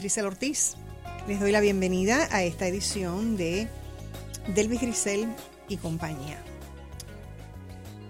Grisel 0.00 0.24
Ortiz. 0.24 0.76
Les 1.28 1.38
doy 1.38 1.52
la 1.52 1.60
bienvenida 1.60 2.26
a 2.30 2.42
esta 2.42 2.66
edición 2.66 3.36
de 3.36 3.68
Delvis 4.54 4.80
Grisel 4.80 5.28
y 5.68 5.76
compañía. 5.76 6.42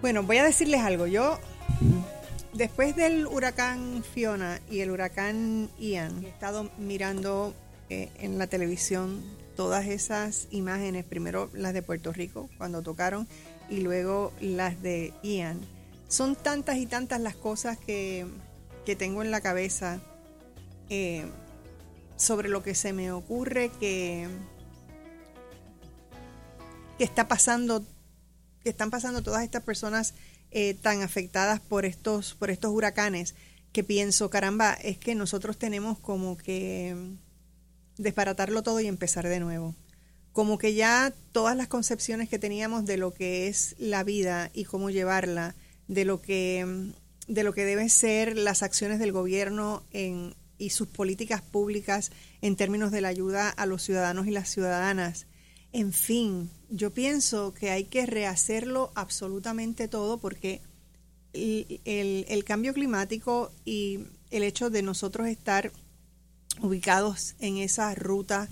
Bueno, 0.01 0.23
voy 0.23 0.39
a 0.39 0.45
decirles 0.45 0.83
algo. 0.83 1.09
Yo, 1.09 1.41
después 2.53 2.95
del 2.95 3.27
huracán 3.27 4.05
Fiona 4.15 4.61
y 4.71 4.81
el 4.81 4.93
huracán 4.93 5.69
Ian, 5.81 6.25
he 6.25 6.29
estado 6.29 6.71
mirando 6.79 7.55
eh, 7.89 8.09
en 8.21 8.39
la 8.39 8.47
televisión 8.47 9.21
todas 9.57 9.87
esas 9.87 10.47
imágenes, 10.53 11.05
primero 11.05 11.51
las 11.53 11.75
de 11.75 11.83
Puerto 11.83 12.13
Rico 12.13 12.49
cuando 12.57 12.83
tocaron 12.83 13.27
y 13.69 13.81
luego 13.81 14.33
las 14.41 14.81
de 14.81 15.13
Ian. 15.25 15.61
Son 16.07 16.37
tantas 16.37 16.77
y 16.77 16.87
tantas 16.87 17.21
las 17.21 17.35
cosas 17.35 17.79
que, 17.79 18.27
que 18.87 18.95
tengo 18.95 19.23
en 19.23 19.33
la 19.33 19.41
cabeza 19.41 20.01
eh, 20.89 21.25
sobre 22.21 22.49
lo 22.49 22.63
que 22.63 22.75
se 22.75 22.93
me 22.93 23.13
ocurre 23.13 23.71
que, 23.81 24.29
que 26.99 27.05
está 27.05 27.29
pasando, 27.29 27.85
que 28.63 28.71
están 28.71 28.91
pasando 28.91 29.23
todas 29.23 29.43
estas 29.43 29.63
personas 29.63 30.15
eh, 30.51 30.75
tan 30.75 31.03
afectadas 31.03 31.61
por 31.61 31.85
estos, 31.85 32.35
por 32.35 32.51
estos 32.51 32.73
huracanes, 32.73 33.35
que 33.73 33.85
pienso, 33.85 34.29
caramba, 34.31 34.75
es 34.75 34.99
que 34.99 35.15
nosotros 35.15 35.57
tenemos 35.57 35.99
como 35.99 36.37
que 36.37 36.95
desbaratarlo 37.97 38.63
todo 38.63 38.81
y 38.81 38.87
empezar 38.87 39.27
de 39.27 39.41
nuevo. 39.41 39.75
Como 40.33 40.59
que 40.59 40.75
ya 40.75 41.13
todas 41.33 41.57
las 41.57 41.69
concepciones 41.69 42.29
que 42.29 42.39
teníamos 42.39 42.85
de 42.85 42.99
lo 42.99 43.15
que 43.15 43.49
es 43.49 43.77
la 43.79 44.05
vida 44.05 44.51
y 44.53 44.65
cómo 44.65 44.91
llevarla, 44.91 45.55
de 45.89 46.05
lo 46.05 46.21
que, 46.21 46.93
de 47.29 47.45
lo 47.45 47.55
que 47.55 47.65
deben 47.65 47.89
ser 47.89 48.37
las 48.37 48.63
acciones 48.63 48.99
del 48.99 49.13
gobierno 49.13 49.85
en, 49.93 50.35
y 50.61 50.71
sus 50.71 50.87
políticas 50.87 51.41
públicas 51.41 52.13
en 52.43 52.55
términos 52.55 52.93
de 52.93 53.01
la 53.01 53.09
ayuda 53.09 53.49
a 53.49 53.67
los 53.67 53.83
ciudadanos 53.83 54.27
y 54.27 54.31
las 54.31 54.51
ciudadanas. 54.51 55.27
En 55.73 55.93
fin, 55.93 56.51
yo 56.69 56.93
pienso 56.93 57.55
que 57.55 57.71
hay 57.71 57.85
que 57.85 58.07
rehacerlo 58.07 58.93
absolutamente 58.95 59.89
todo 59.89 60.19
porque 60.19 60.61
el, 61.33 62.45
cambio 62.45 62.75
climático 62.75 63.53
y 63.65 64.01
el 64.31 64.43
hecho 64.43 64.69
de 64.69 64.83
nosotros 64.83 65.29
estar 65.29 65.73
ubicados 66.61 67.37
en 67.39 67.57
esa 67.57 67.95
ruta 67.95 68.49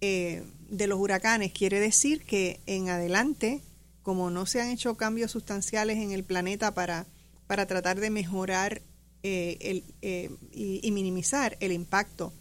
eh, 0.00 0.44
de 0.70 0.86
los 0.86 0.98
huracanes. 0.98 1.52
Quiere 1.52 1.78
decir 1.78 2.24
que 2.24 2.60
en 2.66 2.88
adelante, 2.88 3.62
como 4.02 4.30
no 4.30 4.46
se 4.46 4.62
han 4.62 4.70
hecho 4.70 4.96
cambios 4.96 5.32
sustanciales 5.32 5.98
en 5.98 6.12
el 6.12 6.24
planeta 6.24 6.72
para, 6.72 7.06
para 7.46 7.66
tratar 7.66 8.00
de 8.00 8.10
mejorar 8.10 8.80
eh, 9.22 9.58
el, 9.60 9.84
eh, 10.00 10.30
y, 10.50 10.90
minimizar 10.92 11.58
el 11.60 11.72
impacto 11.72 12.32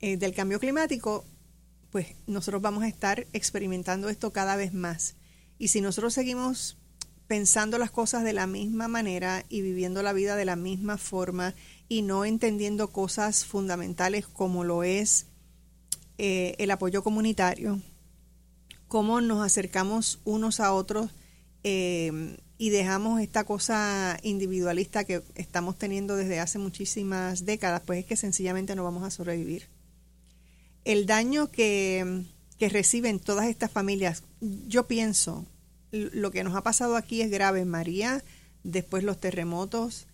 eh, 0.00 0.16
del 0.16 0.34
cambio 0.34 0.58
climático, 0.58 1.24
pues 1.90 2.08
nosotros 2.26 2.60
vamos 2.60 2.82
a 2.82 2.88
estar 2.88 3.28
experimentando 3.32 4.08
esto 4.08 4.32
cada 4.32 4.56
vez 4.56 4.74
más. 4.74 5.14
Y 5.56 5.68
si 5.68 5.80
nosotros 5.80 6.12
seguimos 6.12 6.78
pensando 7.28 7.78
las 7.78 7.92
cosas 7.92 8.24
de 8.24 8.32
la 8.32 8.48
misma 8.48 8.88
manera 8.88 9.44
y 9.48 9.62
viviendo 9.62 10.02
la 10.02 10.12
vida 10.12 10.34
de 10.34 10.44
la 10.44 10.56
misma 10.56 10.98
forma 10.98 11.54
y 11.88 12.02
no 12.02 12.24
entendiendo 12.24 12.88
cosas 12.88 13.44
fundamentales 13.44 14.26
como 14.26 14.64
lo 14.64 14.82
es 14.82 15.26
el 16.18 16.70
apoyo 16.70 17.02
comunitario, 17.02 17.80
cómo 18.88 19.22
nos 19.22 19.42
acercamos 19.42 20.20
unos 20.24 20.60
a 20.60 20.74
otros 20.74 21.10
y 22.60 22.68
dejamos 22.68 23.22
esta 23.22 23.44
cosa 23.44 24.18
individualista 24.22 25.04
que 25.04 25.22
estamos 25.34 25.78
teniendo 25.78 26.14
desde 26.14 26.40
hace 26.40 26.58
muchísimas 26.58 27.46
décadas, 27.46 27.80
pues 27.86 28.00
es 28.00 28.04
que 28.04 28.16
sencillamente 28.16 28.76
no 28.76 28.84
vamos 28.84 29.02
a 29.02 29.10
sobrevivir. 29.10 29.68
El 30.84 31.06
daño 31.06 31.50
que, 31.50 32.26
que 32.58 32.68
reciben 32.68 33.18
todas 33.18 33.46
estas 33.46 33.70
familias, 33.70 34.24
yo 34.42 34.86
pienso, 34.86 35.46
lo 35.90 36.30
que 36.30 36.44
nos 36.44 36.54
ha 36.54 36.62
pasado 36.62 36.96
aquí 36.96 37.22
es 37.22 37.30
grave. 37.30 37.64
María, 37.64 38.22
después 38.62 39.04
los 39.04 39.18
terremotos 39.18 40.06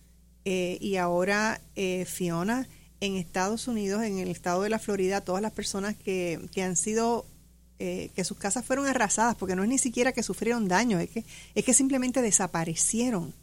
eh, 0.45 0.77
y 0.79 0.95
ahora 0.95 1.59
eh, 1.75 2.05
Fiona 2.05 2.69
en 3.01 3.17
Estados 3.17 3.67
Unidos, 3.67 4.03
en 4.03 4.19
el 4.19 4.29
estado 4.29 4.61
de 4.61 4.69
la 4.69 4.79
Florida, 4.79 5.19
todas 5.19 5.41
las 5.41 5.51
personas 5.51 5.97
que, 5.97 6.39
que 6.53 6.63
han 6.63 6.77
sido, 6.77 7.25
eh, 7.79 8.09
que 8.15 8.23
sus 8.23 8.37
casas 8.37 8.65
fueron 8.65 8.87
arrasadas, 8.87 9.35
porque 9.35 9.55
no 9.55 9.63
es 9.63 9.69
ni 9.69 9.77
siquiera 9.77 10.11
que 10.11 10.23
sufrieron 10.23 10.67
daño, 10.67 10.99
es 10.99 11.09
que, 11.09 11.25
es 11.53 11.63
que 11.63 11.73
simplemente 11.73 12.21
desaparecieron. 12.21 13.33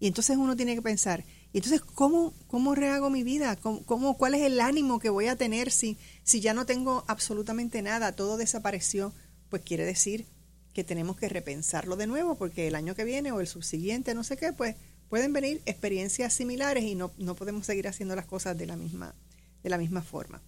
Y 0.00 0.06
entonces 0.06 0.36
uno 0.36 0.56
tiene 0.56 0.74
que 0.74 0.82
pensar, 0.82 1.24
¿y 1.52 1.58
entonces 1.58 1.80
cómo, 1.80 2.32
cómo 2.46 2.74
rehago 2.74 3.10
mi 3.10 3.22
vida? 3.22 3.56
¿Cómo, 3.56 3.84
cómo, 3.84 4.16
cuál 4.16 4.34
es 4.34 4.42
el 4.42 4.60
ánimo 4.60 4.98
que 4.98 5.10
voy 5.10 5.26
a 5.26 5.36
tener 5.36 5.70
si, 5.70 5.98
si 6.22 6.40
ya 6.40 6.54
no 6.54 6.66
tengo 6.66 7.04
absolutamente 7.08 7.82
nada? 7.82 8.12
Todo 8.12 8.36
desapareció. 8.36 9.12
Pues 9.50 9.62
quiere 9.62 9.84
decir 9.84 10.26
que 10.72 10.82
tenemos 10.82 11.16
que 11.16 11.28
repensarlo 11.28 11.96
de 11.96 12.06
nuevo 12.06 12.34
porque 12.36 12.66
el 12.66 12.74
año 12.74 12.94
que 12.94 13.04
viene 13.04 13.32
o 13.32 13.40
el 13.40 13.46
subsiguiente, 13.46 14.14
no 14.14 14.24
sé 14.24 14.36
qué, 14.36 14.52
pues 14.52 14.76
pueden 15.08 15.32
venir 15.32 15.62
experiencias 15.66 16.32
similares 16.32 16.84
y 16.84 16.94
no, 16.94 17.12
no 17.18 17.36
podemos 17.36 17.66
seguir 17.66 17.86
haciendo 17.86 18.16
las 18.16 18.26
cosas 18.26 18.58
de 18.58 18.66
la 18.66 18.76
misma, 18.76 19.14
de 19.62 19.70
la 19.70 19.78
misma 19.78 20.02
forma. 20.02 20.42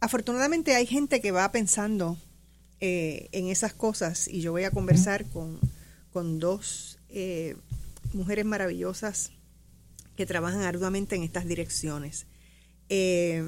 Afortunadamente 0.00 0.74
hay 0.74 0.86
gente 0.86 1.20
que 1.20 1.30
va 1.30 1.52
pensando 1.52 2.18
eh, 2.84 3.28
en 3.30 3.46
esas 3.46 3.72
cosas. 3.72 4.26
Y 4.26 4.40
yo 4.40 4.50
voy 4.50 4.64
a 4.64 4.72
conversar 4.72 5.24
con, 5.26 5.60
con 6.12 6.40
dos 6.40 6.98
eh, 7.10 7.54
mujeres 8.12 8.44
maravillosas 8.44 9.30
que 10.16 10.26
trabajan 10.26 10.62
arduamente 10.62 11.14
en 11.14 11.22
estas 11.22 11.46
direcciones. 11.46 12.26
Eh, 12.88 13.44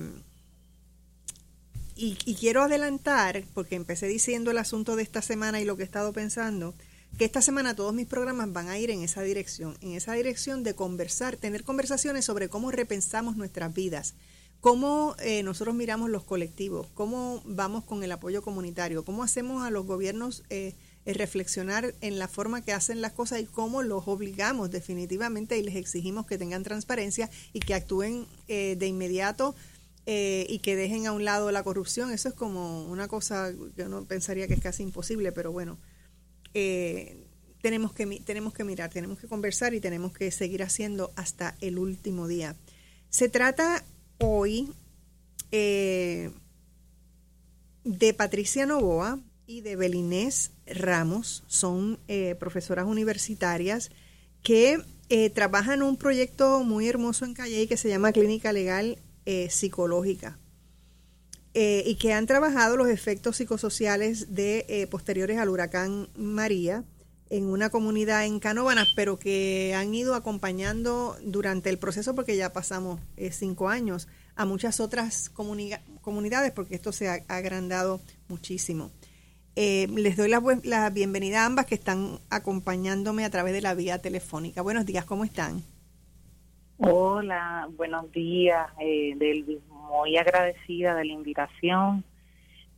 y, 1.97 2.17
y, 2.25 2.37
quiero 2.37 2.63
adelantar, 2.63 3.43
porque 3.55 3.75
empecé 3.75 4.07
diciendo 4.07 4.53
el 4.53 4.59
asunto 4.59 4.95
de 4.95 5.03
esta 5.03 5.21
semana 5.21 5.61
y 5.61 5.65
lo 5.65 5.77
que 5.77 5.83
he 5.83 5.87
estado 5.87 6.13
pensando, 6.13 6.73
que 7.19 7.25
esta 7.25 7.43
semana 7.43 7.75
todos 7.75 7.93
mis 7.93 8.07
programas 8.07 8.53
van 8.53 8.69
a 8.69 8.79
ir 8.79 8.93
en 8.93 9.03
esa 9.03 9.23
dirección, 9.23 9.77
en 9.81 9.95
esa 9.95 10.13
dirección 10.13 10.63
de 10.63 10.77
conversar, 10.77 11.37
tener 11.37 11.65
conversaciones 11.65 12.25
sobre 12.25 12.49
cómo 12.49 12.71
repensamos 12.71 13.37
nuestras 13.37 13.75
vidas, 13.75 14.15
cómo 14.65 15.15
eh, 15.19 15.43
nosotros 15.43 15.75
miramos 15.75 16.09
los 16.09 16.25
colectivos, 16.25 16.87
cómo 16.95 17.43
vamos 17.45 17.85
con 17.85 18.03
el 18.03 18.11
apoyo 18.11 18.41
comunitario, 18.41 19.05
cómo 19.05 19.23
hacemos 19.23 19.63
a 19.63 19.69
los 19.69 19.85
gobiernos 19.85 20.43
eh, 20.49 20.73
reflexionar 21.05 21.95
en 22.01 22.19
la 22.19 22.29
forma 22.29 22.65
que 22.65 22.73
hacen 22.73 23.03
las 23.03 23.13
cosas 23.13 23.43
y 23.43 23.45
cómo 23.45 23.83
los 23.83 24.09
obligamos 24.09 24.71
definitivamente 24.71 25.59
y 25.59 25.63
les 25.63 25.77
exigimos 25.77 26.25
que 26.25 26.39
tengan 26.39 26.63
transparencia 26.63 27.29
y 27.53 27.61
que 27.61 27.75
actúen 27.75 28.27
eh, 28.49 28.75
de 28.79 28.87
inmediato 28.87 29.55
eh, 30.07 30.47
y 30.49 30.61
que 30.61 30.77
dejen 30.77 31.07
a 31.07 31.13
un 31.13 31.27
lado 31.27 31.53
la 31.53 31.63
corrupción. 31.63 32.11
Eso 32.11 32.31
es 32.31 32.35
como 32.35 32.87
una 32.87 33.07
cosa, 33.07 33.53
yo 33.77 33.91
no 33.91 34.07
pensaría 34.07 34.49
que 34.49 34.55
es 34.55 34.63
casi 34.63 34.83
imposible, 34.83 35.31
pero 35.31 35.53
bueno, 35.53 35.77
eh, 36.55 37.27
tenemos, 37.61 37.93
que, 37.93 38.07
tenemos 38.25 38.55
que 38.55 38.65
mirar, 38.65 38.89
tenemos 38.89 39.19
que 39.19 39.29
conversar 39.29 39.75
y 39.75 39.81
tenemos 39.83 40.15
que 40.15 40.31
seguir 40.31 40.63
haciendo 40.63 41.13
hasta 41.17 41.55
el 41.61 41.77
último 41.77 42.29
día. 42.29 42.57
Se 43.11 43.29
trata 43.29 43.85
hoy 44.25 44.73
eh, 45.53 46.31
de 47.85 48.15
Patricia 48.15 48.67
Novoa 48.67 49.21
y 49.47 49.61
de 49.61 49.77
Belinés 49.77 50.53
Ramos, 50.67 51.45
son 51.47 51.99
eh, 52.09 52.35
profesoras 52.39 52.87
universitarias 52.87 53.91
que 54.43 54.83
eh, 55.11 55.31
trabajan 55.31 55.83
un 55.83 55.97
proyecto 55.97 56.65
muy 56.65 56.89
hermoso 56.89 57.27
en 57.27 57.35
Calle 57.35 57.69
que 57.69 57.77
se 57.77 57.89
llama 57.89 58.13
Clínica 58.13 58.53
Legal 58.53 58.99
psicológica. 59.49 60.39
Y 61.55 61.95
que 61.95 62.13
han 62.13 62.27
trabajado 62.27 62.77
los 62.77 62.89
efectos 62.89 63.37
psicosociales 63.37 64.35
de 64.35 64.87
posteriores 64.91 65.39
al 65.39 65.49
huracán 65.49 66.11
María 66.15 66.85
en 67.37 67.47
una 67.47 67.69
comunidad 67.69 68.25
en 68.27 68.39
Canóvanas, 68.39 68.93
pero 68.95 69.19
que 69.19 69.75
han 69.75 69.93
ido 69.93 70.15
acompañando 70.15 71.17
durante 71.25 71.69
el 71.69 71.79
proceso, 71.79 72.15
porque 72.15 72.37
ya 72.37 72.53
pasamos 72.53 73.01
eh, 73.17 73.33
cinco 73.33 73.69
años, 73.69 74.07
a 74.37 74.45
muchas 74.45 74.79
otras 74.79 75.31
comuni 75.31 75.71
comunidades, 76.01 76.53
porque 76.53 76.77
esto 76.77 76.93
se 76.93 77.09
ha, 77.09 77.19
agrandado 77.27 78.01
muchísimo. 78.29 78.93
les 79.57 80.17
doy 80.17 80.29
la, 80.29 80.41
la 80.63 80.91
bienvenida 80.91 81.43
a 81.43 81.47
ambas 81.47 81.67
que 81.67 81.75
están 81.75 82.21
acompañándome 82.31 83.25
a 83.25 83.31
través 83.31 83.53
de 83.53 83.63
la 83.63 83.75
vía 83.75 84.01
telefónica. 84.01 84.63
Buenos 84.63 84.87
días, 84.87 85.05
¿cómo 85.05 85.25
están? 85.25 85.65
Hola, 86.79 87.69
buenos 87.77 88.13
días, 88.13 88.69
eh, 88.81 89.15
del, 89.17 89.61
muy 89.71 90.17
agradecida 90.17 90.95
de 90.95 91.05
la 91.05 91.13
invitación 91.13 92.05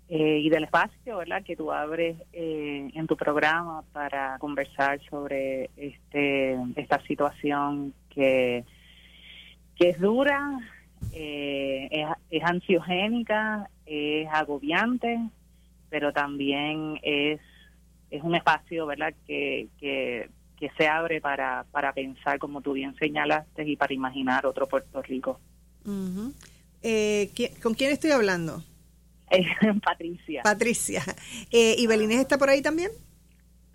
eh, 0.09 0.39
y 0.39 0.49
del 0.51 0.65
espacio, 0.65 1.17
¿verdad? 1.17 1.43
Que 1.43 1.57
tú 1.57 1.73
abres 1.73 2.17
eh, 2.33 2.91
en 2.95 3.07
tu 3.09 3.17
programa 3.17 3.83
para 3.93 4.39
conversar 4.39 5.01
sobre 5.11 5.71
este 5.77 6.57
esta 6.77 7.01
situación 7.03 7.93
que 8.11 8.65
que 9.75 9.91
es 9.91 10.01
dura, 10.01 10.59
eh, 11.13 12.07
es, 12.31 12.43
ansiogénica, 12.45 13.69
es 13.85 14.29
agobiante, 14.31 15.19
pero 15.91 16.13
también 16.13 17.01
es 17.03 17.41
es 18.11 18.23
un 18.23 18.37
espacio, 18.37 18.87
¿verdad? 18.87 19.13
Que 19.27 19.69
que 19.81 20.31
que 20.57 20.71
se 20.79 20.87
abre 20.89 21.21
para, 21.21 21.67
para 21.71 21.93
pensar, 21.93 22.39
como 22.39 22.63
tú 22.63 22.73
bien 22.73 22.95
señalaste, 22.97 23.65
y 23.69 23.77
para 23.77 23.93
imaginar 23.93 24.47
otro 24.47 24.67
Puerto 24.67 25.03
Rico. 25.03 25.39
eh, 26.83 27.31
¿Con 27.63 27.75
quién 27.75 27.93
estoy 27.93 28.13
hablando? 28.13 28.63
Patricia. 29.85 30.43
Patricia. 30.43 31.03
Eh, 31.51 31.75
¿Y 31.79 31.87
Belinés 31.87 32.21
está 32.21 32.39
por 32.39 32.49
ahí 32.49 32.63
también? 32.63 32.91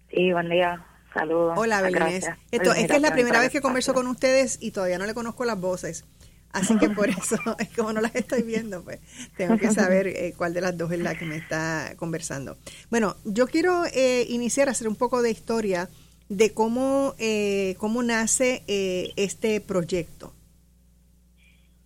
Sí, 0.10 0.32
buen 0.32 0.50
día. 0.50 0.86
Saludos. 1.14 1.54
Hola, 1.58 1.82
Belinés. 1.82 2.30
Esto, 2.52 2.74
es 2.74 2.88
que 2.88 2.96
es 2.96 3.02
la 3.02 3.12
primera 3.12 3.40
vez 3.40 3.52
que 3.52 3.62
converso 3.62 3.94
con 3.94 4.08
ustedes 4.08 4.58
y 4.62 4.72
todavía 4.72 4.98
no 4.98 5.06
le 5.06 5.14
conozco 5.14 5.46
las 5.46 5.60
voces. 5.60 6.06
Así 6.54 6.78
que 6.78 6.90
por 6.90 7.10
eso, 7.10 7.38
es 7.60 7.70
como 7.70 7.94
no 7.94 8.02
las 8.02 8.16
estoy 8.16 8.44
viendo, 8.44 8.84
pues 8.84 9.00
tengo 9.38 9.58
que 9.58 9.72
saber 9.72 10.08
eh, 10.08 10.34
cuál 10.36 10.54
de 10.54 10.62
las 10.62 10.78
dos 10.78 10.92
es 10.92 11.00
la 11.00 11.16
que 11.16 11.26
me 11.26 11.38
está 11.38 11.94
conversando. 11.98 12.58
Bueno, 12.90 13.16
yo 13.24 13.48
quiero 13.48 13.86
eh, 13.94 14.26
iniciar 14.30 14.68
a 14.68 14.72
hacer 14.72 14.88
un 14.88 14.96
poco 14.96 15.22
de 15.22 15.32
historia 15.32 15.90
de 16.32 16.54
cómo, 16.54 17.14
eh, 17.20 17.76
cómo 17.78 18.04
nace 18.04 18.64
eh, 18.68 19.12
este 19.18 19.60
proyecto. 19.60 20.34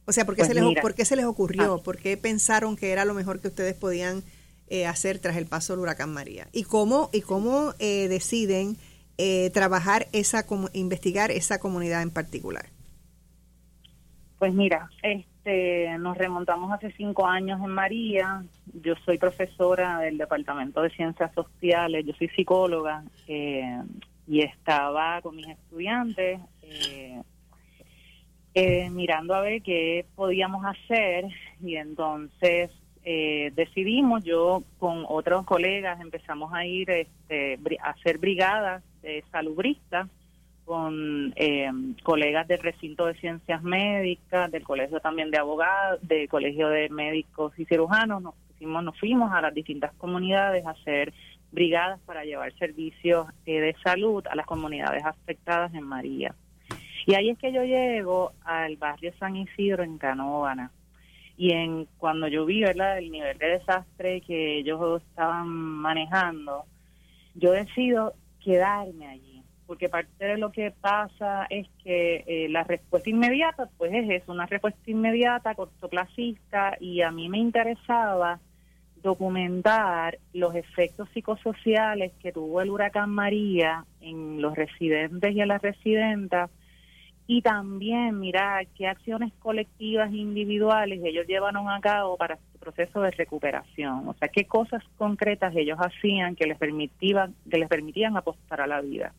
O 0.05 0.11
sea, 0.11 0.25
¿por 0.25 0.35
qué, 0.35 0.43
pues 0.43 0.49
se, 0.49 0.53
les, 0.53 0.81
¿por 0.81 0.93
qué 0.93 1.05
se 1.05 1.15
les 1.15 1.25
ocurrió? 1.25 1.75
Ah. 1.75 1.83
¿Por 1.83 1.97
qué 1.97 2.17
pensaron 2.17 2.75
que 2.75 2.91
era 2.91 3.05
lo 3.05 3.13
mejor 3.13 3.41
que 3.41 3.47
ustedes 3.47 3.73
podían 3.73 4.23
eh, 4.67 4.85
hacer 4.85 5.19
tras 5.19 5.35
el 5.37 5.47
paso 5.47 5.73
del 5.73 5.81
huracán 5.81 6.13
María? 6.13 6.47
¿Y 6.51 6.63
cómo, 6.63 7.09
y 7.11 7.21
cómo 7.21 7.73
deciden 7.79 8.77
trabajar 9.53 10.07
esa, 10.11 10.45
investigar 10.73 11.31
esa 11.31 11.59
comunidad 11.59 12.01
en 12.01 12.11
particular? 12.11 12.65
Pues 14.37 14.53
mira, 14.53 14.89
este, 15.01 15.97
nos 15.99 16.17
remontamos 16.17 16.71
hace 16.71 16.91
cinco 16.91 17.25
años 17.25 17.59
en 17.63 17.69
María. 17.69 18.43
Yo 18.81 18.95
soy 19.05 19.17
profesora 19.17 19.99
del 19.99 20.17
Departamento 20.17 20.81
de 20.81 20.89
Ciencias 20.89 21.33
Sociales, 21.33 22.05
yo 22.05 22.13
soy 22.13 22.29
psicóloga. 22.29 23.03
Eh, 23.27 23.81
y 24.27 24.41
estaba 24.41 25.21
con 25.21 25.35
mis 25.35 25.47
estudiantes 25.47 26.39
eh, 28.55 28.85
eh, 28.85 28.89
mirando 28.89 29.35
a 29.35 29.41
ver 29.41 29.61
qué 29.61 30.05
podíamos 30.15 30.65
hacer 30.65 31.25
y 31.61 31.75
entonces 31.75 32.71
eh, 33.03 33.51
decidimos, 33.55 34.23
yo 34.23 34.63
con 34.79 35.05
otros 35.07 35.45
colegas 35.45 35.99
empezamos 36.01 36.53
a 36.53 36.65
ir 36.65 36.89
este, 36.89 37.59
a 37.81 37.91
hacer 37.91 38.17
brigadas 38.17 38.83
de 39.01 39.23
salubristas 39.31 40.07
con 40.65 41.31
colegas 42.01 42.47
del 42.47 42.57
recinto 42.57 43.05
de 43.05 43.13
ciencias 43.15 43.61
médicas, 43.61 44.49
del 44.49 44.63
colegio 44.63 44.99
también 44.99 45.29
de 45.29 45.37
abogados, 45.37 45.99
del 46.01 46.27
colegio 46.27 46.69
de 46.69 46.89
médicos 46.89 47.53
y 47.59 47.65
cirujanos, 47.65 48.23
nos, 48.23 48.33
fuimos, 48.57 48.83
nos 48.83 48.99
fuimos 48.99 49.31
a 49.31 49.41
las 49.41 49.53
distintas 49.53 49.93
comunidades 49.93 50.65
a 50.65 50.71
hacer 50.71 51.13
brigadas 51.55 51.99
para 52.01 52.23
llevar 52.25 52.53
servicios 52.59 53.27
eh, 53.45 53.59
de 53.59 53.75
salud 53.83 54.23
a 54.27 54.35
las 54.35 54.45
comunidades 54.45 55.03
afectadas 55.03 55.73
en 55.73 55.83
María. 55.83 56.35
Y 57.05 57.13
ahí 57.13 57.29
es 57.29 57.37
que 57.37 57.51
yo 57.51 57.63
llego 57.63 58.33
al 58.43 58.77
barrio 58.77 59.13
San 59.19 59.35
Isidro 59.35 59.83
en 59.83 59.97
Canóvana. 59.97 60.71
Y 61.37 61.51
en 61.51 61.87
cuando 61.97 62.27
yo 62.27 62.45
vi 62.45 62.61
¿verdad? 62.61 62.97
el 62.97 63.11
nivel 63.11 63.37
de 63.37 63.47
desastre 63.47 64.21
que 64.21 64.59
ellos 64.59 65.01
estaban 65.01 65.47
manejando, 65.47 66.63
yo 67.35 67.51
decido 67.51 68.13
quedarme 68.43 69.07
allí. 69.07 69.43
Porque 69.67 69.89
parte 69.89 70.25
de 70.25 70.37
lo 70.37 70.51
que 70.51 70.71
pasa 70.71 71.47
es 71.49 71.67
que 71.83 72.23
eh, 72.27 72.47
la 72.49 72.63
respuesta 72.63 73.09
inmediata, 73.09 73.69
pues 73.77 73.91
es 73.93 74.09
eso, 74.09 74.31
una 74.31 74.45
respuesta 74.45 74.79
inmediata, 74.89 75.55
cortoplacista, 75.55 76.77
y 76.79 77.01
a 77.01 77.11
mí 77.11 77.29
me 77.29 77.39
interesaba 77.39 78.39
documentar 79.01 80.19
los 80.33 80.55
efectos 80.55 81.09
psicosociales 81.13 82.13
que 82.21 82.31
tuvo 82.31 82.61
el 82.61 82.69
huracán 82.69 83.09
María 83.09 83.85
en 84.01 84.41
los 84.41 84.55
residentes 84.55 85.35
y 85.35 85.41
en 85.41 85.47
las 85.47 85.61
residentas 85.61 86.49
y 87.27 87.41
también 87.41 88.19
mirar 88.19 88.67
qué 88.77 88.87
acciones 88.87 89.33
colectivas 89.39 90.11
e 90.11 90.17
individuales 90.17 91.01
ellos 91.03 91.25
llevaron 91.25 91.69
a 91.69 91.79
cabo 91.81 92.17
para 92.17 92.37
su 92.37 92.59
proceso 92.59 93.01
de 93.01 93.11
recuperación, 93.11 94.07
o 94.07 94.13
sea, 94.13 94.27
qué 94.27 94.45
cosas 94.45 94.83
concretas 94.97 95.55
ellos 95.55 95.79
hacían 95.79 96.35
que 96.35 96.45
les 96.45 96.57
permitían 96.57 97.33
que 97.49 97.57
les 97.57 97.67
permitían 97.67 98.15
apostar 98.15 98.61
a 98.61 98.67
la 98.67 98.81
vida. 98.81 99.13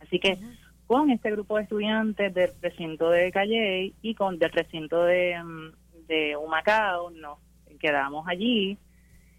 Así 0.00 0.18
que 0.18 0.38
con 0.86 1.10
este 1.10 1.30
grupo 1.30 1.56
de 1.56 1.64
estudiantes 1.64 2.34
del 2.34 2.50
recinto 2.60 3.10
de 3.10 3.30
Calle 3.30 3.92
y 4.02 4.14
con 4.14 4.38
del 4.38 4.50
recinto 4.50 5.04
de, 5.04 5.40
mm, 5.42 6.06
de 6.08 6.36
Humacao 6.36 7.10
nos 7.10 7.38
quedamos 7.78 8.26
allí, 8.26 8.76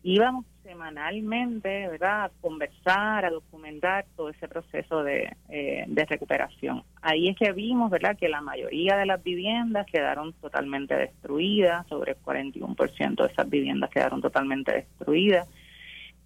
íbamos 0.04 0.46
semanalmente, 0.64 1.88
¿verdad?, 1.88 2.26
a 2.26 2.32
conversar, 2.42 3.26
a 3.26 3.30
documentar 3.30 4.06
todo 4.16 4.30
ese 4.30 4.48
proceso 4.48 5.04
de, 5.04 5.36
eh, 5.50 5.86
de 5.88 6.06
recuperación. 6.06 6.84
Ahí 7.02 7.30
es 7.30 7.38
que 7.38 7.52
vimos, 7.52 7.90
¿verdad?, 7.90 8.18
que 8.18 8.30
la 8.30 8.42
mayoría 8.42 8.98
de 8.98 9.06
las 9.06 9.24
viviendas 9.24 9.86
quedaron 9.88 10.34
totalmente 10.34 10.96
destruidas, 10.96 11.88
sobre 11.88 12.12
el 12.12 12.18
41% 12.20 13.24
de 13.24 13.32
esas 13.32 13.50
viviendas 13.50 13.90
quedaron 13.90 14.22
totalmente 14.22 14.74
destruidas. 14.74 15.48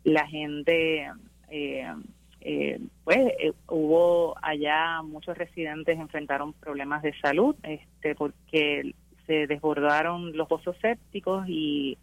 La 0.04 0.28
gente, 0.28 1.10
eh, 1.50 1.94
eh, 2.42 2.80
pues, 3.04 3.34
hubo 3.70 4.36
allá 4.42 5.02
muchos 5.02 5.38
residentes 5.38 5.98
enfrentaron 5.98 6.54
problemas 6.54 7.02
de 7.04 7.14
salud, 7.20 7.56
este, 7.64 8.16
porque 8.16 8.94
se 9.26 9.48
desbordaron 9.48 10.36
los 10.36 10.48
pozos 10.48 10.76
sépticos 10.82 11.46
y 11.48 11.98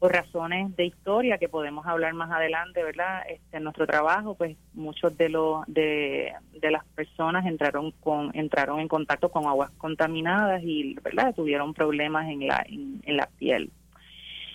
por 0.00 0.12
razones 0.12 0.74
de 0.76 0.86
historia 0.86 1.36
que 1.36 1.50
podemos 1.50 1.86
hablar 1.86 2.14
más 2.14 2.30
adelante, 2.30 2.82
¿verdad? 2.82 3.22
Este, 3.28 3.58
en 3.58 3.64
nuestro 3.64 3.86
trabajo, 3.86 4.34
pues 4.34 4.56
muchos 4.72 5.16
de 5.18 5.28
los 5.28 5.62
de, 5.66 6.32
las 6.62 6.84
personas 6.94 7.44
entraron 7.44 7.92
con 8.00 8.30
entraron 8.34 8.80
en 8.80 8.88
contacto 8.88 9.28
con 9.28 9.46
aguas 9.46 9.70
contaminadas 9.72 10.62
y, 10.64 10.94
¿verdad? 11.04 11.34
Tuvieron 11.34 11.74
problemas 11.74 12.28
en 12.30 12.46
la 12.46 12.64
en, 12.66 13.16
la 13.16 13.28
piel. 13.38 13.70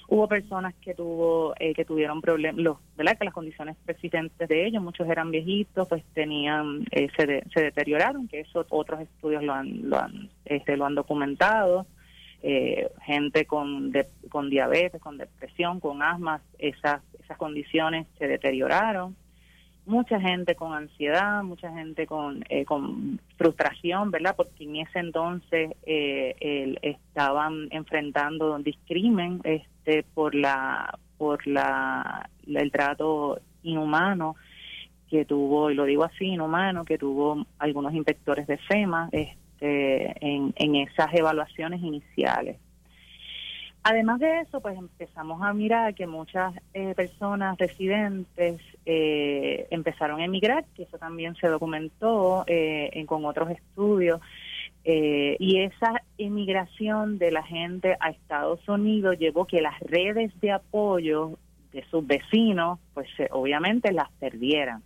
Hubo 0.07 0.27
personas 0.27 0.73
que 0.81 0.95
tuvo 0.95 1.53
eh, 1.59 1.75
que 1.75 1.85
tuvieron 1.85 2.21
problemas, 2.21 2.77
¿verdad? 2.97 3.15
Que 3.15 3.25
las 3.25 3.33
condiciones 3.33 3.77
persistentes 3.85 4.49
de 4.49 4.65
ellos, 4.65 4.81
muchos 4.81 5.07
eran 5.07 5.29
viejitos, 5.29 5.87
pues 5.87 6.03
tenían 6.15 6.85
eh, 6.89 7.07
se, 7.15 7.43
se 7.53 7.61
deterioraron, 7.61 8.27
que 8.27 8.39
eso 8.39 8.65
otros 8.69 8.99
estudios 8.99 9.43
lo 9.43 9.53
han 9.53 9.91
lo 9.91 9.99
han 9.99 10.29
este, 10.43 10.75
lo 10.75 10.87
han 10.87 10.95
documentado 10.95 11.85
eh, 12.41 12.89
gente 13.03 13.45
con, 13.45 13.91
con 14.29 14.49
diabetes, 14.49 15.01
con 15.01 15.17
depresión, 15.17 15.79
con 15.79 16.01
asma, 16.01 16.41
esas, 16.59 17.01
esas 17.23 17.37
condiciones 17.37 18.07
se 18.17 18.27
deterioraron. 18.27 19.15
Mucha 19.85 20.19
gente 20.19 20.55
con 20.55 20.73
ansiedad, 20.73 21.43
mucha 21.43 21.71
gente 21.71 22.07
con, 22.07 22.43
eh, 22.49 22.65
con 22.65 23.19
frustración, 23.37 24.09
¿verdad? 24.09 24.35
Porque 24.35 24.63
en 24.63 24.77
ese 24.77 24.99
entonces 24.99 25.75
eh, 25.85 26.75
estaban 26.81 27.67
enfrentando 27.69 28.57
discrimen 28.59 29.41
este, 29.43 30.03
por 30.13 30.33
la 30.33 30.97
por 31.17 31.45
la 31.47 32.29
el 32.47 32.71
trato 32.71 33.39
inhumano 33.63 34.35
que 35.09 35.25
tuvo, 35.25 35.69
y 35.71 35.75
lo 35.75 35.85
digo 35.85 36.03
así, 36.03 36.25
inhumano, 36.25 36.83
que 36.83 36.97
tuvo 36.97 37.45
algunos 37.59 37.93
inspectores 37.93 38.47
de 38.47 38.57
FEMA, 38.57 39.09
este, 39.11 39.37
este, 39.55 40.15
en, 40.19 40.75
esas 40.75 41.13
evaluaciones 41.13 41.81
iniciales. 41.81 42.57
Además 43.83 44.19
de 44.19 44.39
eso, 44.39 44.61
pues 44.61 44.77
empezamos 44.77 45.41
a 45.43 45.53
mirar 45.53 45.93
que 45.93 46.07
muchas 46.07 46.55
eh, 46.73 46.93
personas 46.95 47.57
residentes 47.57 48.59
eh, 48.85 49.67
empezaron 49.69 50.19
a 50.19 50.25
emigrar, 50.25 50.65
que 50.75 50.83
eso 50.83 50.97
también 50.97 51.35
se 51.35 51.47
documentó 51.47 52.43
eh, 52.47 53.05
con 53.07 53.25
otros 53.25 53.51
estudios, 53.51 54.19
y 54.87 55.61
esa 55.61 56.03
emigración 56.19 57.17
de 57.17 57.31
la 57.31 57.41
gente 57.41 57.97
a 57.99 58.11
Estados 58.11 58.67
Unidos 58.69 59.17
llevó 59.17 59.45
que 59.45 59.59
las 59.59 59.79
redes 59.79 60.31
de 60.41 60.51
apoyo 60.51 61.39
de 61.71 61.83
sus 61.89 62.05
vecinos, 62.05 62.77
pues 62.93 63.07
obviamente 63.31 63.91
las 63.91 64.11
perdieran. 64.19 64.83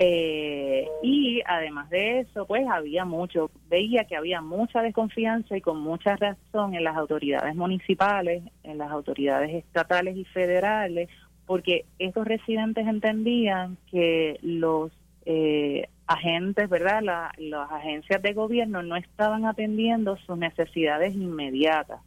Eh, 0.00 0.86
y 1.02 1.42
además 1.44 1.90
de 1.90 2.20
eso, 2.20 2.46
pues 2.46 2.64
había 2.68 3.04
mucho, 3.04 3.50
veía 3.68 4.04
que 4.04 4.16
había 4.16 4.40
mucha 4.40 4.80
desconfianza 4.80 5.56
y 5.56 5.60
con 5.60 5.80
mucha 5.80 6.14
razón 6.14 6.74
en 6.74 6.84
las 6.84 6.96
autoridades 6.96 7.56
municipales, 7.56 8.44
en 8.62 8.78
las 8.78 8.92
autoridades 8.92 9.52
estatales 9.52 10.16
y 10.16 10.24
federales, 10.24 11.08
porque 11.46 11.84
estos 11.98 12.26
residentes 12.28 12.86
entendían 12.86 13.76
que 13.90 14.38
los 14.42 14.92
eh, 15.26 15.88
agentes, 16.06 16.68
¿verdad? 16.68 17.02
las 17.36 17.70
agencias 17.72 18.22
de 18.22 18.34
gobierno 18.34 18.82
no 18.82 18.96
estaban 18.96 19.46
atendiendo 19.46 20.16
sus 20.18 20.38
necesidades 20.38 21.14
inmediatas. 21.14 22.00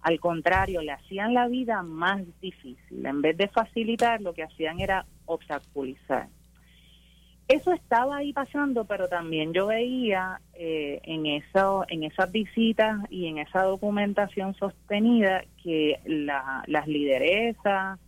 Al 0.00 0.18
contrario, 0.18 0.80
le 0.80 0.92
hacían 0.92 1.34
la 1.34 1.46
vida 1.46 1.82
más 1.82 2.22
difícil. 2.40 3.06
En 3.06 3.22
vez 3.22 3.36
de 3.36 3.48
facilitar, 3.48 4.20
lo 4.20 4.32
que 4.32 4.42
hacían 4.42 4.80
era 4.80 5.06
obstaculizar. 5.26 6.28
Eso 7.48 7.72
estaba 7.72 8.18
ahí 8.18 8.32
pasando, 8.32 8.84
pero 8.84 9.08
también 9.08 9.52
yo 9.52 9.66
veía 9.66 10.40
eh, 10.54 11.00
en, 11.04 11.26
eso, 11.26 11.84
en 11.88 12.04
esas 12.04 12.30
visitas 12.30 12.98
y 13.10 13.26
en 13.26 13.38
esa 13.38 13.64
documentación 13.64 14.54
sostenida 14.54 15.44
que 15.62 16.00
las 16.06 16.86
lideresas 16.86 17.98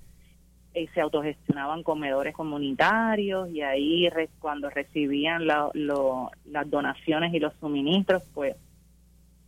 eh, 0.73 0.89
se 0.95 1.01
autogestionaban 1.01 1.83
comedores 1.83 2.35
comunitarios 2.35 3.51
y 3.51 3.61
ahí 3.61 4.09
cuando 4.39 4.71
recibían 4.71 5.47
las 5.47 5.73
donaciones 6.67 7.35
y 7.35 7.39
los 7.39 7.55
suministros, 7.61 8.23
pues 8.33 8.57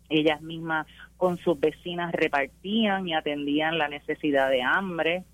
ellas 0.08 0.40
mismas 0.42 0.86
con 1.16 1.36
sus 1.38 1.58
vecinas 1.58 2.12
repartían 2.12 3.08
y 3.08 3.14
atendían 3.14 3.78
la 3.78 3.88
necesidad 3.88 4.50
de 4.50 4.62
hambre. 4.62 5.24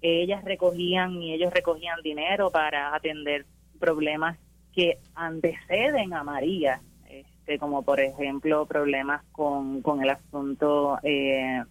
Ellas 0.00 0.44
recogían 0.44 1.22
y 1.22 1.32
ellos 1.32 1.52
recogían 1.52 2.02
dinero 2.02 2.50
para 2.50 2.94
atender 2.94 3.46
problemas 3.82 4.38
que 4.72 4.98
anteceden 5.16 6.14
a 6.14 6.22
María, 6.22 6.80
este, 7.10 7.58
como 7.58 7.82
por 7.82 7.98
ejemplo 7.98 8.64
problemas 8.64 9.24
con, 9.32 9.82
con 9.82 10.00
el 10.00 10.10
asunto 10.10 11.00
eh, 11.02 11.64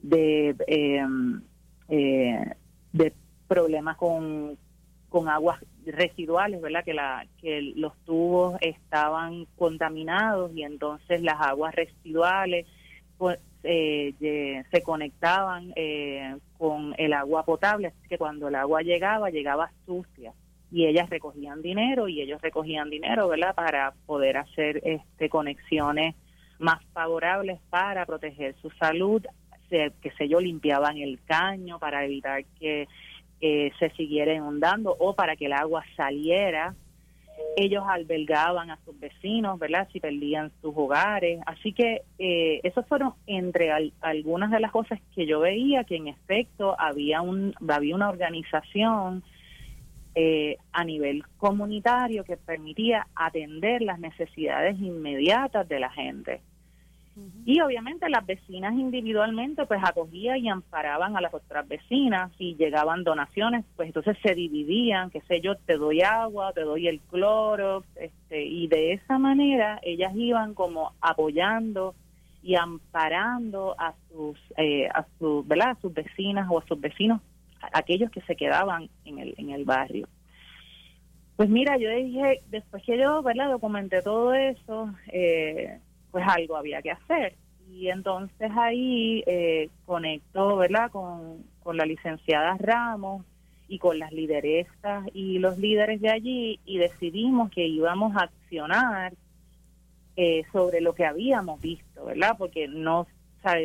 de, 0.00 0.54
em, 0.68 1.42
eh, 1.88 2.54
de 2.92 3.12
problemas 3.48 3.96
con, 3.96 4.56
con 5.08 5.28
aguas 5.28 5.58
residuales, 5.84 6.62
¿verdad? 6.62 6.84
Que, 6.84 6.94
la, 6.94 7.26
que 7.40 7.60
los 7.74 7.96
tubos 8.04 8.56
estaban 8.60 9.46
contaminados 9.56 10.52
y 10.54 10.62
entonces 10.62 11.20
las 11.20 11.40
aguas 11.40 11.74
residuales 11.74 12.68
pues, 13.18 13.40
eh, 13.64 14.62
se 14.70 14.82
conectaban 14.82 15.74
con 16.56 16.94
el 16.96 17.12
agua 17.12 17.44
potable, 17.44 17.88
así 17.88 18.08
que 18.08 18.18
cuando 18.18 18.46
el 18.46 18.54
agua 18.54 18.82
llegaba, 18.82 19.30
llegaba 19.30 19.72
sucia 19.84 20.32
y 20.74 20.86
ellas 20.86 21.08
recogían 21.08 21.62
dinero 21.62 22.08
y 22.08 22.20
ellos 22.20 22.42
recogían 22.42 22.90
dinero, 22.90 23.28
¿verdad? 23.28 23.54
Para 23.54 23.94
poder 24.06 24.38
hacer 24.38 24.80
este 24.84 25.28
conexiones 25.28 26.16
más 26.58 26.84
favorables 26.92 27.60
para 27.70 28.04
proteger 28.06 28.56
su 28.60 28.70
salud, 28.70 29.24
se, 29.70 29.92
que 30.02 30.10
sé 30.18 30.28
yo, 30.28 30.40
limpiaban 30.40 30.96
el 30.98 31.20
caño 31.26 31.78
para 31.78 32.04
evitar 32.04 32.44
que 32.58 32.88
se 33.78 33.90
siguiera 33.90 34.32
inundando 34.34 34.96
o 34.98 35.14
para 35.14 35.36
que 35.36 35.46
el 35.46 35.52
agua 35.52 35.84
saliera. 35.96 36.74
Ellos 37.56 37.84
albergaban 37.86 38.70
a 38.70 38.78
sus 38.84 38.98
vecinos, 38.98 39.60
¿verdad? 39.60 39.86
Si 39.92 40.00
perdían 40.00 40.50
sus 40.60 40.72
hogares. 40.74 41.40
Así 41.46 41.72
que 41.72 42.02
eh, 42.18 42.60
esas 42.64 42.84
fueron 42.88 43.12
entre 43.26 43.70
algunas 44.00 44.50
de 44.50 44.58
las 44.58 44.72
cosas 44.72 44.98
que 45.14 45.26
yo 45.26 45.38
veía 45.40 45.84
que 45.84 45.96
en 45.96 46.08
efecto 46.08 46.74
había, 46.80 47.20
un, 47.20 47.54
había 47.68 47.94
una 47.94 48.08
organización 48.08 49.22
eh, 50.14 50.58
a 50.72 50.84
nivel 50.84 51.24
comunitario 51.38 52.24
que 52.24 52.36
permitía 52.36 53.06
atender 53.14 53.82
las 53.82 53.98
necesidades 53.98 54.78
inmediatas 54.78 55.68
de 55.68 55.80
la 55.80 55.90
gente. 55.90 56.40
Y 57.44 57.60
obviamente 57.60 58.08
las 58.08 58.26
vecinas 58.26 58.74
individualmente 58.74 59.66
pues 59.66 59.80
acogían 59.84 60.38
y 60.38 60.48
amparaban 60.48 61.16
a 61.16 61.20
las 61.20 61.32
otras 61.32 61.66
vecinas 61.68 62.32
y 62.38 62.56
llegaban 62.56 63.04
donaciones, 63.04 63.64
pues 63.76 63.86
entonces 63.86 64.16
se 64.20 64.34
dividían, 64.34 65.10
qué 65.10 65.20
sé 65.22 65.40
yo, 65.40 65.56
te 65.56 65.76
doy 65.76 66.02
agua, 66.02 66.52
te 66.52 66.62
doy 66.62 66.88
el 66.88 67.00
cloro, 67.00 67.84
este, 67.94 68.44
y 68.44 68.66
de 68.66 68.94
esa 68.94 69.18
manera 69.18 69.78
ellas 69.82 70.12
iban 70.16 70.54
como 70.54 70.92
apoyando 71.00 71.94
y 72.42 72.56
amparando 72.56 73.76
a 73.78 73.94
sus, 74.08 74.38
eh, 74.56 74.88
a 74.92 75.06
sus, 75.18 75.46
¿verdad? 75.46 75.70
A 75.70 75.80
sus 75.80 75.94
vecinas 75.94 76.48
o 76.50 76.58
a 76.58 76.66
sus 76.66 76.80
vecinos 76.80 77.20
aquellos 77.72 78.10
que 78.10 78.20
se 78.22 78.36
quedaban 78.36 78.88
en 79.04 79.18
el, 79.18 79.34
en 79.38 79.50
el 79.50 79.64
barrio. 79.64 80.08
Pues 81.36 81.48
mira, 81.48 81.76
yo 81.78 81.90
dije, 81.90 82.42
después 82.48 82.82
que 82.84 82.96
yo, 82.96 83.22
¿verdad? 83.22 83.50
Documenté 83.50 84.02
todo 84.02 84.34
eso, 84.34 84.94
eh, 85.08 85.80
pues 86.10 86.24
algo 86.28 86.56
había 86.56 86.80
que 86.80 86.92
hacer. 86.92 87.34
Y 87.70 87.88
entonces 87.88 88.50
ahí 88.56 89.24
eh, 89.26 89.68
conecto, 89.84 90.56
¿verdad? 90.56 90.90
Con, 90.90 91.44
con 91.62 91.76
la 91.76 91.86
licenciada 91.86 92.56
Ramos 92.58 93.24
y 93.66 93.78
con 93.78 93.98
las 93.98 94.12
lideresas 94.12 95.06
y 95.12 95.38
los 95.38 95.58
líderes 95.58 96.00
de 96.00 96.10
allí 96.10 96.60
y 96.64 96.78
decidimos 96.78 97.50
que 97.50 97.66
íbamos 97.66 98.14
a 98.16 98.24
accionar 98.24 99.14
eh, 100.16 100.44
sobre 100.52 100.80
lo 100.80 100.94
que 100.94 101.04
habíamos 101.04 101.60
visto, 101.60 102.04
¿verdad? 102.04 102.36
Porque 102.38 102.68
no 102.68 103.06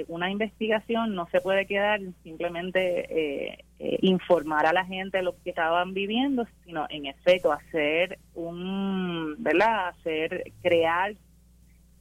una 0.07 0.29
investigación 0.29 1.15
no 1.15 1.27
se 1.31 1.39
puede 1.41 1.65
quedar 1.65 2.01
simplemente 2.23 3.49
eh, 3.49 3.65
eh, 3.79 3.97
informar 4.01 4.65
a 4.65 4.73
la 4.73 4.85
gente 4.85 5.21
lo 5.21 5.35
que 5.41 5.51
estaban 5.51 5.93
viviendo, 5.93 6.45
sino 6.65 6.85
en 6.89 7.05
efecto 7.05 7.53
hacer 7.53 8.19
un, 8.35 9.35
¿verdad? 9.39 9.89
Hacer, 9.89 10.51
crear, 10.61 11.15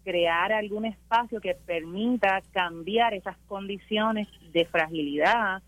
crear 0.04 0.52
algún 0.52 0.86
espacio 0.86 1.40
que 1.40 1.54
permita 1.54 2.42
cambiar 2.52 3.14
esas 3.14 3.36
condiciones 3.46 4.26
de 4.52 4.64
fragilidad 4.64 5.62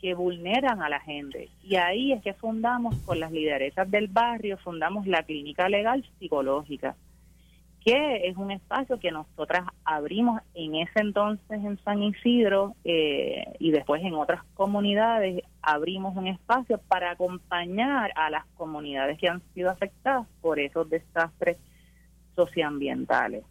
que 0.00 0.14
vulneran 0.14 0.80
a 0.80 0.88
la 0.88 1.00
gente. 1.00 1.48
Y 1.64 1.74
ahí 1.74 2.12
es 2.12 2.22
que 2.22 2.34
fundamos 2.34 2.94
con 3.04 3.18
las 3.18 3.32
lideresas 3.32 3.90
del 3.90 4.06
barrio, 4.06 4.58
fundamos 4.58 5.08
la 5.08 5.24
clínica 5.24 5.68
legal 5.68 6.04
psicológica 6.20 6.94
que 7.88 8.28
es 8.28 8.36
un 8.36 8.50
espacio 8.50 9.00
que 9.00 9.10
nosotras 9.10 9.64
abrimos 9.82 10.42
en 10.52 10.74
ese 10.74 11.00
entonces 11.00 11.64
en 11.64 11.82
San 11.84 12.02
Isidro 12.02 12.74
eh, 12.84 13.44
y 13.58 13.70
después 13.70 14.02
en 14.04 14.12
otras 14.12 14.42
comunidades 14.52 15.42
abrimos 15.62 16.14
un 16.14 16.26
espacio 16.26 16.78
para 16.86 17.12
acompañar 17.12 18.12
a 18.14 18.28
las 18.28 18.44
comunidades 18.56 19.18
que 19.18 19.28
han 19.28 19.40
sido 19.54 19.70
afectadas 19.70 20.26
por 20.42 20.60
esos 20.60 20.90
desastres 20.90 21.56
socioambientales. 22.36 23.44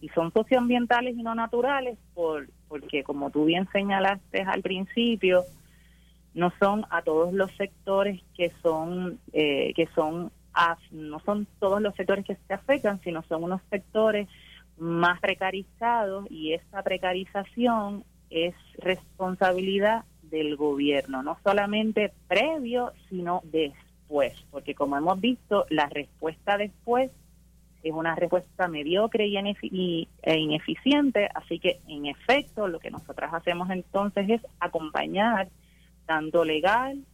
Y 0.00 0.08
son 0.10 0.32
socioambientales 0.32 1.18
y 1.18 1.22
no 1.22 1.34
naturales 1.34 1.98
por, 2.14 2.48
porque, 2.68 3.02
como 3.02 3.30
tú 3.30 3.44
bien 3.44 3.68
señalaste 3.72 4.42
al 4.42 4.62
principio, 4.62 5.44
no 6.32 6.52
son 6.58 6.86
a 6.90 7.02
todos 7.02 7.34
los 7.34 7.50
sectores 7.56 8.22
que 8.34 8.50
son 8.62 9.18
eh, 9.32 9.74
que 9.74 9.88
son 9.94 10.30
no 10.90 11.20
son 11.20 11.46
todos 11.58 11.80
los 11.80 11.94
sectores 11.94 12.24
que 12.24 12.36
se 12.46 12.54
afectan, 12.54 13.00
sino 13.02 13.22
son 13.22 13.44
unos 13.44 13.60
sectores 13.70 14.28
más 14.76 15.20
precarizados 15.20 16.30
y 16.30 16.52
esta 16.52 16.82
precarización 16.82 18.04
es 18.30 18.54
responsabilidad 18.78 20.04
del 20.22 20.56
gobierno, 20.56 21.22
no 21.22 21.38
solamente 21.42 22.12
previo, 22.28 22.92
sino 23.08 23.40
después, 23.44 24.34
porque 24.50 24.74
como 24.74 24.96
hemos 24.96 25.20
visto, 25.20 25.64
la 25.70 25.88
respuesta 25.88 26.58
después 26.58 27.10
es 27.82 27.92
una 27.92 28.14
respuesta 28.14 28.68
mediocre 28.68 29.26
y, 29.26 30.08
e 30.22 30.38
ineficiente, 30.38 31.28
así 31.34 31.58
que 31.58 31.80
en 31.86 32.06
efecto 32.06 32.68
lo 32.68 32.80
que 32.80 32.90
nosotras 32.90 33.32
hacemos 33.32 33.70
entonces 33.70 34.28
es 34.28 34.42
acompañar 34.60 35.48
tanto 36.06 36.44
legal 36.44 37.04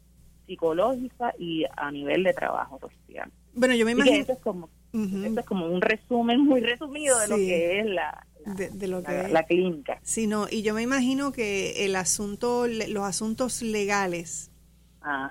psicológica 0.46 1.34
y 1.38 1.64
a 1.76 1.90
nivel 1.90 2.22
de 2.24 2.32
trabajo 2.32 2.78
social. 2.78 3.30
Bueno, 3.54 3.74
yo 3.74 3.84
me 3.84 3.92
imagino... 3.92 4.16
Esto 4.16 4.32
es, 4.32 4.38
como, 4.40 4.68
es 4.92 5.44
como 5.44 5.66
un 5.66 5.80
resumen 5.80 6.40
muy 6.40 6.60
resumido 6.60 7.18
de 7.18 7.28
lo 7.28 7.36
que 7.36 7.80
es 7.80 7.86
la, 7.86 8.26
de, 8.44 8.88
lo 8.88 9.02
que 9.02 9.28
la, 9.28 9.44
clínica. 9.44 9.98
Sí, 10.02 10.26
no, 10.26 10.46
y 10.50 10.62
yo 10.62 10.74
me 10.74 10.82
imagino 10.82 11.32
que 11.32 11.84
el 11.84 11.96
asunto, 11.96 12.66
los 12.66 13.04
asuntos 13.04 13.62
legales, 13.62 14.50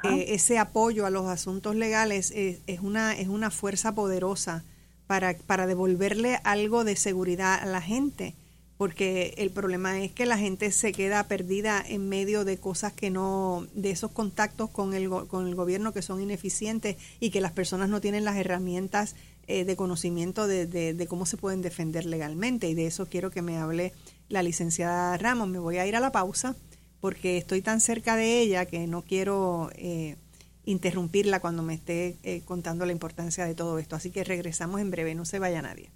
eh, 0.04 0.26
ese 0.30 0.60
apoyo 0.60 1.06
a 1.06 1.10
los 1.10 1.28
asuntos 1.28 1.76
legales 1.76 2.32
es, 2.32 2.62
es, 2.68 2.80
una, 2.80 3.14
es 3.14 3.28
una 3.28 3.52
fuerza 3.52 3.96
poderosa 3.96 4.64
para, 5.08 5.36
para 5.38 5.68
devolverle 5.68 6.40
algo 6.44 6.84
de 6.84 6.96
seguridad 6.96 7.56
a 7.62 7.66
la 7.66 7.82
gente 7.82 8.36
porque 8.84 9.34
el 9.38 9.50
problema 9.50 10.02
es 10.02 10.12
que 10.12 10.26
la 10.26 10.38
gente 10.38 10.70
se 10.74 10.92
queda 10.92 11.24
perdida 11.30 11.82
en 11.88 12.10
medio 12.10 12.44
de 12.44 12.58
cosas 12.58 12.92
que 12.92 13.10
no, 13.10 13.66
de 13.74 13.92
esos 13.92 14.12
contactos 14.12 14.70
con 14.70 14.94
el, 14.94 15.10
con 15.10 15.48
el 15.48 15.56
gobierno 15.56 15.94
que 15.94 16.02
son 16.02 16.22
ineficientes 16.22 16.98
y 17.22 17.30
que 17.30 17.40
las 17.40 17.54
personas 17.54 17.88
no 17.88 18.02
tienen 18.02 18.26
las 18.26 18.36
herramientas 18.36 19.16
eh, 19.48 19.64
de 19.64 19.78
conocimiento 19.78 20.48
de, 20.48 20.66
de, 20.68 21.08
cómo 21.08 21.26
se 21.26 21.38
pueden 21.38 21.62
defender 21.62 22.06
legalmente. 22.06 22.68
Y 22.68 22.74
de 22.74 22.86
eso 22.86 23.06
quiero 23.06 23.32
que 23.32 23.42
me 23.42 23.56
hable 23.56 23.94
la 24.28 24.44
licenciada 24.44 25.16
Ramos. 25.16 25.48
Me 25.48 25.60
voy 25.60 25.78
a 25.78 25.88
ir 25.88 25.96
a 25.96 26.02
la 26.02 26.12
pausa 26.12 26.54
porque 27.00 27.38
estoy 27.38 27.62
tan 27.62 27.80
cerca 27.80 28.18
de 28.18 28.42
ella 28.42 28.66
que 28.66 28.86
no 28.86 29.04
quiero 29.04 29.70
eh, 29.76 30.18
interrumpirla 30.66 31.40
cuando 31.40 31.64
me 31.64 31.76
esté 31.76 32.18
eh, 32.24 32.42
contando 32.44 32.86
la 32.86 32.92
importancia 32.92 33.46
de 33.46 33.56
todo 33.56 33.80
esto. 33.80 33.96
Así 33.96 34.12
que 34.12 34.26
regresamos 34.26 34.82
en 34.82 34.92
breve, 34.92 35.16
no 35.16 35.24
se 35.24 35.40
vaya 35.40 35.62
nadie. 35.62 35.90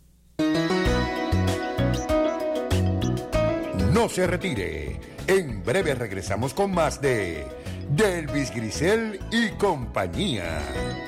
No 3.98 4.08
se 4.08 4.28
retire. 4.28 5.00
En 5.26 5.64
breve 5.64 5.96
regresamos 5.96 6.54
con 6.54 6.72
más 6.72 7.02
de 7.02 7.48
de 7.90 8.20
Elvis 8.20 8.54
Grisel 8.54 9.20
y 9.32 9.50
compañía. 9.58 10.62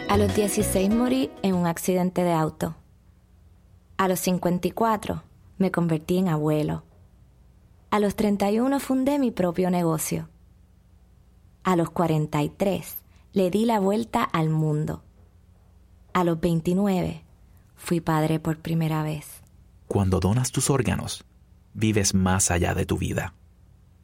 A 0.10 0.18
los 0.18 0.34
16 0.34 0.90
morí 0.90 1.30
en 1.44 1.54
un 1.54 1.68
accidente 1.68 2.24
de 2.24 2.34
auto. 2.34 2.76
A 3.98 4.08
los 4.08 4.20
54 4.22 5.22
me 5.60 5.70
convertí 5.70 6.18
en 6.18 6.30
abuelo. 6.30 6.84
A 7.92 8.00
los 8.00 8.16
31 8.16 8.80
fundé 8.80 9.20
mi 9.20 9.30
propio 9.30 9.70
negocio. 9.70 10.28
A 11.64 11.76
los 11.76 11.92
43 11.92 12.98
le 13.34 13.52
di 13.52 13.66
la 13.66 13.80
vuelta 13.80 14.24
al 14.24 14.50
mundo. 14.50 15.04
A 16.14 16.24
los 16.24 16.40
29 16.40 17.24
fui 17.76 18.02
padre 18.02 18.40
por 18.40 18.58
primera 18.58 19.04
vez. 19.04 19.44
Cuando 19.88 20.20
donas 20.20 20.52
tus 20.52 20.72
órganos, 20.72 21.24
vives 21.80 22.14
más 22.14 22.52
allá 22.52 22.76
de 22.76 22.86
tu 22.86 22.98
vida. 22.98 23.34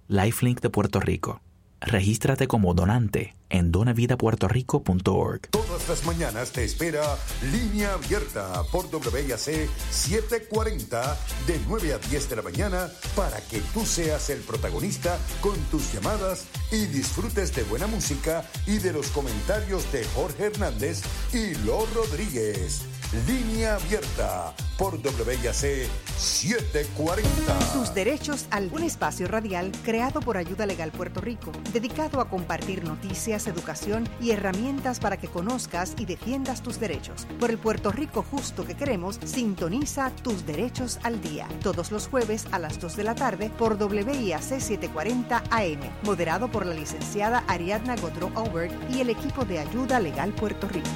Lifelink 0.07 0.61
de 0.61 0.69
Puerto 0.69 0.99
Rico 0.99 1.41
Regístrate 1.85 2.47
como 2.47 2.73
donante 2.73 3.35
en 3.49 3.71
donavidapuertorico.org. 3.71 5.49
Todas 5.51 5.87
las 5.87 6.05
mañanas 6.05 6.51
te 6.51 6.63
espera 6.63 7.03
Línea 7.51 7.93
Abierta 7.93 8.63
por 8.71 8.85
WIAC 8.85 9.69
740 9.91 11.17
de 11.45 11.59
9 11.67 11.93
a 11.93 11.97
10 11.99 12.29
de 12.29 12.35
la 12.37 12.41
mañana 12.41 12.89
para 13.15 13.39
que 13.41 13.59
tú 13.73 13.85
seas 13.85 14.31
el 14.31 14.39
protagonista 14.39 15.19
con 15.41 15.55
tus 15.69 15.93
llamadas 15.93 16.47
y 16.71 16.85
disfrutes 16.87 17.53
de 17.55 17.63
buena 17.63 17.85
música 17.85 18.49
y 18.65 18.79
de 18.79 18.91
los 18.91 19.09
comentarios 19.09 19.91
de 19.91 20.03
Jorge 20.15 20.45
Hernández 20.45 21.03
y 21.33 21.53
Lo 21.65 21.85
Rodríguez. 21.93 22.94
Línea 23.13 23.75
abierta 23.75 24.53
por 24.77 24.95
WIAC 24.95 25.87
740. 26.17 27.59
Tus 27.71 27.93
derechos 27.93 28.45
al 28.49 28.69
un 28.73 28.83
espacio 28.83 29.27
radial 29.27 29.71
creado 29.83 30.19
por 30.19 30.37
Ayuda 30.37 30.65
Legal 30.65 30.91
Puerto 30.91 31.21
Rico, 31.21 31.51
dedicado 31.71 32.19
a 32.19 32.29
compartir 32.29 32.83
noticias, 32.83 33.47
educación 33.47 34.09
y 34.19 34.31
herramientas 34.31 34.99
para 34.99 35.17
que 35.17 35.27
conozcas 35.27 35.93
y 35.97 36.05
defiendas 36.05 36.61
tus 36.61 36.79
derechos. 36.79 37.25
Por 37.39 37.51
el 37.51 37.57
Puerto 37.57 37.91
Rico 37.91 38.25
justo 38.29 38.65
que 38.65 38.75
queremos, 38.75 39.19
sintoniza 39.23 40.11
tus 40.23 40.45
derechos 40.45 40.99
al 41.03 41.21
día. 41.21 41.47
Todos 41.61 41.91
los 41.91 42.07
jueves 42.07 42.47
a 42.51 42.59
las 42.59 42.81
2 42.81 42.97
de 42.97 43.03
la 43.03 43.15
tarde 43.15 43.49
por 43.49 43.81
WIAC 43.81 44.41
740 44.41 45.43
AM. 45.51 45.79
Moderado 46.03 46.49
por 46.51 46.65
la 46.65 46.73
licenciada 46.73 47.43
Ariadna 47.47 47.95
Godro 47.95 48.31
Albert 48.35 48.73
y 48.91 48.99
el 48.99 49.09
equipo 49.09 49.45
de 49.45 49.59
Ayuda 49.59 49.99
Legal 49.99 50.33
Puerto 50.33 50.67
Rico. 50.67 50.89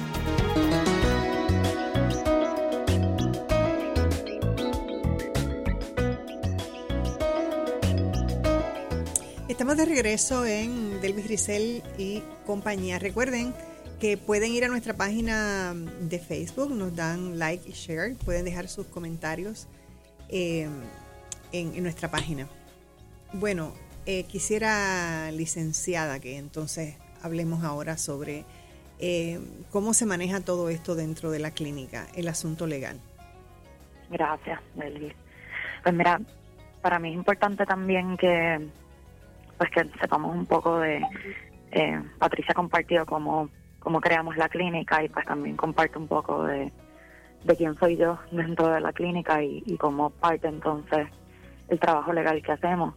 Estamos 9.50 9.76
de 9.76 9.84
regreso 9.84 10.46
en 10.46 11.00
Delvis 11.00 11.24
Grisel 11.24 11.82
y 11.98 12.22
compañía. 12.46 13.00
Recuerden 13.00 13.52
que 13.98 14.16
pueden 14.16 14.52
ir 14.52 14.64
a 14.64 14.68
nuestra 14.68 14.94
página 14.94 15.74
de 15.74 16.20
Facebook, 16.20 16.70
nos 16.70 16.94
dan 16.94 17.36
like 17.36 17.68
y 17.68 17.72
share, 17.72 18.14
pueden 18.24 18.44
dejar 18.44 18.68
sus 18.68 18.86
comentarios 18.86 19.66
eh, 20.28 20.68
en, 21.50 21.82
nuestra 21.82 22.08
página. 22.12 22.46
Bueno, 23.32 23.74
eh, 24.06 24.22
quisiera, 24.22 25.32
licenciada, 25.32 26.20
que 26.20 26.38
entonces 26.38 26.96
hablemos 27.20 27.64
ahora 27.64 27.96
sobre 27.98 28.44
eh, 29.00 29.40
cómo 29.72 29.94
se 29.94 30.06
maneja 30.06 30.40
todo 30.42 30.68
esto 30.68 30.94
dentro 30.94 31.32
de 31.32 31.40
la 31.40 31.50
clínica, 31.50 32.06
el 32.14 32.28
asunto 32.28 32.68
legal. 32.68 33.00
Gracias, 34.10 34.60
Delvis. 34.76 35.12
Pues 35.82 35.92
mira, 35.92 36.20
para 36.82 37.00
mí 37.00 37.08
es 37.08 37.16
importante 37.16 37.66
también 37.66 38.16
que 38.16 38.70
pues 39.60 39.70
que 39.72 39.84
sepamos 40.00 40.34
un 40.34 40.46
poco 40.46 40.78
de 40.78 41.02
eh, 41.72 42.02
Patricia 42.18 42.54
compartido 42.54 43.04
cómo, 43.04 43.50
cómo 43.78 44.00
creamos 44.00 44.34
la 44.38 44.48
clínica 44.48 45.04
y 45.04 45.10
pues 45.10 45.26
también 45.26 45.54
comparte 45.54 45.98
un 45.98 46.08
poco 46.08 46.44
de, 46.44 46.72
de 47.44 47.56
quién 47.56 47.78
soy 47.78 47.98
yo 47.98 48.18
dentro 48.30 48.68
de 48.68 48.80
la 48.80 48.90
clínica 48.94 49.42
y, 49.42 49.76
cómo 49.76 50.08
parte 50.08 50.48
entonces 50.48 51.08
el 51.68 51.78
trabajo 51.78 52.10
legal 52.14 52.40
que 52.40 52.52
hacemos. 52.52 52.94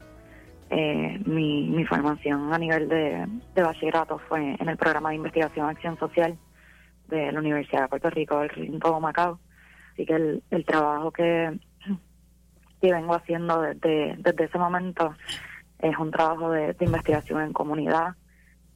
Eh, 0.70 1.20
mi, 1.26 1.84
formación 1.84 2.54
a 2.54 2.58
nivel 2.58 2.88
de, 2.88 3.28
de 3.56 3.62
bachillerato 3.62 4.18
fue 4.30 4.56
en 4.58 4.70
el 4.70 4.78
programa 4.78 5.10
de 5.10 5.16
investigación 5.18 5.68
acción 5.68 6.00
social 6.00 6.38
de 7.10 7.30
la 7.34 7.40
Universidad 7.40 7.82
de 7.82 7.88
Puerto 7.90 8.10
Rico, 8.10 8.40
del 8.40 8.48
Recinto 8.48 9.02
Macao. 9.02 9.38
Así 9.92 10.06
que 10.06 10.14
el, 10.14 10.44
el 10.50 10.64
trabajo 10.64 11.12
que, 11.12 11.60
que 12.82 12.94
vengo 12.94 13.16
haciendo 13.16 13.62
desde, 13.62 14.16
desde 14.18 14.46
ese 14.46 14.58
momento 14.58 15.14
es 15.84 15.98
un 15.98 16.12
trabajo 16.12 16.50
de, 16.52 16.76
investigación 16.80 17.42
en 17.42 17.54
comunidad, 17.54 18.16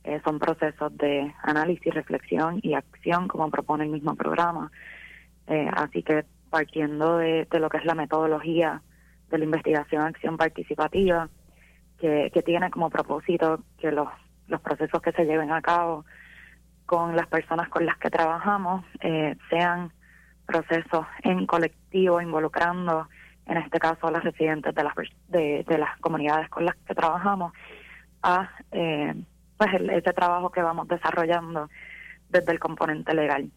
eh, 0.04 0.20
son 0.26 0.40
procesos 0.40 0.96
de 0.98 1.34
análisis, 1.42 1.94
reflexión 1.94 2.60
y 2.62 2.74
acción, 2.74 3.30
como 3.30 3.50
propone 3.50 3.86
el 3.86 3.92
mismo 3.92 4.14
programa. 4.16 4.72
Eh, 5.48 5.70
así 5.74 6.04
que 6.04 6.26
partiendo 6.50 7.18
de, 7.18 7.48
lo 7.60 7.70
que 7.70 7.78
es 7.78 7.86
la 7.86 7.96
metodología 7.96 8.82
de 9.30 9.38
la 9.38 9.46
investigación 9.46 10.02
acción 10.02 10.38
participativa, 10.38 11.30
que, 11.98 12.30
tiene 12.46 12.70
como 12.70 12.90
propósito 12.90 13.64
que 13.80 13.92
los, 13.92 14.10
los 14.48 14.62
procesos 14.62 15.02
que 15.02 15.14
se 15.14 15.26
lleven 15.26 15.52
a 15.52 15.62
cabo 15.62 16.06
con 16.86 17.16
las 17.16 17.28
personas 17.28 17.70
con 17.70 17.86
las 17.86 17.98
que 17.98 18.10
trabajamos 18.10 18.86
eh, 19.00 19.36
sean 19.50 19.92
procesos 20.46 21.06
en 21.24 21.46
colectivo, 21.46 22.22
involucrando 22.22 23.08
en 23.48 23.58
este 23.58 23.80
caso 23.80 24.08
a 24.08 24.12
las 24.12 24.24
residentes 24.24 24.74
de 24.76 24.84
las, 24.84 24.94
de, 25.30 25.78
las 25.78 25.98
comunidades 26.00 26.50
con 26.50 26.66
las 26.66 26.76
que 26.86 26.94
trabajamos, 26.94 27.54
a 28.22 28.50
eh, 28.72 29.14
pues 29.58 29.70
ese 29.74 30.14
trabajo 30.14 30.52
que 30.52 30.62
vamos 30.62 30.88
desarrollando 30.88 31.70
desde 32.30 32.52
el 32.52 32.60
componente 32.60 33.14
legal. 33.14 33.50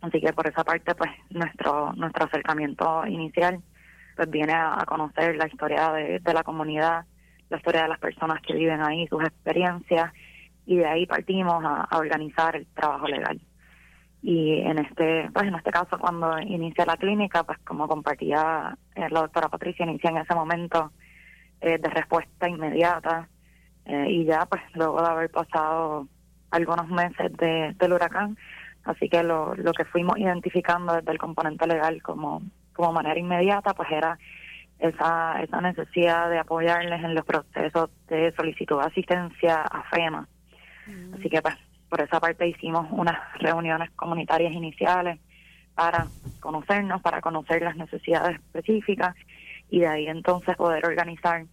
Así 0.00 0.20
que 0.20 0.32
por 0.32 0.46
esa 0.46 0.62
parte, 0.62 0.94
pues 0.94 1.10
nuestro 1.30 1.92
nuestro 1.94 2.26
acercamiento 2.26 3.04
inicial 3.06 3.60
pues 4.14 4.30
viene 4.30 4.52
a, 4.52 4.84
conocer 4.86 5.36
la 5.36 5.46
historia 5.46 5.92
de, 5.92 6.34
la 6.34 6.42
comunidad, 6.42 7.04
la 7.50 7.56
historia 7.56 7.82
de 7.82 7.88
las 7.88 8.00
personas 8.00 8.40
que 8.42 8.54
viven 8.54 8.80
ahí, 8.80 9.06
sus 9.08 9.22
experiencias, 9.22 10.12
y 10.66 10.76
de 10.76 10.86
ahí 10.86 11.06
partimos 11.06 11.64
a 11.64 11.96
organizar 11.96 12.56
el 12.56 12.66
trabajo 12.66 13.06
legal 13.06 13.40
y 14.22 14.60
en 14.60 14.78
este 14.78 15.30
pues 15.32 15.46
en 15.46 15.54
este 15.54 15.70
caso 15.70 15.98
cuando 15.98 16.38
inicia 16.40 16.84
la 16.84 16.96
clínica 16.96 17.44
pues 17.44 17.58
como 17.60 17.86
compartía 17.86 18.76
eh, 18.94 19.08
la 19.10 19.20
doctora 19.20 19.48
Patricia 19.48 19.86
inicia 19.86 20.10
en 20.10 20.18
ese 20.18 20.34
momento 20.34 20.92
eh, 21.60 21.78
de 21.78 21.88
respuesta 21.88 22.48
inmediata 22.48 23.28
eh, 23.84 24.06
y 24.08 24.24
ya 24.24 24.46
pues 24.46 24.62
luego 24.74 25.00
de 25.00 25.08
haber 25.08 25.30
pasado 25.30 26.08
algunos 26.50 26.88
meses 26.88 27.32
de, 27.36 27.74
del 27.78 27.92
huracán 27.92 28.36
así 28.84 29.08
que 29.08 29.22
lo, 29.22 29.54
lo 29.54 29.72
que 29.72 29.84
fuimos 29.84 30.18
identificando 30.18 30.94
desde 30.94 31.12
el 31.12 31.18
componente 31.18 31.66
legal 31.66 32.02
como 32.02 32.42
como 32.72 32.92
manera 32.92 33.18
inmediata 33.18 33.72
pues 33.74 33.90
era 33.92 34.18
esa 34.80 35.40
esa 35.42 35.60
necesidad 35.60 36.28
de 36.28 36.38
apoyarles 36.38 37.04
en 37.04 37.14
los 37.14 37.24
procesos 37.24 37.90
de 38.08 38.32
solicitud 38.36 38.80
de 38.80 38.86
asistencia 38.86 39.62
a 39.62 39.84
FEMA 39.90 40.26
mm. 40.88 41.14
así 41.14 41.30
que 41.30 41.40
pues 41.40 41.54
por 41.88 42.00
esa 42.00 42.20
parte 42.20 42.46
hicimos 42.46 42.86
unas 42.90 43.16
reuniones 43.38 43.90
comunitarias 43.92 44.52
iniciales 44.52 45.18
para 45.74 46.06
conocernos, 46.40 47.00
para 47.02 47.20
conocer 47.20 47.62
las 47.62 47.76
necesidades 47.76 48.36
específicas 48.36 49.14
y 49.70 49.80
de 49.80 49.86
ahí 49.86 50.06
entonces 50.06 50.56
poder 50.56 50.84
organizar 50.84 51.44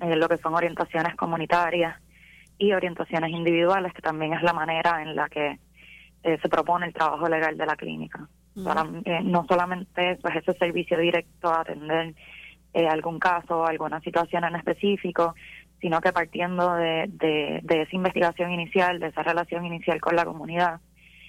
eh, 0.00 0.16
lo 0.16 0.28
que 0.28 0.38
son 0.38 0.54
orientaciones 0.54 1.14
comunitarias 1.16 1.96
y 2.58 2.72
orientaciones 2.72 3.30
individuales, 3.30 3.92
que 3.92 4.02
también 4.02 4.34
es 4.34 4.42
la 4.42 4.52
manera 4.52 5.02
en 5.02 5.16
la 5.16 5.28
que 5.28 5.58
eh, 6.22 6.38
se 6.40 6.48
propone 6.48 6.86
el 6.86 6.94
trabajo 6.94 7.28
legal 7.28 7.56
de 7.56 7.66
la 7.66 7.76
clínica. 7.76 8.28
Para, 8.64 8.84
eh, 9.04 9.20
no 9.22 9.46
solamente 9.48 10.18
pues 10.20 10.36
ese 10.36 10.52
servicio 10.54 10.98
directo 10.98 11.48
a 11.48 11.62
atender 11.62 12.14
algún 12.74 13.18
caso, 13.18 13.66
alguna 13.66 14.00
situación 14.00 14.44
en 14.44 14.56
específico, 14.56 15.34
sino 15.82 16.00
que 16.00 16.12
partiendo 16.12 16.74
de, 16.76 17.10
esa 17.68 17.96
investigación 17.96 18.52
inicial, 18.52 19.00
de 19.00 19.08
esa 19.08 19.24
relación 19.24 19.66
inicial 19.66 20.00
con 20.00 20.14
la 20.14 20.24
comunidad 20.24 20.80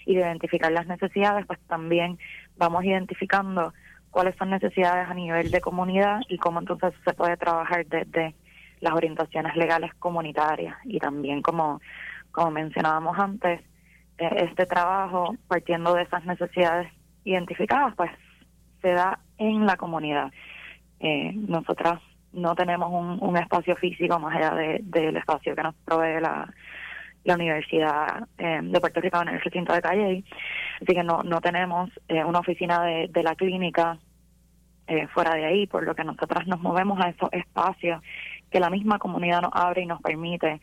y 0.06 0.14
de 0.14 0.22
identificar 0.22 0.72
las 0.72 0.86
necesidades, 0.86 1.46
pues 1.48 1.60
también 1.68 2.20
vamos 2.56 2.86
identificando 2.86 3.74
cuáles 4.12 4.36
son 4.36 4.52
necesidades 4.52 5.10
a 5.10 5.14
nivel 5.16 5.50
de 5.50 5.60
comunidad 5.60 6.22
y 6.30 6.38
cómo 6.38 6.60
entonces 6.60 6.94
se 7.04 7.14
puede 7.14 7.36
trabajar 7.36 7.84
desde 7.88 8.36
las 8.80 8.94
orientaciones 8.94 9.56
legales 9.56 9.92
comunitarias 9.96 10.78
y 10.84 11.00
también 11.00 11.42
como, 11.42 11.82
como 12.32 12.52
mencionábamos 12.52 13.18
antes, 13.18 13.60
eh, 14.20 14.30
este 14.52 14.68
trabajo 14.68 15.36
partiendo 15.48 15.96
de 15.96 16.04
esas 16.04 16.24
necesidades 16.26 16.94
identificadas, 17.24 17.96
pues 17.96 18.12
se 18.84 18.92
da 18.92 19.20
en 19.40 19.66
la 19.66 19.78
comunidad. 19.78 20.32
Eh, 21.00 21.32
nosotras 21.34 22.00
no 22.34 22.56
tenemos 22.56 22.90
un, 22.92 23.38
espacio 23.38 23.76
físico 23.76 24.20
más 24.20 24.36
allá 24.36 24.80
del 24.82 25.18
espacio 25.18 25.56
que 25.56 25.64
nos 25.64 25.76
provee 25.86 26.22
la, 26.22 26.52
la 27.24 27.36
Universidad 27.36 28.28
eh, 28.38 28.60
de 28.62 28.80
Puerto 28.80 29.00
Rico 29.02 29.22
en 29.22 29.30
el 29.30 29.42
recinto 29.42 29.74
de 29.74 29.82
Calle. 29.82 30.24
Así 30.82 30.94
que 30.94 31.04
no, 31.04 31.24
no 31.24 31.42
tenemos 31.42 31.90
eh, 32.08 32.24
una 32.24 32.40
oficina 32.40 32.84
de, 32.84 33.08
de 33.10 33.24
la 33.24 33.36
clínica 33.36 33.98
eh, 34.86 35.08
fuera 35.08 35.34
de 35.36 35.46
ahí, 35.46 35.66
por 35.66 35.84
lo 35.84 35.96
que 35.96 36.04
nosotras 36.04 36.46
nos 36.46 36.60
movemos 36.60 37.00
a 37.00 37.08
esos 37.10 37.30
espacios 37.32 38.02
que 38.52 38.60
la 38.60 38.70
misma 38.70 39.00
comunidad 39.00 39.42
nos 39.42 39.52
abre 39.54 39.84
y 39.84 39.86
nos 39.86 40.02
permite 40.02 40.60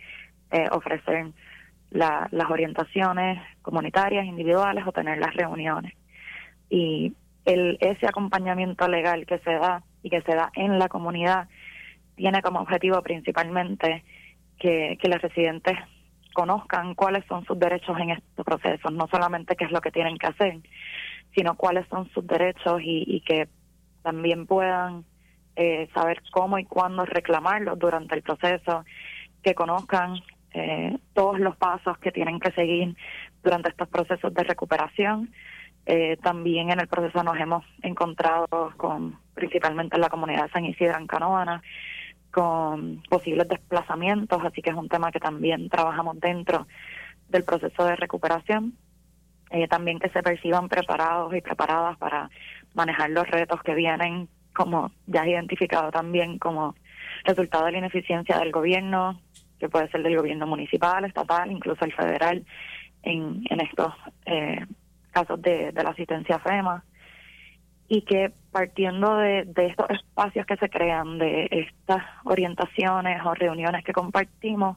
eh, 0.51 0.67
ofrecer 0.71 1.29
las 1.91 2.51
orientaciones 2.51 3.43
comunitarias, 3.63 4.27
individuales 4.27 4.87
o 4.87 4.93
tener 4.93 5.19
las 5.19 5.35
reuniones. 5.35 5.95
Y 6.69 7.15
el, 7.47 7.79
ese 7.81 8.07
acompañamiento 8.07 8.87
legal 8.89 9.25
que 9.27 9.39
se 9.39 9.53
da 9.55 9.83
y 10.03 10.11
que 10.11 10.21
se 10.21 10.35
da 10.35 10.51
en 10.55 10.79
la 10.79 10.89
comunidad 10.89 11.49
tiene 12.21 12.43
como 12.43 12.61
objetivo 12.61 13.01
principalmente 13.01 14.05
que, 14.59 14.99
que 15.01 15.09
los 15.09 15.23
residentes 15.23 15.79
conozcan 16.35 16.95
cuáles 16.95 17.25
son 17.25 17.47
sus 17.47 17.59
derechos 17.59 17.99
en 17.99 18.11
estos 18.11 18.45
procesos, 18.45 18.93
no 18.93 19.09
solamente 19.11 19.57
qué 19.57 19.65
es 19.65 19.71
lo 19.71 19.81
que 19.81 19.91
tienen 19.91 20.19
que 20.19 20.27
hacer, 20.27 20.59
sino 21.35 21.55
cuáles 21.57 21.89
son 21.89 22.11
sus 22.11 22.27
derechos 22.27 22.81
y, 22.83 23.23
que 23.27 23.49
también 24.03 24.47
puedan 24.47 25.05
eh, 25.57 25.89
saber 25.95 26.23
cómo 26.31 26.59
y 26.59 26.67
cuándo 26.67 27.07
reclamarlos 27.07 27.79
durante 27.79 28.15
el 28.17 28.23
proceso, 28.23 28.85
que 29.43 29.55
conozcan 29.55 30.17
eh, 30.53 30.99
todos 31.15 31.41
los 31.41 31.57
pasos 31.57 31.97
que 31.99 32.13
tienen 32.13 32.39
que 32.39 32.53
seguir 32.53 32.97
durante 33.43 33.71
estos 33.71 33.89
procesos 33.89 34.35
de 34.35 34.45
recuperación. 34.45 35.33
Eh, 35.87 36.19
también 36.23 36.71
en 36.71 36.81
el 36.81 36.87
proceso 36.87 37.23
nos 37.23 37.39
hemos 37.39 37.65
encontrado 37.83 38.75
con, 38.77 39.19
principalmente 39.33 39.97
en 39.97 40.03
la 40.03 40.11
comunidad 40.11 40.45
de 40.45 40.51
San 40.51 40.67
Isidro 40.67 40.99
en 40.99 41.07
Canoana, 41.07 41.63
con 42.31 43.03
posibles 43.09 43.49
desplazamientos, 43.49 44.43
así 44.45 44.63
que 44.63 44.71
es 44.71 44.77
un 44.77 44.89
tema 44.89 45.11
que 45.13 45.21
también 45.21 45.69
trabajamos 45.69 46.19
dentro 46.21 46.67
del 47.29 47.45
proceso 47.45 47.85
de 47.85 47.97
recuperación. 47.97 48.75
Eh, 49.51 49.67
también 49.67 49.99
que 49.99 50.09
se 50.11 50.23
perciban 50.23 50.69
preparados 50.69 51.35
y 51.35 51.41
preparadas 51.41 51.99
para 51.99 52.31
manejar 52.75 53.11
los 53.11 53.29
retos 53.29 53.61
que 53.63 53.75
vienen, 53.75 54.29
como 54.55 54.93
ya 55.07 55.23
has 55.23 55.27
identificado 55.27 55.91
también 55.91 56.39
como 56.39 56.77
resultado 57.25 57.67
de 57.67 57.73
la 57.73 57.79
ineficiencia 57.79 58.39
del 58.39 58.53
gobierno, 58.53 59.21
que 59.59 59.69
puede 59.69 59.91
ser 59.91 60.05
del 60.05 60.17
gobierno 60.17 60.47
municipal, 60.47 61.05
estatal, 61.05 61.51
incluso 61.51 61.85
el 61.85 61.93
federal, 61.93 62.45
en, 63.03 63.43
en 63.51 63.61
estos 63.61 63.93
eh, 64.27 64.65
casos 65.11 65.43
de, 65.43 65.73
de 65.73 65.83
la 65.83 65.91
asistencia 65.91 66.39
FEMA 66.39 66.85
y 67.93 68.03
que 68.03 68.33
partiendo 68.53 69.17
de, 69.17 69.45
de, 69.47 69.67
estos 69.67 69.91
espacios 69.91 70.47
que 70.47 70.57
se 70.57 70.71
crean, 70.71 71.19
de 71.19 71.49
estas 71.51 72.05
orientaciones 72.25 73.21
o 73.27 73.35
reuniones 73.35 73.85
que 73.85 73.93
compartimos, 73.93 74.77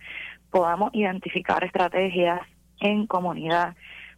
podamos 0.50 0.90
identificar 0.94 1.64
estrategias 1.64 2.42
en 2.80 3.06
comunidad 3.06 3.76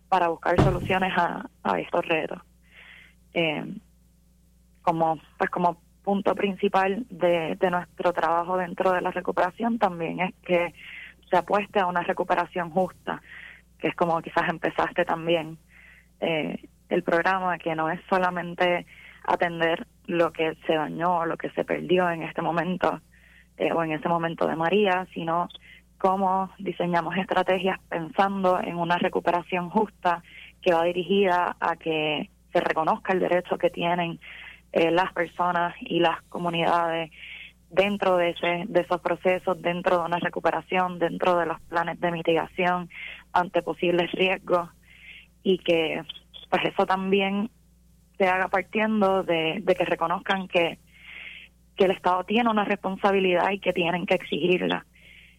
para 0.08 0.30
buscar 0.30 0.62
soluciones 0.62 1.12
a, 1.18 1.46
a 1.64 1.80
estos 1.82 2.06
retos. 2.06 2.42
Eh, 3.34 3.66
como 4.82 5.20
pues 5.38 5.50
como 5.50 5.82
punto 6.02 6.34
principal 6.34 7.06
de, 7.10 7.58
de 7.60 7.72
nuestro 7.72 8.14
trabajo 8.14 8.56
dentro 8.56 8.94
de 8.94 9.02
la 9.02 9.12
recuperación 9.12 9.78
también 9.78 10.22
es 10.22 10.34
que 10.46 10.74
se 11.30 11.36
apueste 11.36 11.82
a 11.82 11.88
una 11.88 12.04
recuperación 12.04 12.70
justa, 12.70 13.22
que 13.78 13.90
es 13.90 13.96
como 13.96 14.22
quizás 14.22 14.48
empezaste 14.48 15.04
también. 15.04 15.58
Eh, 16.22 16.70
el 16.90 17.04
programa, 17.04 17.58
que 17.58 17.76
no 17.76 17.90
es 17.90 18.00
solamente 18.10 18.86
atender 19.24 19.88
lo 20.06 20.32
que 20.32 20.56
se 20.68 20.76
dañó, 20.76 21.26
lo 21.26 21.38
que 21.38 21.50
se 21.52 21.66
perdió 21.66 22.10
en 22.10 22.24
este 22.24 22.42
momento 22.42 23.02
eh, 23.58 23.72
o 23.72 23.84
en 23.84 23.92
ese 23.94 24.08
momento 24.08 24.48
de 24.48 24.56
María, 24.56 25.08
sino 25.14 25.50
cómo 25.98 26.52
diseñamos 26.60 27.18
estrategias 27.18 27.80
pensando 27.90 28.60
en 28.60 28.76
una 28.76 28.98
recuperación 28.98 29.70
justa 29.70 30.22
que 30.62 30.74
va 30.74 30.84
dirigida 30.84 31.56
a 31.60 31.76
que 31.76 32.30
se 32.52 32.60
reconozca 32.60 33.14
el 33.14 33.20
derecho 33.20 33.58
que 33.58 33.70
tienen 33.70 34.20
eh, 34.72 34.92
las 34.92 35.12
personas 35.14 35.74
y 35.80 36.00
las 36.00 36.22
comunidades 36.24 37.12
dentro 37.70 38.18
de, 38.18 38.30
ese, 38.30 38.66
de 38.68 38.82
esos 38.82 39.02
procesos, 39.02 39.62
dentro 39.62 40.00
de 40.00 40.06
una 40.06 40.20
recuperación, 40.20 41.00
dentro 41.00 41.38
de 41.38 41.46
los 41.46 41.60
planes 41.62 42.00
de 42.00 42.12
mitigación 42.12 42.90
ante 43.34 43.62
posibles 43.62 44.12
riesgos 44.12 44.70
y 45.44 45.58
que 45.60 46.02
pues 46.50 46.64
eso 46.66 46.86
también 46.86 47.50
se 48.18 48.28
haga 48.28 48.48
partiendo 48.48 49.24
de, 49.24 49.64
que 49.66 49.86
reconozcan 49.86 50.48
que, 50.48 50.80
que 51.76 51.86
el 51.86 51.92
Estado 51.92 52.24
tiene 52.24 52.50
una 52.50 52.66
responsabilidad 52.66 53.52
y 53.52 53.60
que 53.60 53.74
tienen 53.74 54.06
que 54.06 54.16
exigirla, 54.16 54.86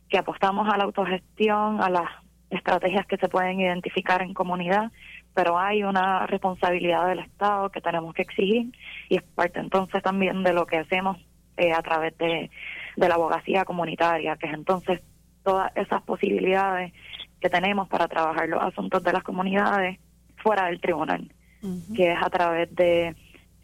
que 0.09 0.19
apostamos 0.19 0.73
a 0.73 0.77
la 0.77 0.85
autogestión, 0.85 1.83
a 1.83 1.89
las 1.89 2.11
estrategias 2.51 3.07
que 3.07 3.17
se 3.17 3.29
pueden 3.29 3.61
identificar 3.61 4.23
en 4.23 4.35
comunidad, 4.35 4.93
pero 5.35 5.59
hay 5.59 5.83
una 5.83 6.27
responsabilidad 6.27 7.09
del 7.09 7.21
Estado 7.21 7.71
que 7.71 7.81
tenemos 7.81 8.15
que 8.15 8.23
exigir 8.23 8.73
y 9.09 9.17
es 9.17 9.23
parte 9.23 9.59
entonces 9.59 10.03
también 10.03 10.43
de 10.43 10.53
lo 10.53 10.67
que 10.67 10.79
hacemos 10.79 11.17
eh, 11.57 11.73
a 11.73 11.83
través 11.83 12.17
de, 12.19 12.51
de 12.97 13.09
la 13.09 13.15
abogacía 13.15 13.65
comunitaria, 13.65 14.37
que 14.37 14.47
es 14.47 14.55
entonces 14.55 15.01
todas 15.43 15.73
esas 15.77 16.03
posibilidades 16.03 16.93
que 17.41 17.49
tenemos 17.49 17.89
para 17.89 18.09
trabajar 18.09 18.49
los 18.49 18.63
asuntos 18.63 19.03
de 19.03 19.13
las 19.13 19.23
comunidades 19.23 19.99
fuera 20.37 20.67
del 20.67 20.81
tribunal, 20.81 21.31
que 21.95 22.13
es 22.13 22.19
a 22.23 22.31
través 22.31 22.75
de 22.75 23.15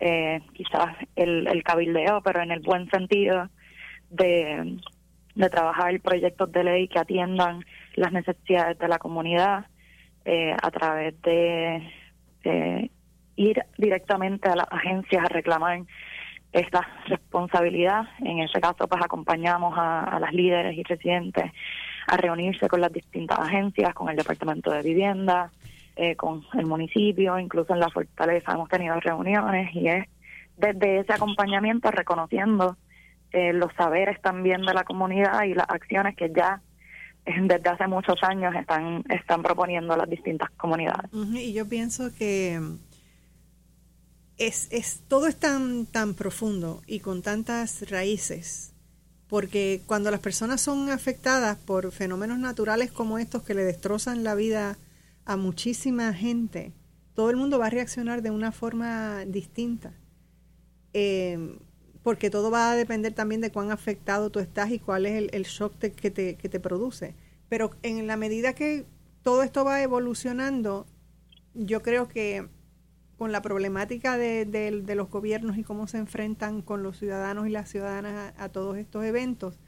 eh, 0.01 0.41
quizás 0.53 0.97
el, 1.15 1.47
el 1.47 1.63
cabildeo, 1.63 2.21
pero 2.23 2.43
en 2.43 2.51
el 2.51 2.61
buen 2.61 2.89
sentido 2.91 3.49
de, 4.11 4.79
de 5.35 5.49
trabajar 5.51 6.01
proyectos 6.01 6.51
de 6.51 6.65
ley 6.65 6.89
que 6.89 6.99
atiendan 6.99 7.65
las 7.95 8.13
necesidades 8.13 8.79
de 8.79 8.89
la 8.89 8.99
comunidad, 8.99 9.67
eh, 10.25 10.55
a 10.61 10.71
través 10.71 11.21
de 11.23 11.83
ir 13.37 13.63
directamente 13.79 14.49
a 14.49 14.57
las 14.57 14.67
agencias 14.71 15.25
a 15.25 15.29
reclamar 15.29 15.83
esta 16.53 16.87
responsabilidad. 17.07 18.03
En 18.21 18.41
ese 18.41 18.61
caso, 18.61 18.87
pues 18.89 19.03
acompañamos 19.03 19.73
a, 19.77 20.05
a 20.05 20.21
las 20.21 20.33
líderes 20.33 20.77
y 20.77 20.83
residentes 20.83 21.51
a 22.07 22.17
reunirse 22.17 22.69
con 22.69 22.81
las 22.81 22.93
distintas 22.93 23.39
agencias, 23.39 23.95
con 23.95 24.09
el 24.09 24.17
Departamento 24.17 24.71
de 24.71 24.83
Vivienda, 24.83 25.51
eh, 25.97 26.17
con 26.17 26.43
el 26.55 26.67
municipio, 26.67 27.39
incluso 27.39 27.75
en 27.75 27.81
la 27.81 27.91
fortaleza 27.91 28.53
hemos 28.53 28.69
tenido 28.69 28.99
reuniones 29.01 29.75
y 29.75 29.89
es 29.89 30.07
desde 30.57 31.01
ese 31.01 31.13
acompañamiento 31.13 31.91
reconociendo 31.91 32.77
eh, 33.33 33.53
los 33.53 33.73
saberes 33.75 34.21
también 34.21 34.63
de 34.63 34.75
la 34.75 34.85
comunidad 34.85 35.43
y 35.45 35.55
las 35.55 35.69
acciones 35.69 36.17
que 36.17 36.33
ya 36.35 36.63
eh, 37.27 37.35
desde 37.43 37.69
hace 37.69 37.87
muchos 37.87 38.23
años 38.23 38.55
están 38.55 39.05
están 39.09 39.43
proponiendo 39.43 39.97
las 39.97 40.09
distintas 40.09 40.51
comunidades. 40.53 41.11
Y 41.13 41.53
yo 41.53 41.69
pienso 41.69 42.15
que 42.17 42.59
es, 44.39 44.73
es 44.73 45.03
todo 45.09 45.27
es 45.27 45.37
tan 45.39 45.87
tan 45.87 46.15
profundo 46.15 46.83
y 46.87 47.01
con 47.01 47.23
tantas 47.23 47.91
raíces 47.91 48.75
porque 49.29 49.81
cuando 49.87 50.11
las 50.11 50.21
personas 50.21 50.61
son 50.61 50.91
afectadas 50.91 51.57
por 51.57 51.91
fenómenos 51.91 52.39
naturales 52.39 52.93
como 52.93 53.19
estos 53.19 53.43
que 53.43 53.55
le 53.55 53.65
destrozan 53.65 54.25
la 54.25 54.35
vida 54.35 54.77
a 55.25 55.37
muchísima 55.37 56.13
gente, 56.13 56.73
todo 57.15 57.31
el 57.31 57.37
mundo 57.37 57.59
va 57.59 57.67
a 57.67 57.71
reaccionar 57.71 58.23
de 58.23 58.31
una 58.31 58.53
forma 58.53 59.25
distinta. 59.27 59.93
Eh, 60.95 61.59
porque 62.03 62.31
todo 62.31 62.51
va 62.51 62.73
a 62.73 62.77
depender 62.77 63.13
también 63.13 63.41
de 63.41 63.51
cuán 63.51 63.71
afectado 63.71 64.31
tú 64.31 64.41
estás 64.41 64.71
y 64.71 64.79
cuál 64.79 65.07
es 65.07 65.29
el, 65.33 65.43
shock 65.45 65.79
que, 65.79 66.11
te, 66.11 66.37
que 66.37 66.49
te 66.49 66.61
produce. 66.61 67.15
Pero 67.49 67.71
en 67.83 68.07
la 68.07 68.17
medida 68.17 68.55
que 68.55 68.87
todo 69.23 69.43
esto 69.43 69.65
va 69.65 69.83
evolucionando, 69.83 70.87
yo 71.55 71.83
creo 71.83 72.09
que 72.09 72.49
con 73.17 73.31
la 73.31 73.41
problemática 73.41 74.19
de, 74.19 74.45
de, 74.45 74.95
los 74.97 75.09
gobiernos 75.09 75.57
y 75.57 75.63
cómo 75.63 75.87
se 75.87 75.99
enfrentan 75.99 76.61
con 76.61 76.83
los 76.83 76.99
ciudadanos 76.99 77.47
y 77.47 77.51
las 77.51 77.69
ciudadanas 77.69 78.35
a 78.37 78.49
todos 78.49 78.77
estos 78.77 79.05
eventos, 79.05 79.61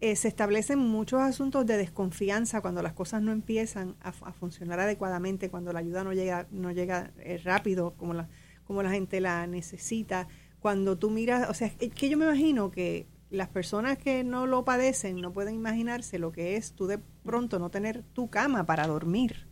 eh, 0.00 0.16
se 0.16 0.28
establecen 0.28 0.78
muchos 0.78 1.20
asuntos 1.20 1.66
de 1.66 1.76
desconfianza 1.76 2.62
cuando 2.62 2.82
las 2.82 2.94
cosas 2.94 3.20
no 3.20 3.32
empiezan 3.32 3.96
a, 4.00 4.12
funcionar 4.12 4.80
adecuadamente, 4.80 5.50
cuando 5.50 5.74
la 5.74 5.80
ayuda 5.80 6.04
no 6.04 6.14
llega, 6.14 6.46
no 6.50 6.70
llega 6.70 7.12
eh, 7.18 7.38
rápido 7.44 7.92
como 7.98 8.14
la, 8.14 8.28
como 8.64 8.82
la 8.82 8.90
gente 8.90 9.20
la 9.20 9.46
necesita. 9.46 10.26
Cuando 10.60 10.96
tú 10.96 11.10
miras, 11.10 11.50
o 11.50 11.54
sea, 11.54 11.70
es 11.78 11.92
que 11.92 12.08
yo 12.08 12.16
me 12.16 12.24
imagino 12.24 12.70
que 12.70 13.06
las 13.28 13.48
personas 13.48 13.98
que 13.98 14.24
no 14.24 14.46
lo 14.46 14.64
padecen 14.64 15.20
no 15.20 15.32
pueden 15.32 15.54
imaginarse 15.54 16.18
lo 16.18 16.32
que 16.32 16.56
es 16.56 16.72
tú 16.72 16.86
de 16.86 16.98
pronto 17.22 17.58
no 17.58 17.70
tener 17.70 18.02
tu 18.02 18.30
cama 18.30 18.64
para 18.64 18.86
dormir, 18.86 19.48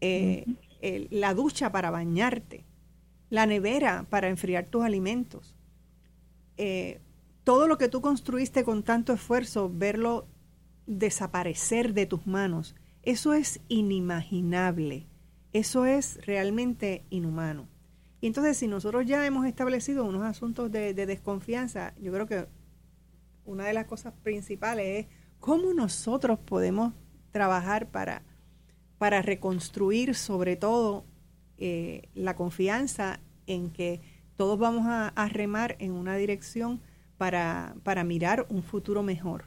eh, 0.00 0.44
la 1.10 1.34
ducha 1.34 1.72
para 1.72 1.90
bañarte, 1.90 2.64
la 3.28 3.44
nevera 3.46 4.06
para 4.08 4.28
enfriar 4.28 4.66
tus 4.66 4.82
alimentos. 4.82 5.54
Eh, 6.56 7.00
todo 7.44 7.68
lo 7.68 7.76
que 7.76 7.88
tú 7.88 8.00
construiste 8.00 8.64
con 8.64 8.82
tanto 8.82 9.12
esfuerzo, 9.12 9.70
verlo 9.72 10.26
desaparecer 10.86 11.92
de 11.92 12.06
tus 12.06 12.26
manos, 12.26 12.74
eso 13.02 13.34
es 13.34 13.60
inimaginable, 13.68 15.06
eso 15.52 15.84
es 15.84 16.24
realmente 16.26 17.04
inhumano. 17.10 17.68
Y 18.22 18.26
entonces 18.26 18.56
si 18.56 18.66
nosotros 18.66 19.04
ya 19.04 19.24
hemos 19.26 19.46
establecido 19.46 20.06
unos 20.06 20.24
asuntos 20.24 20.72
de, 20.72 20.94
desconfianza, 20.94 21.94
yo 22.00 22.10
creo 22.12 22.26
que 22.26 22.46
una 23.44 23.66
de 23.66 23.74
las 23.74 23.84
cosas 23.84 24.14
principales 24.22 25.04
es 25.04 25.06
cómo 25.38 25.74
nosotros 25.74 26.38
podemos 26.38 26.94
trabajar 27.30 27.90
para, 27.90 28.22
para 28.96 29.20
reconstruir 29.20 30.14
sobre 30.14 30.56
todo 30.56 31.04
eh, 31.58 32.08
la 32.14 32.34
confianza 32.36 33.20
en 33.46 33.70
que 33.70 34.00
todos 34.36 34.58
vamos 34.58 34.86
a 34.86 35.28
remar 35.28 35.76
en 35.78 35.92
una 35.92 36.16
dirección 36.16 36.80
para, 37.30 38.04
mirar 38.04 38.46
un 38.50 38.62
futuro 38.62 39.02
mejor. 39.02 39.46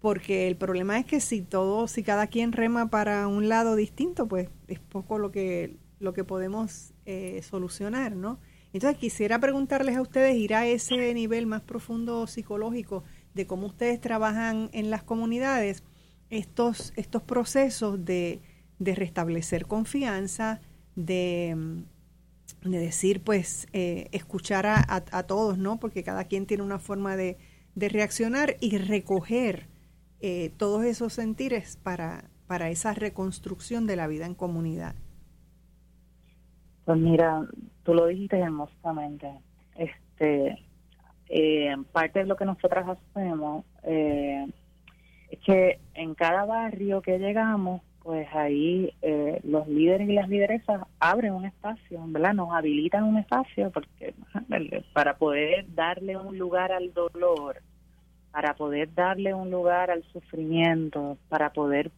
porque 0.00 0.48
el 0.48 0.56
problema 0.56 0.98
es 0.98 1.04
que 1.04 1.20
si 1.20 1.42
todo, 1.42 1.86
si 1.86 2.02
cada 2.02 2.28
quien 2.28 2.52
rema 2.52 2.88
para 2.88 3.28
un 3.28 3.50
lado 3.50 3.76
distinto, 3.76 4.26
pues 4.26 4.48
es 4.66 4.78
poco 4.80 5.18
lo 5.18 5.30
que, 5.30 5.76
lo 5.98 6.14
que 6.14 6.24
podemos 6.24 6.94
eh, 7.04 7.42
solucionar, 7.42 8.16
¿no? 8.16 8.38
Entonces 8.72 8.98
quisiera 8.98 9.38
preguntarles 9.38 9.98
a 9.98 10.00
ustedes, 10.00 10.36
ir 10.36 10.54
a 10.54 10.66
ese 10.66 11.12
nivel 11.12 11.46
más 11.46 11.60
profundo 11.60 12.26
psicológico 12.26 13.04
de 13.34 13.46
cómo 13.46 13.66
ustedes 13.66 14.00
trabajan 14.00 14.70
en 14.72 14.88
las 14.88 15.02
comunidades, 15.02 15.82
estos, 16.30 16.94
estos 16.96 17.22
procesos 17.22 18.02
de, 18.02 18.40
de 18.78 18.94
restablecer 18.94 19.66
confianza, 19.66 20.62
de, 20.96 21.84
de 22.62 22.78
decir, 22.78 23.22
pues, 23.22 23.68
eh, 23.72 24.08
escuchar 24.12 24.66
a, 24.66 24.84
a, 24.88 25.22
todos, 25.24 25.58
¿no? 25.58 25.80
Porque 25.80 26.02
cada 26.02 26.24
quien 26.24 26.46
tiene 26.46 26.62
una 26.62 26.78
forma 26.78 27.16
de, 27.16 27.38
de 27.74 27.88
reaccionar 27.88 28.56
y 28.60 28.76
recoger 28.78 29.68
eh, 30.20 30.50
todos 30.58 30.84
esos 30.84 31.14
sentires 31.14 31.78
para, 31.78 32.24
para 32.46 32.68
esa 32.68 32.92
reconstrucción 32.92 33.86
de 33.86 33.96
la 33.96 34.06
vida 34.06 34.26
en 34.26 34.34
comunidad? 34.34 34.94
Pues 36.84 36.98
mira, 36.98 37.46
tú 37.84 37.94
lo 37.94 38.06
dijiste 38.06 38.38
hermosamente. 38.38 39.30
Este, 39.76 40.58
eh, 41.28 41.76
parte 41.92 42.18
de 42.18 42.26
lo 42.26 42.36
que 42.36 42.44
nosotras 42.44 42.86
hacemos 42.88 43.64
eh, 43.84 44.46
es 45.30 45.38
que 45.40 45.80
en 45.94 46.14
cada 46.14 46.44
barrio 46.44 47.00
que 47.00 47.18
llegamos, 47.18 47.82
pues 48.02 48.26
ahí 48.34 48.92
eh, 49.02 49.40
los 49.44 49.68
líderes 49.68 50.08
y 50.08 50.14
las 50.14 50.28
lideresas 50.28 50.82
abren 50.98 51.34
un 51.34 51.44
espacio, 51.44 52.00
¿verdad? 52.06 52.34
Nos 52.34 52.52
habilitan 52.52 53.04
un 53.04 53.18
espacio 53.18 53.70
porque 53.70 54.14
para 54.92 55.16
poder 55.16 55.66
darle 55.74 56.16
un 56.16 56.38
lugar 56.38 56.72
al 56.72 56.92
dolor, 56.94 57.60
para 58.32 58.54
poder 58.54 58.94
darle 58.94 59.34
un 59.34 59.50
lugar 59.50 59.90
al 59.90 60.02
sufrimiento, 60.12 61.18
para 61.28 61.50
poder 61.52 61.90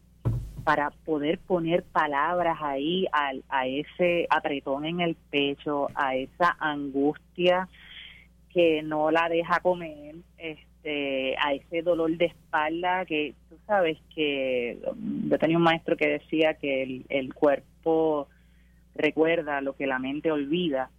para 0.63 0.91
poder 0.91 1.39
poner 1.39 1.83
palabras 1.83 2.57
ahí 2.61 3.05
al, 3.11 3.43
a 3.49 3.67
ese 3.67 4.27
apretón 4.29 4.85
en 4.85 5.01
el 5.01 5.15
pecho, 5.15 5.89
a 5.93 6.15
esa 6.15 6.55
angustia 6.57 7.67
que 8.49 8.81
no 8.81 9.11
la 9.11 9.27
deja 9.27 9.59
comer, 9.59 10.15
este, 10.37 10.72
a 10.85 11.53
ese 11.53 11.81
dolor 11.81 12.17
de 12.17 12.25
espalda 12.25 13.05
que 13.05 13.35
tú 13.49 13.57
sabes 13.65 13.97
que 14.13 14.79
yo 15.29 15.39
tenía 15.39 15.57
un 15.57 15.63
maestro 15.63 15.95
que 15.95 16.07
decía 16.07 16.55
que 16.55 16.83
el, 16.83 17.05
el 17.09 17.33
cuerpo 17.33 18.27
recuerda 18.95 19.61
lo 19.61 19.75
que 19.75 19.87
la 19.87 19.99
mente 19.99 20.31
olvida. 20.31 20.89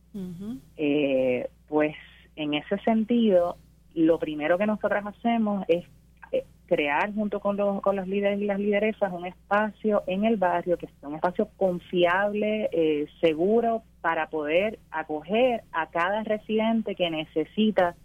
eh, 0.77 1.49
pues 1.69 1.97
en 2.37 2.55
ese 2.55 2.79
sentido 2.79 3.57
lo 3.95 4.19
primero 4.19 4.59
que 4.59 4.67
nosotras 4.67 5.05
hacemos 5.07 5.65
es 5.67 5.85
eh, 6.31 6.45
crear 6.67 7.13
junto 7.15 7.41
con 7.41 7.57
los, 7.57 7.81
con 7.83 7.97
los 7.97 8.07
líderes 8.07 8.41
y 8.41 8.45
las 8.45 8.61
lideresas 8.61 9.13
un 9.13 9.27
espacio 9.27 10.03
en 10.07 10.25
el 10.25 10.37
barrio 10.37 10.77
que 10.77 10.87
sea 10.87 11.09
un 11.09 11.17
espacio 11.17 11.49
confiable, 11.57 12.69
eh, 12.73 13.07
seguro 13.21 13.83
para 14.01 14.29
poder 14.29 14.79
acoger 14.91 15.63
a 15.73 15.89
cada 15.89 16.23
residente 16.23 16.95
que 16.95 17.11
necesita 17.11 17.97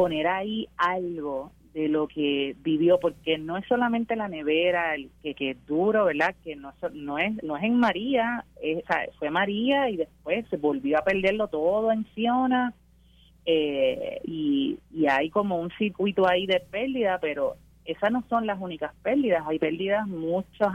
poner 0.00 0.26
ahí 0.26 0.68
algo 0.76 1.52
de 1.74 1.88
lo 1.88 2.08
que 2.08 2.56
vivió 2.62 2.98
porque 2.98 3.38
no 3.38 3.56
es 3.56 3.66
solamente 3.66 4.16
la 4.16 4.28
nevera 4.28 4.94
el 4.94 5.10
que, 5.22 5.34
que 5.34 5.50
es 5.50 5.66
duro 5.66 6.06
verdad 6.06 6.34
que 6.42 6.56
no 6.56 6.72
no 6.92 7.18
es 7.18 7.42
no 7.42 7.56
es 7.56 7.64
en 7.64 7.76
María 7.78 8.44
es, 8.62 8.82
fue 9.18 9.30
María 9.30 9.90
y 9.90 9.96
después 9.96 10.46
se 10.48 10.56
volvió 10.56 10.98
a 10.98 11.04
perderlo 11.04 11.48
todo 11.48 11.92
en 11.92 12.04
Fiona 12.06 12.74
eh, 13.50 14.20
y, 14.24 14.78
hay 15.08 15.30
como 15.30 15.58
un 15.58 15.70
circuito 15.78 16.28
ahí 16.28 16.44
de 16.44 16.60
pérdida, 16.60 17.18
pero 17.18 17.56
esas 17.86 18.12
no 18.12 18.22
son 18.28 18.46
las 18.46 18.60
únicas 18.60 18.92
pérdidas, 19.02 19.42
hay 19.46 19.58
pérdidas 19.58 20.06
muchas 20.06 20.68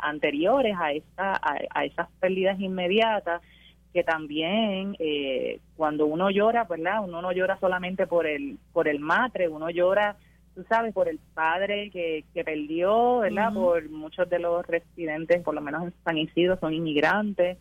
anteriores 0.00 0.76
a, 0.80 0.90
esta, 0.90 1.40
a, 1.40 1.84
esas 1.84 2.08
pérdidas 2.18 2.58
inmediatas 2.58 3.40
que 3.92 4.04
también 4.04 4.96
eh, 4.98 5.60
cuando 5.76 6.06
uno 6.06 6.30
llora, 6.30 6.64
¿verdad? 6.64 7.04
Uno 7.04 7.20
no 7.20 7.32
llora 7.32 7.58
solamente 7.58 8.06
por 8.06 8.26
el 8.26 8.58
por 8.72 8.88
el 8.88 9.00
madre, 9.00 9.48
uno 9.48 9.70
llora, 9.70 10.16
tú 10.54 10.64
sabes, 10.68 10.94
por 10.94 11.08
el 11.08 11.18
padre 11.34 11.90
que, 11.90 12.24
que 12.32 12.44
perdió, 12.44 13.18
¿verdad? 13.18 13.52
Por 13.52 13.88
muchos 13.90 14.28
de 14.30 14.38
los 14.38 14.66
residentes, 14.66 15.42
por 15.42 15.54
lo 15.54 15.60
menos 15.60 15.84
en 15.84 15.94
San 16.04 16.18
Isidro, 16.18 16.58
son 16.58 16.72
inmigrantes 16.72 17.58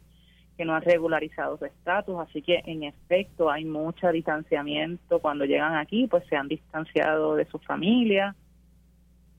que 0.57 0.65
no 0.65 0.75
han 0.75 0.81
regularizado 0.83 1.57
su 1.57 1.65
estatus, 1.65 2.19
así 2.19 2.41
que 2.41 2.61
en 2.65 2.83
efecto 2.83 3.49
hay 3.49 3.65
mucho 3.65 4.11
distanciamiento 4.11 5.19
cuando 5.19 5.45
llegan 5.45 5.75
aquí, 5.75 6.07
pues 6.07 6.23
se 6.27 6.35
han 6.35 6.47
distanciado 6.47 7.35
de 7.35 7.45
su 7.45 7.57
familia, 7.59 8.35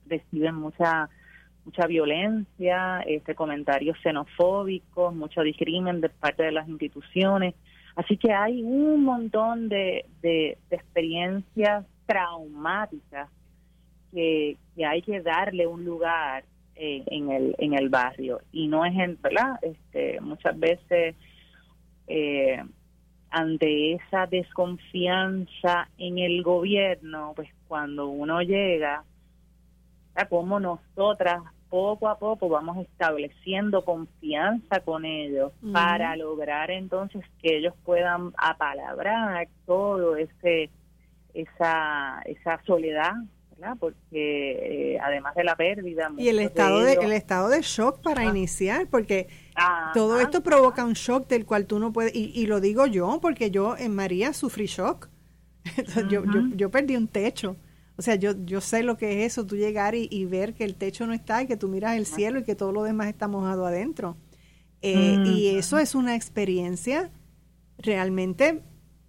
reciben 0.07 0.55
mucha 0.55 1.09
mucha 1.65 1.87
violencia, 1.87 3.01
este 3.07 3.35
comentarios 3.35 3.97
xenofóbicos, 4.03 5.15
mucho 5.15 5.41
discrimen 5.41 6.01
de 6.01 6.09
parte 6.09 6.43
de 6.43 6.51
las 6.51 6.67
instituciones, 6.67 7.55
así 7.95 8.17
que 8.17 8.31
hay 8.33 8.61
un 8.63 9.03
montón 9.03 9.69
de, 9.69 10.05
de, 10.21 10.57
experiencias 10.69 11.85
traumáticas 12.05 13.29
que, 14.11 14.57
que 14.75 14.85
hay 14.85 15.01
que 15.01 15.21
darle 15.21 15.67
un 15.67 15.85
lugar 15.85 16.43
en, 16.75 17.31
el, 17.31 17.55
en 17.57 17.73
el 17.73 17.89
barrio. 17.89 18.41
Y 18.51 18.67
no 18.67 18.85
es, 18.85 18.93
en, 18.95 19.17
¿verdad? 19.21 19.59
Este, 19.61 20.19
muchas 20.21 20.59
veces 20.59 21.15
eh, 22.07 22.61
ante 23.29 23.93
esa 23.93 24.27
desconfianza 24.27 25.89
en 25.97 26.19
el 26.19 26.43
gobierno, 26.43 27.33
pues 27.35 27.49
cuando 27.67 28.07
uno 28.07 28.41
llega, 28.41 29.03
como 30.29 30.59
nosotras 30.59 31.41
poco 31.73 32.07
a 32.07 32.19
poco 32.19 32.49
vamos 32.49 32.77
estableciendo 32.77 33.83
confianza 33.83 34.81
con 34.81 35.05
ellos 35.05 35.51
para 35.71 36.15
lograr 36.15 36.69
entonces 36.69 37.23
que 37.41 37.57
ellos 37.57 37.73
puedan 37.83 38.31
apalabrar 38.37 39.47
todo 39.65 40.15
ese 40.15 40.69
esa 41.33 42.21
esa 42.25 42.61
soledad 42.67 43.13
porque 43.79 44.95
eh, 44.95 44.99
además 45.01 45.35
de 45.35 45.43
la 45.43 45.55
pérdida... 45.55 46.11
Y 46.17 46.27
el 46.27 46.39
estado 46.39 46.81
de, 46.81 46.93
el 46.93 47.11
estado 47.13 47.49
de 47.49 47.61
shock 47.61 48.01
para 48.01 48.25
iniciar, 48.25 48.87
porque 48.87 49.27
todo 49.93 50.19
esto 50.19 50.43
provoca 50.43 50.83
un 50.83 50.93
shock 50.93 51.27
del 51.27 51.45
cual 51.45 51.65
tú 51.65 51.79
no 51.79 51.93
puedes... 51.93 52.13
Y, 52.13 52.45
lo 52.47 52.59
digo 52.59 52.85
yo, 52.87 53.19
porque 53.21 53.51
yo 53.51 53.77
en 53.77 53.95
María 53.95 54.33
sufrí 54.33 54.65
shock. 54.65 55.09
yo, 56.09 56.23
yo, 56.55 56.69
perdí 56.69 56.97
un 56.97 57.07
techo. 57.07 57.55
O 57.95 58.01
sea, 58.01 58.15
yo, 58.15 58.33
yo 58.45 58.59
sé 58.59 58.83
lo 58.83 58.97
que 58.97 59.23
es 59.23 59.31
eso, 59.31 59.45
tú 59.45 59.55
llegar 59.55 59.93
y, 59.95 60.25
ver 60.25 60.55
que 60.55 60.63
el 60.63 60.75
techo 60.75 61.05
no 61.05 61.13
está 61.13 61.43
y 61.43 61.47
que 61.47 61.57
tú 61.57 61.67
miras 61.67 61.95
el 61.95 62.05
cielo 62.05 62.39
y 62.39 62.43
que 62.43 62.55
todo 62.55 62.71
lo 62.71 62.83
demás 62.83 63.07
está 63.07 63.27
mojado 63.27 63.65
adentro. 63.65 64.17
Eh, 64.81 65.23
y 65.25 65.47
eso 65.49 65.77
es 65.77 65.95
una 65.95 66.15
experiencia 66.15 67.11
realmente 67.77 68.63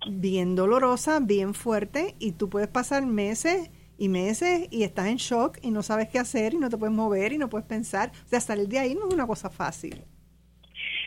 bien 0.09 0.55
dolorosa, 0.55 1.21
bien 1.21 1.55
fuerte, 1.55 2.15
y 2.19 2.33
tú 2.33 2.51
puedes 2.51 2.69
pasar 2.69 3.07
meses 3.07 3.71
y 3.97 4.09
meses 4.09 4.69
y 4.71 4.83
estás 4.83 5.07
en 5.07 5.17
shock 5.17 5.59
y 5.63 5.71
no 5.71 5.83
sabes 5.83 6.09
qué 6.09 6.19
hacer 6.19 6.55
y 6.55 6.59
no 6.59 6.69
te 6.69 6.77
puedes 6.77 6.95
mover 6.95 7.33
y 7.33 7.39
no 7.39 7.49
puedes 7.49 7.67
pensar. 7.67 8.13
O 8.27 8.29
sea, 8.29 8.41
salir 8.41 8.69
de 8.69 8.79
ahí 8.79 8.95
no 8.95 9.09
es 9.09 9.15
una 9.15 9.27
cosa 9.27 9.51
fácil. 9.51 10.05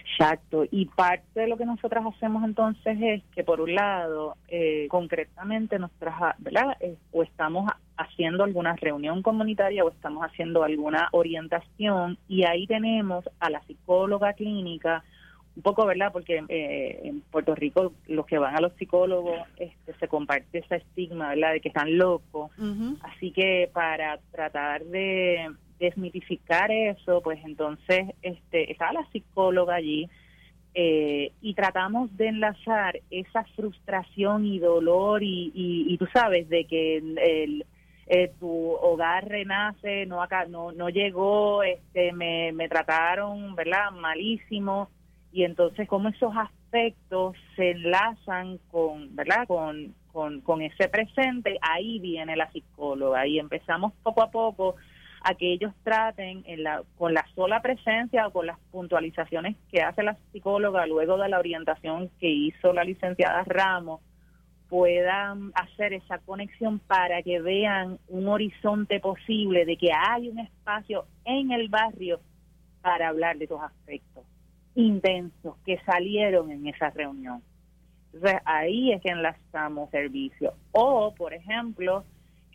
Exacto, 0.09 0.63
y 0.71 0.85
parte 0.85 1.41
de 1.41 1.47
lo 1.47 1.57
que 1.57 1.65
nosotras 1.65 2.03
hacemos 2.05 2.43
entonces 2.43 2.97
es 3.01 3.23
que 3.35 3.43
por 3.43 3.61
un 3.61 3.75
lado, 3.75 4.35
eh, 4.47 4.87
concretamente, 4.89 5.77
nosotras, 5.79 6.35
¿verdad? 6.39 6.77
Eh, 6.79 6.95
o 7.11 7.23
estamos 7.23 7.69
haciendo 7.97 8.43
alguna 8.43 8.75
reunión 8.75 9.21
comunitaria 9.21 9.83
o 9.83 9.89
estamos 9.89 10.23
haciendo 10.23 10.63
alguna 10.63 11.09
orientación 11.11 12.17
y 12.27 12.45
ahí 12.45 12.67
tenemos 12.67 13.25
a 13.39 13.49
la 13.49 13.61
psicóloga 13.63 14.33
clínica 14.33 15.03
un 15.55 15.63
poco, 15.63 15.85
¿verdad? 15.85 16.11
Porque 16.11 16.43
eh, 16.49 17.01
en 17.03 17.21
Puerto 17.21 17.55
Rico 17.55 17.93
los 18.07 18.25
que 18.27 18.37
van 18.37 18.55
a 18.55 18.61
los 18.61 18.73
psicólogos 18.73 19.39
este, 19.57 19.93
se 19.99 20.07
comparte 20.07 20.59
ese 20.59 20.75
estigma, 20.75 21.29
¿verdad? 21.29 21.53
De 21.53 21.61
que 21.61 21.69
están 21.69 21.97
locos. 21.97 22.51
Así 23.01 23.31
que 23.31 23.69
para 23.73 24.19
tratar 24.31 24.83
de 24.85 25.49
desmitificar 25.79 26.71
eso, 26.71 27.21
pues 27.21 27.39
entonces 27.45 28.13
este, 28.21 28.71
está 28.71 28.91
la 28.93 29.05
psicóloga 29.11 29.75
allí 29.75 30.09
eh, 30.73 31.31
y 31.41 31.53
tratamos 31.55 32.15
de 32.17 32.27
enlazar 32.27 32.99
esa 33.09 33.43
frustración 33.55 34.45
y 34.45 34.59
dolor 34.59 35.23
y, 35.23 35.51
y, 35.55 35.97
tú 35.97 36.05
sabes 36.13 36.47
de 36.49 36.65
que 36.65 36.97
el, 36.97 37.65
eh, 38.05 38.31
tu 38.39 38.73
hogar 38.73 39.27
renace, 39.27 40.05
no 40.05 40.21
acá, 40.21 40.45
no, 40.45 40.71
no 40.71 40.89
llegó, 40.89 41.63
este, 41.63 42.13
me, 42.13 42.51
me 42.53 42.69
trataron, 42.69 43.55
¿verdad? 43.55 43.91
Malísimo 43.91 44.89
y 45.31 45.43
entonces 45.43 45.87
cómo 45.87 46.09
esos 46.09 46.33
aspectos 46.35 47.35
se 47.55 47.71
enlazan 47.71 48.59
con, 48.69 49.15
¿verdad? 49.15 49.47
Con, 49.47 49.93
con, 50.11 50.61
ese 50.61 50.89
presente, 50.89 51.59
ahí 51.61 51.99
viene 51.99 52.35
la 52.35 52.51
psicóloga 52.51 53.27
y 53.27 53.37
empezamos 53.37 53.93
poco 54.01 54.23
a 54.23 54.31
poco 54.31 54.75
a 55.29 55.35
que 55.35 55.51
ellos 55.51 55.73
traten 55.83 56.43
en 56.47 56.63
la, 56.63 56.83
con 56.97 57.13
la 57.13 57.25
sola 57.35 57.61
presencia 57.61 58.27
o 58.27 58.31
con 58.31 58.45
las 58.45 58.57
puntualizaciones 58.71 59.57
que 59.69 59.81
hace 59.81 60.01
la 60.01 60.15
psicóloga 60.31 60.85
luego 60.85 61.17
de 61.17 61.27
la 61.27 61.37
orientación 61.37 62.09
que 62.17 62.29
hizo 62.29 62.71
la 62.71 62.85
licenciada 62.85 63.43
Ramos, 63.45 63.99
puedan 64.69 65.51
hacer 65.53 65.91
esa 65.91 66.19
conexión 66.19 66.79
para 66.79 67.21
que 67.23 67.41
vean 67.41 67.99
un 68.07 68.29
horizonte 68.29 69.01
posible 69.01 69.65
de 69.65 69.75
que 69.75 69.89
hay 69.91 70.29
un 70.29 70.39
espacio 70.39 71.05
en 71.25 71.51
el 71.51 71.67
barrio 71.67 72.21
para 72.81 73.09
hablar 73.09 73.37
de 73.37 73.45
esos 73.45 73.61
aspectos 73.61 74.23
intensos 74.75 75.57
que 75.65 75.77
salieron 75.85 76.51
en 76.51 76.67
esa 76.67 76.89
reunión. 76.91 77.43
Entonces 78.13 78.39
ahí 78.45 78.93
es 78.93 79.01
que 79.01 79.09
enlazamos 79.09 79.89
servicios. 79.89 80.53
O, 80.71 81.13
por 81.13 81.33
ejemplo, 81.33 82.05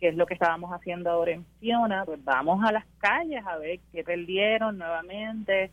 que 0.03 0.09
es 0.09 0.17
lo 0.17 0.25
que 0.25 0.33
estábamos 0.33 0.69
haciendo 0.71 1.09
ahora 1.09 1.31
en 1.31 1.45
Fiona, 1.61 2.03
pues 2.03 2.21
vamos 2.25 2.61
a 2.61 2.73
las 2.73 2.83
calles 2.97 3.41
a 3.47 3.55
ver 3.55 3.79
qué 3.93 4.03
perdieron 4.03 4.77
nuevamente, 4.77 5.71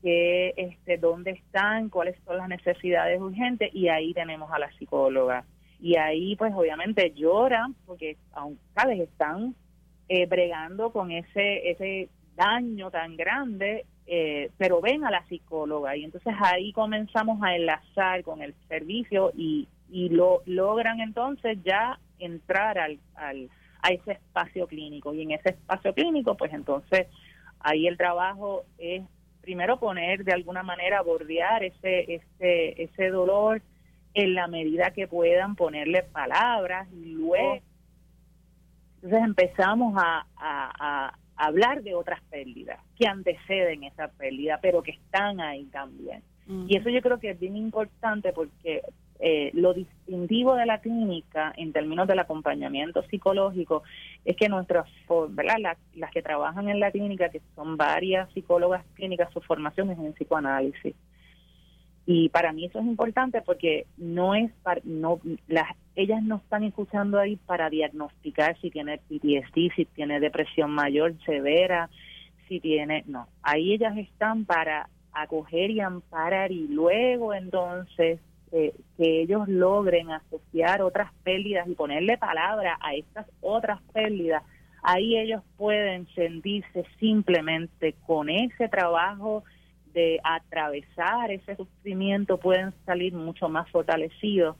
qué, 0.00 0.54
este, 0.56 0.96
dónde 0.96 1.32
están, 1.32 1.88
cuáles 1.88 2.16
son 2.24 2.36
las 2.36 2.48
necesidades 2.48 3.20
urgentes 3.20 3.74
y 3.74 3.88
ahí 3.88 4.14
tenemos 4.14 4.48
a 4.52 4.60
la 4.60 4.70
psicóloga. 4.78 5.44
Y 5.80 5.96
ahí 5.98 6.36
pues 6.36 6.54
obviamente 6.54 7.12
lloran 7.16 7.74
porque 7.84 8.16
aún 8.30 8.60
sabes 8.76 9.00
están 9.00 9.56
eh, 10.08 10.26
bregando 10.26 10.92
con 10.92 11.10
ese 11.10 11.68
ese 11.68 12.10
daño 12.36 12.92
tan 12.92 13.16
grande 13.16 13.86
eh, 14.06 14.52
pero 14.56 14.80
ven 14.80 15.04
a 15.04 15.10
la 15.10 15.26
psicóloga. 15.26 15.96
Y 15.96 16.04
entonces 16.04 16.32
ahí 16.44 16.72
comenzamos 16.72 17.42
a 17.42 17.56
enlazar 17.56 18.22
con 18.22 18.40
el 18.40 18.54
servicio 18.68 19.32
y, 19.36 19.66
y 19.90 20.10
lo 20.10 20.42
logran 20.46 21.00
entonces 21.00 21.58
ya 21.64 21.98
entrar 22.18 22.78
al, 22.78 22.98
al 23.14 23.50
a 23.82 23.90
ese 23.90 24.12
espacio 24.12 24.66
clínico. 24.66 25.14
Y 25.14 25.22
en 25.22 25.32
ese 25.32 25.50
espacio 25.50 25.94
clínico 25.94 26.36
pues 26.36 26.52
entonces 26.52 27.06
ahí 27.60 27.86
el 27.86 27.96
trabajo 27.96 28.64
es 28.78 29.02
primero 29.40 29.78
poner 29.78 30.24
de 30.24 30.32
alguna 30.32 30.62
manera 30.62 31.02
bordear 31.02 31.64
ese 31.64 32.14
ese 32.14 32.82
ese 32.82 33.08
dolor 33.08 33.62
en 34.14 34.34
la 34.34 34.46
medida 34.46 34.90
que 34.90 35.06
puedan 35.06 35.54
ponerle 35.54 36.02
palabras 36.02 36.88
y 36.92 37.12
luego 37.12 37.60
entonces 38.96 39.24
empezamos 39.24 39.94
a, 39.96 40.26
a, 40.36 41.16
hablar 41.36 41.82
de 41.82 41.94
otras 41.94 42.20
pérdidas 42.30 42.80
que 42.98 43.06
anteceden 43.06 43.84
esa 43.84 44.08
pérdida 44.08 44.58
pero 44.60 44.82
que 44.82 44.90
están 44.92 45.40
ahí 45.40 45.64
también. 45.66 46.22
Y 46.66 46.78
eso 46.78 46.88
yo 46.88 47.02
creo 47.02 47.20
que 47.20 47.30
es 47.30 47.38
bien 47.38 47.56
importante 47.56 48.32
porque 48.32 48.80
eh, 49.20 49.50
lo 49.54 49.74
distintivo 49.74 50.54
de 50.54 50.66
la 50.66 50.80
clínica 50.80 51.52
en 51.56 51.72
términos 51.72 52.06
del 52.06 52.20
acompañamiento 52.20 53.02
psicológico 53.04 53.82
es 54.24 54.36
que 54.36 54.48
nuestras, 54.48 54.86
¿verdad? 55.30 55.76
las 55.94 56.10
que 56.12 56.22
trabajan 56.22 56.68
en 56.68 56.80
la 56.80 56.90
clínica, 56.90 57.28
que 57.28 57.42
son 57.54 57.76
varias 57.76 58.30
psicólogas 58.32 58.84
clínicas, 58.94 59.32
su 59.32 59.40
formación 59.40 59.90
es 59.90 59.98
en 59.98 60.12
psicoanálisis. 60.12 60.94
Y 62.06 62.30
para 62.30 62.52
mí 62.52 62.64
eso 62.64 62.78
es 62.78 62.86
importante 62.86 63.42
porque 63.42 63.86
no 63.98 64.34
es 64.34 64.50
para, 64.62 64.80
no 64.84 65.20
las 65.46 65.66
ellas 65.94 66.22
no 66.22 66.36
están 66.36 66.62
escuchando 66.62 67.18
ahí 67.18 67.36
para 67.36 67.68
diagnosticar 67.68 68.56
si 68.60 68.70
tiene 68.70 68.98
PTSD, 68.98 69.74
si 69.74 69.84
tiene 69.84 70.20
depresión 70.20 70.70
mayor 70.70 71.14
severa, 71.26 71.90
si 72.48 72.60
tiene, 72.60 73.02
no, 73.06 73.28
ahí 73.42 73.74
ellas 73.74 73.96
están 73.98 74.44
para 74.44 74.88
acoger 75.12 75.70
y 75.70 75.80
amparar 75.80 76.52
y 76.52 76.68
luego 76.68 77.34
entonces 77.34 78.20
eh, 78.52 78.74
que 78.96 79.22
ellos 79.22 79.48
logren 79.48 80.10
asociar 80.10 80.82
otras 80.82 81.12
pérdidas 81.22 81.68
y 81.68 81.74
ponerle 81.74 82.18
palabra 82.18 82.78
a 82.80 82.94
estas 82.94 83.26
otras 83.40 83.80
pérdidas, 83.92 84.42
ahí 84.82 85.18
ellos 85.18 85.42
pueden 85.56 86.06
sentirse 86.14 86.84
simplemente 86.98 87.94
con 88.06 88.30
ese 88.30 88.68
trabajo 88.68 89.44
de 89.92 90.20
atravesar 90.22 91.30
ese 91.30 91.56
sufrimiento 91.56 92.38
pueden 92.38 92.72
salir 92.84 93.12
mucho 93.14 93.48
más 93.48 93.68
fortalecidos 93.70 94.56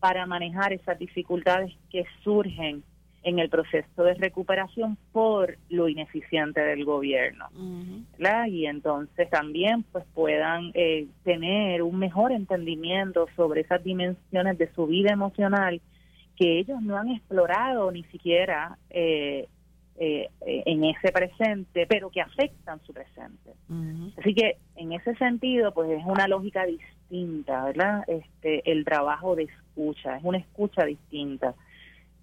para 0.00 0.26
manejar 0.26 0.72
esas 0.72 0.98
dificultades 0.98 1.72
que 1.90 2.04
surgen 2.24 2.82
en 3.24 3.38
el 3.38 3.48
proceso 3.48 4.02
de 4.02 4.14
recuperación 4.14 4.96
por 5.12 5.56
lo 5.68 5.88
ineficiente 5.88 6.60
del 6.60 6.84
gobierno. 6.84 7.48
Y 8.48 8.66
entonces 8.66 9.30
también 9.30 9.84
pues 9.92 10.04
puedan 10.14 10.70
eh, 10.74 11.06
tener 11.24 11.82
un 11.82 11.98
mejor 11.98 12.32
entendimiento 12.32 13.26
sobre 13.36 13.62
esas 13.62 13.82
dimensiones 13.82 14.58
de 14.58 14.72
su 14.74 14.86
vida 14.86 15.12
emocional 15.12 15.80
que 16.36 16.58
ellos 16.58 16.80
no 16.82 16.96
han 16.96 17.08
explorado 17.10 17.90
ni 17.92 18.04
siquiera 18.04 18.78
eh, 18.90 19.48
eh, 19.96 20.28
en 20.40 20.84
ese 20.84 21.12
presente, 21.12 21.86
pero 21.86 22.10
que 22.10 22.20
afectan 22.20 22.80
su 22.84 22.92
presente. 22.92 23.52
Así 24.18 24.34
que 24.34 24.56
en 24.76 24.92
ese 24.92 25.14
sentido, 25.16 25.72
pues 25.72 25.90
es 25.90 26.04
una 26.04 26.26
lógica 26.26 26.64
distinta, 26.64 27.64
¿verdad? 27.66 28.02
Este, 28.08 28.68
el 28.70 28.84
trabajo 28.84 29.36
de 29.36 29.44
escucha, 29.44 30.16
es 30.16 30.24
una 30.24 30.38
escucha 30.38 30.84
distinta. 30.84 31.54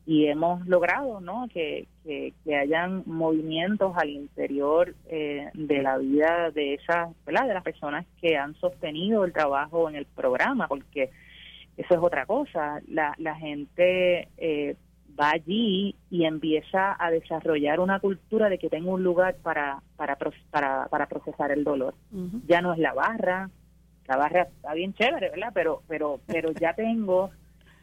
Y 0.10 0.26
hemos 0.26 0.66
logrado, 0.66 1.22
¿no? 1.22 1.48
Que, 1.54 1.88
que, 2.04 2.34
hayan 2.56 3.04
movimientos 3.06 3.94
al 3.96 4.10
interior 4.10 4.96
eh, 5.08 5.52
de 5.54 5.84
la 5.84 6.00
vida 6.00 6.50
de 6.50 6.74
esas, 6.74 7.10
¿verdad? 7.28 7.48
De 7.48 7.54
las 7.54 7.64
personas 7.64 8.08
que 8.20 8.36
han 8.36 8.56
sostenido 8.56 9.24
el 9.24 9.34
trabajo 9.34 9.88
en 9.88 9.96
el 9.96 10.08
programa, 10.08 10.68
porque 10.68 11.12
eso 11.78 11.94
es 11.94 12.00
otra 12.02 12.26
cosa. 12.26 12.82
La, 12.88 13.14
la 13.20 13.36
gente 13.36 14.30
eh, 14.38 14.76
va 15.20 15.30
allí 15.30 15.96
y 16.10 16.26
empieza 16.26 16.96
a 16.98 17.12
desarrollar 17.12 17.80
una 17.80 18.00
cultura 18.00 18.50
de 18.50 18.58
que 18.58 18.70
tengo 18.70 18.94
un 18.94 19.04
lugar 19.04 19.36
para, 19.44 19.84
para, 19.96 20.18
para, 20.50 20.88
para 20.88 21.06
procesar 21.08 21.52
el 21.52 21.64
dolor. 21.64 21.94
Ya 22.48 22.62
no 22.62 22.74
es 22.74 22.80
la 22.80 22.94
barra, 22.94 23.52
la 24.08 24.18
barra 24.18 24.42
está 24.42 24.74
bien 24.74 24.96
chévere, 24.96 25.30
¿verdad? 25.30 25.52
Pero, 25.54 25.84
pero, 25.88 26.20
pero 26.26 26.52
ya 26.54 26.74
tengo 26.74 27.30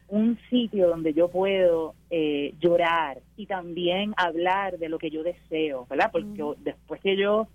un 0.09 0.39
sitio 0.51 0.89
donde 0.89 1.13
yo 1.13 1.29
puedo 1.29 1.95
eh, 2.11 2.55
llorar 2.61 3.19
y 3.37 3.47
también 3.47 4.15
hablar 4.17 4.79
de 4.79 4.89
lo 4.89 4.99
que 4.99 5.11
yo 5.11 5.23
deseo, 5.23 5.87
¿verdad? 5.91 6.11
Porque 6.13 6.43
después 6.59 7.01
que 7.01 7.17
yo 7.17 7.49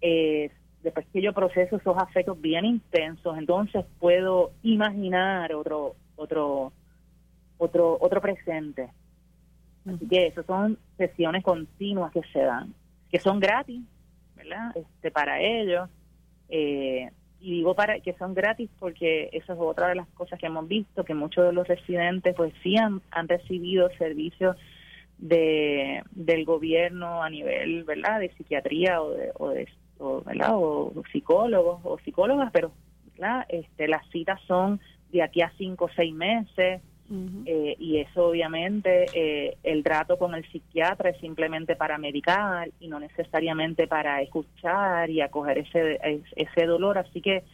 eh, 0.00 0.50
después 0.82 1.06
que 1.12 1.22
yo 1.22 1.32
proceso 1.32 1.76
esos 1.76 1.96
afectos 1.96 2.40
bien 2.40 2.64
intensos, 2.64 3.38
entonces 3.38 3.84
puedo 4.00 4.52
imaginar 4.62 5.54
otro 5.54 5.94
otro 6.16 6.72
otro 7.58 7.96
otro 8.00 8.20
presente 8.20 8.90
Así 9.86 10.08
que 10.08 10.26
eso 10.28 10.42
son 10.44 10.78
sesiones 10.96 11.42
continuas 11.42 12.10
que 12.12 12.22
se 12.32 12.40
dan, 12.40 12.74
que 13.10 13.18
son 13.18 13.38
gratis, 13.38 13.82
¿verdad? 14.34 14.74
Este, 14.74 15.10
para 15.10 15.40
ellos. 15.40 15.88
Eh, 16.48 17.10
y 17.40 17.52
digo 17.52 17.74
para 17.74 18.00
que 18.00 18.14
son 18.14 18.34
gratis 18.34 18.70
porque 18.78 19.28
eso 19.32 19.52
es 19.52 19.58
otra 19.60 19.88
de 19.88 19.96
las 19.96 20.08
cosas 20.08 20.38
que 20.38 20.46
hemos 20.46 20.66
visto, 20.66 21.04
que 21.04 21.14
muchos 21.14 21.44
de 21.44 21.52
los 21.52 21.68
residentes 21.68 22.34
pues 22.34 22.52
sí 22.62 22.76
han, 22.76 23.02
recibido 23.28 23.90
servicios 23.98 24.56
de 25.18 26.02
del 26.12 26.44
gobierno 26.44 27.22
a 27.22 27.30
nivel, 27.30 27.84
¿verdad? 27.84 28.20
De 28.20 28.30
psiquiatría 28.34 29.00
o 29.00 29.10
de, 29.10 29.30
o 29.34 29.50
de 29.50 29.68
¿verdad? 30.24 30.50
O, 30.54 30.92
psicólogos 31.12 31.80
o 31.84 31.98
psicólogas, 31.98 32.50
pero 32.52 32.72
¿verdad? 33.12 33.46
Este, 33.48 33.88
las 33.88 34.06
citas 34.10 34.40
son 34.46 34.80
de 35.12 35.22
aquí 35.22 35.42
a 35.42 35.52
cinco 35.56 35.84
o 35.86 35.90
seis 35.94 36.14
meses 36.14 36.82
eh, 37.10 37.76
y 37.78 37.98
eso 37.98 38.28
obviamente 38.28 39.06
eh, 39.12 39.58
el 39.62 39.82
trato 39.82 40.16
con 40.16 40.34
el 40.34 40.50
psiquiatra 40.50 41.10
es 41.10 41.20
simplemente 41.20 41.76
para 41.76 41.98
medicar 41.98 42.70
y 42.80 42.88
no 42.88 42.98
necesariamente 42.98 43.86
para 43.86 44.22
escuchar 44.22 45.10
y 45.10 45.20
acoger 45.20 45.58
ese 45.58 46.00
ese 46.34 46.66
dolor. 46.66 46.96
Así 46.96 47.20
que 47.20 47.44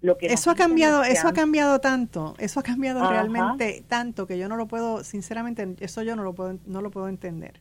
lo 0.00 0.18
que 0.18 0.26
eso 0.26 0.50
ha 0.50 0.56
cambiado 0.56 1.04
eso 1.04 1.28
ha 1.28 1.32
cambiado 1.32 1.80
tanto 1.80 2.34
eso 2.38 2.60
ha 2.60 2.62
cambiado 2.62 3.08
realmente 3.08 3.84
tanto 3.86 4.26
que 4.26 4.38
yo 4.38 4.48
no 4.48 4.56
lo 4.56 4.66
puedo 4.66 5.04
sinceramente 5.04 5.76
eso 5.80 6.02
yo 6.02 6.16
no 6.16 6.24
lo 6.24 6.34
puedo 6.34 6.58
no 6.66 6.82
lo 6.82 6.90
puedo 6.90 7.08
entender. 7.08 7.60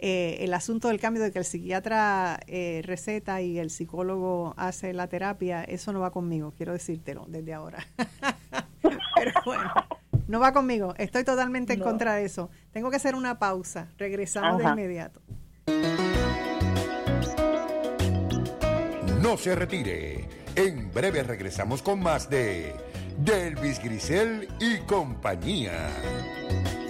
Eh, 0.00 0.44
el 0.44 0.54
asunto 0.54 0.88
del 0.88 1.00
cambio 1.00 1.22
de 1.22 1.32
que 1.32 1.40
el 1.40 1.44
psiquiatra 1.44 2.40
receta 2.82 3.40
y 3.42 3.58
el 3.58 3.70
psicólogo 3.70 4.54
hace 4.56 4.92
la 4.92 5.08
terapia 5.08 5.62
eso 5.62 5.92
no 5.92 6.00
va 6.00 6.10
conmigo 6.10 6.52
quiero 6.56 6.72
decírtelo 6.72 7.26
desde 7.28 7.54
ahora. 7.54 7.78
Pero 8.82 9.32
bueno 9.44 9.87
no 10.28 10.38
va 10.38 10.52
conmigo. 10.52 10.94
Estoy 10.98 11.24
totalmente 11.24 11.72
en 11.72 11.80
contra 11.80 12.14
de 12.14 12.24
eso. 12.24 12.50
Tengo 12.70 12.90
que 12.90 12.96
hacer 12.96 13.14
una 13.14 13.38
pausa. 13.38 13.88
Regresamos 13.98 14.62
de 14.62 14.68
inmediato. 14.68 15.20
No 19.20 19.36
se 19.36 19.54
retire. 19.56 20.28
En 20.54 20.92
breve 20.92 21.22
regresamos 21.22 21.82
con 21.82 22.00
más 22.00 22.30
de 22.30 22.74
Delvis 23.18 23.82
Grisel 23.82 24.48
y 24.60 24.78
compañía. 24.86 25.88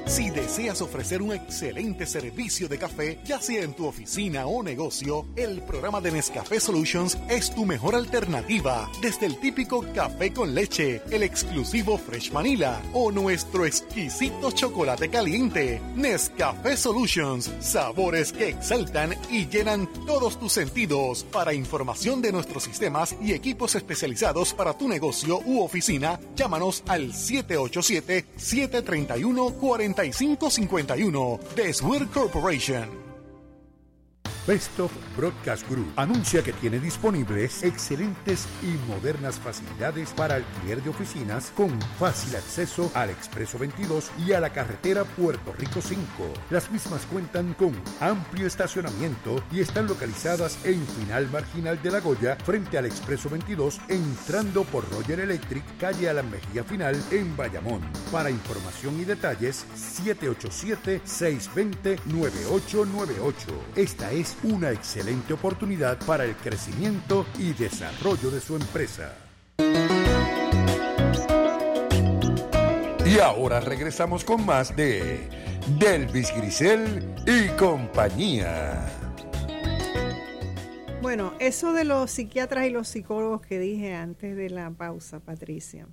Si 0.09 0.31
deseas 0.31 0.81
ofrecer 0.81 1.21
un 1.21 1.35
excelente 1.35 2.07
servicio 2.07 2.67
de 2.67 2.79
café, 2.79 3.21
ya 3.27 3.43
sea 3.43 3.63
en 3.63 3.75
tu 3.75 3.87
oficina 3.87 4.47
o 4.47 4.63
negocio, 4.63 5.27
el 5.37 5.61
programa 5.61 6.01
de 6.01 6.11
Nescafé 6.13 6.59
Solutions 6.61 7.19
es 7.29 7.55
tu 7.55 7.67
mejor 7.67 7.95
alternativa. 7.95 8.91
Desde 9.03 9.27
el 9.27 9.39
típico 9.39 9.85
café 9.95 10.33
con 10.33 10.55
leche, 10.55 11.03
el 11.11 11.23
exclusivo 11.23 11.99
Fresh 11.99 12.33
Manila 12.33 12.81
o 12.95 13.13
nuestro 13.13 13.67
exquisito 13.67 14.51
chocolate 14.51 15.11
caliente. 15.11 15.79
Nescafé 15.95 16.79
Solutions, 16.79 17.51
sabores 17.61 18.33
que 18.33 18.49
exaltan 18.49 19.15
y 19.31 19.47
llenan 19.47 19.91
todos 20.07 20.41
tus 20.41 20.55
sentidos. 20.55 21.25
Para 21.25 21.53
información 21.53 22.23
de 22.23 22.33
nuestros 22.33 22.63
sistemas 22.63 23.15
y 23.21 23.35
equipos 23.35 23.75
especializados 23.75 24.55
para 24.55 24.73
tu 24.73 24.89
negocio 24.89 25.43
u 25.45 25.61
oficina, 25.61 26.19
llámanos 26.35 26.83
al 26.87 27.13
787 27.13 28.25
731 28.39 29.53
40 29.53 29.98
5551 29.99 31.41
de 31.57 31.73
Swear 31.73 32.07
Corporation. 32.09 33.08
Best 34.49 34.81
of 34.81 34.91
Broadcast 35.15 35.69
Group 35.69 35.93
anuncia 35.97 36.43
que 36.43 36.55
tiene 36.55 36.81
disponibles 36.81 37.63
excelentes 37.65 38.49
y 38.63 38.79
modernas 38.91 39.39
facilidades 39.39 40.15
para 40.15 40.37
alquiler 40.37 40.83
de 40.83 40.89
oficinas 40.89 41.53
con 41.55 41.79
fácil 41.99 42.35
acceso 42.35 42.91
al 42.95 43.11
Expreso 43.11 43.59
22 43.59 44.11
y 44.27 44.33
a 44.33 44.41
la 44.41 44.49
carretera 44.49 45.05
Puerto 45.05 45.53
Rico 45.53 45.83
5. 45.83 46.01
Las 46.49 46.71
mismas 46.71 47.05
cuentan 47.13 47.53
con 47.53 47.75
amplio 48.01 48.47
estacionamiento 48.47 49.37
y 49.53 49.61
están 49.61 49.87
localizadas 49.87 50.59
en 50.65 50.83
final 50.87 51.31
marginal 51.31 51.83
de 51.83 51.91
La 51.91 52.01
Goya 52.01 52.37
frente 52.37 52.79
al 52.79 52.87
Expreso 52.87 53.29
22 53.29 53.79
entrando 53.89 54.65
por 54.65 54.91
Roger 54.93 55.21
Electric, 55.21 55.63
calle 55.77 56.09
a 56.09 56.15
la 56.15 56.23
Mejía 56.23 56.65
Final 56.65 56.97
en 57.11 57.37
Bayamón. 57.37 57.83
Para 58.11 58.31
información 58.31 58.99
y 58.99 59.05
detalles 59.05 59.67
787 59.75 61.03
620 61.05 62.01
9898. 62.07 63.47
Esta 63.77 64.11
es 64.11 64.38
una 64.43 64.70
excelente 64.70 65.32
oportunidad 65.32 65.99
para 66.07 66.24
el 66.24 66.34
crecimiento 66.36 67.26
y 67.39 67.53
desarrollo 67.53 68.30
de 68.30 68.41
su 68.41 68.57
empresa. 68.57 69.14
Y 73.05 73.18
ahora 73.20 73.61
regresamos 73.61 74.22
con 74.22 74.45
más 74.45 74.76
de 74.76 75.28
Delvis 75.78 76.34
Grisel 76.36 77.14
y 77.26 77.49
compañía. 77.57 78.86
Bueno, 81.01 81.32
eso 81.39 81.72
de 81.72 81.84
los 81.84 82.11
psiquiatras 82.11 82.66
y 82.66 82.70
los 82.70 82.89
psicólogos 82.89 83.41
que 83.41 83.59
dije 83.59 83.95
antes 83.95 84.36
de 84.36 84.51
la 84.51 84.70
pausa, 84.70 85.20
Patricia, 85.20 85.86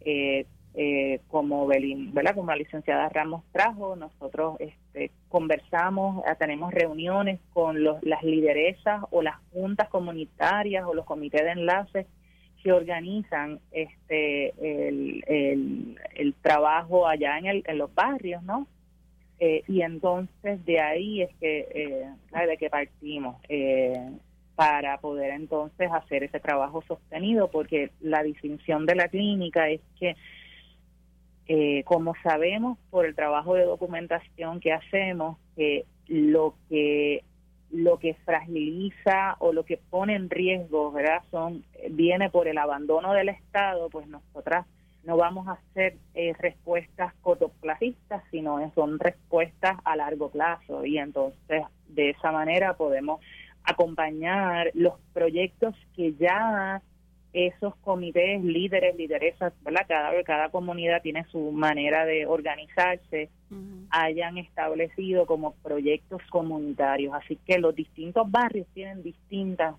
eh, 0.00 0.46
eh, 0.74 1.20
como 1.28 1.66
Belín, 1.66 2.14
¿verdad? 2.14 2.34
como 2.34 2.50
la 2.50 2.56
licenciada 2.56 3.08
Ramos 3.08 3.42
trajo, 3.50 3.96
nosotros 3.96 4.56
este, 4.60 5.10
conversamos, 5.28 6.24
eh, 6.26 6.34
tenemos 6.38 6.72
reuniones 6.72 7.40
con 7.52 7.82
los, 7.82 8.02
las 8.04 8.22
lideresas 8.22 9.02
o 9.10 9.22
las 9.22 9.36
juntas 9.52 9.88
comunitarias 9.88 10.84
o 10.86 10.94
los 10.94 11.06
comités 11.06 11.42
de 11.42 11.50
enlace 11.50 12.06
que 12.62 12.72
organizan 12.72 13.58
este 13.72 14.52
el, 14.60 15.96
el, 16.14 16.34
trabajo 16.42 17.08
allá 17.08 17.38
en, 17.38 17.46
el, 17.46 17.64
en 17.66 17.78
los 17.78 17.92
barrios, 17.94 18.42
¿no? 18.42 18.66
y 19.40 19.80
entonces 19.80 20.62
de 20.66 20.80
ahí 20.80 21.22
es 21.22 21.34
que 21.36 21.66
eh, 21.70 22.46
de 22.46 22.56
que 22.58 22.70
partimos. 22.70 23.36
Eh, 23.48 24.10
para 24.60 24.98
poder 24.98 25.30
entonces 25.30 25.90
hacer 25.90 26.22
ese 26.22 26.38
trabajo 26.38 26.82
sostenido, 26.86 27.50
porque 27.50 27.92
la 27.98 28.22
distinción 28.22 28.84
de 28.84 28.94
la 28.94 29.08
clínica 29.08 29.70
es 29.70 29.80
que, 29.98 30.16
eh, 31.46 31.82
como 31.84 32.12
sabemos 32.22 32.76
por 32.90 33.06
el 33.06 33.14
trabajo 33.14 33.54
de 33.54 33.64
documentación 33.64 34.60
que 34.60 34.74
hacemos, 34.74 35.38
que 35.56 35.86
lo 36.08 36.56
que 36.68 37.24
lo 37.70 37.98
que 37.98 38.12
fragiliza 38.26 39.36
o 39.38 39.54
lo 39.54 39.64
que 39.64 39.78
pone 39.78 40.14
en 40.14 40.28
riesgo, 40.28 40.92
¿verdad? 40.92 41.22
Son 41.30 41.64
viene 41.88 42.28
por 42.28 42.46
el 42.46 42.58
abandono 42.58 43.14
del 43.14 43.30
Estado, 43.30 43.88
pues 43.88 44.08
nosotras 44.08 44.66
no 45.04 45.16
vamos 45.16 45.48
a 45.48 45.52
hacer 45.52 45.96
eh, 46.12 46.34
respuestas 46.38 47.14
cortoplacistas, 47.22 48.22
sino 48.30 48.70
son 48.74 48.98
respuestas 48.98 49.78
a 49.84 49.96
largo 49.96 50.30
plazo 50.30 50.84
y 50.84 50.98
entonces 50.98 51.62
de 51.88 52.10
esa 52.10 52.30
manera 52.30 52.74
podemos 52.74 53.20
acompañar 53.70 54.70
los 54.74 54.94
proyectos 55.12 55.74
que 55.94 56.14
ya 56.14 56.82
esos 57.32 57.76
comités, 57.76 58.42
líderes, 58.42 58.96
lideresas, 58.96 59.52
¿verdad? 59.62 59.86
Cada, 59.86 60.22
cada 60.24 60.48
comunidad 60.50 61.00
tiene 61.02 61.24
su 61.30 61.52
manera 61.52 62.04
de 62.04 62.26
organizarse, 62.26 63.30
hayan 63.90 64.38
establecido 64.38 65.26
como 65.26 65.54
proyectos 65.62 66.22
comunitarios. 66.30 67.14
Así 67.14 67.38
que 67.46 67.58
los 67.58 67.74
distintos 67.74 68.28
barrios 68.30 68.66
tienen 68.74 69.02
distintos 69.02 69.76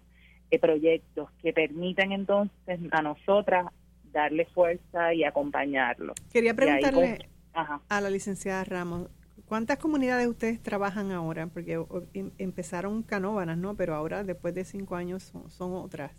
eh, 0.49 0.59
proyectos 0.59 1.29
que 1.41 1.51
permiten 1.51 2.13
entonces 2.13 2.79
a 2.91 3.01
nosotras 3.01 3.65
darle 4.13 4.45
fuerza 4.45 5.13
y 5.13 5.23
acompañarlo. 5.23 6.13
Quería 6.31 6.53
preguntarle 6.53 7.29
a 7.53 8.01
la 8.01 8.09
licenciada 8.09 8.63
Ramos, 8.63 9.09
¿Cuántas 9.51 9.79
comunidades 9.79 10.27
ustedes 10.27 10.63
trabajan 10.63 11.11
ahora? 11.11 11.45
Porque 11.47 11.73
em, 12.13 12.31
empezaron 12.37 13.03
canóbanas, 13.03 13.57
¿no? 13.57 13.75
Pero 13.75 13.95
ahora, 13.95 14.23
después 14.23 14.55
de 14.55 14.63
cinco 14.63 14.95
años, 14.95 15.33
son, 15.49 15.73
otras. 15.73 16.13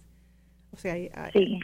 O 0.70 0.76
sea, 0.76 0.93
hay, 0.93 1.09
sí. 1.33 1.59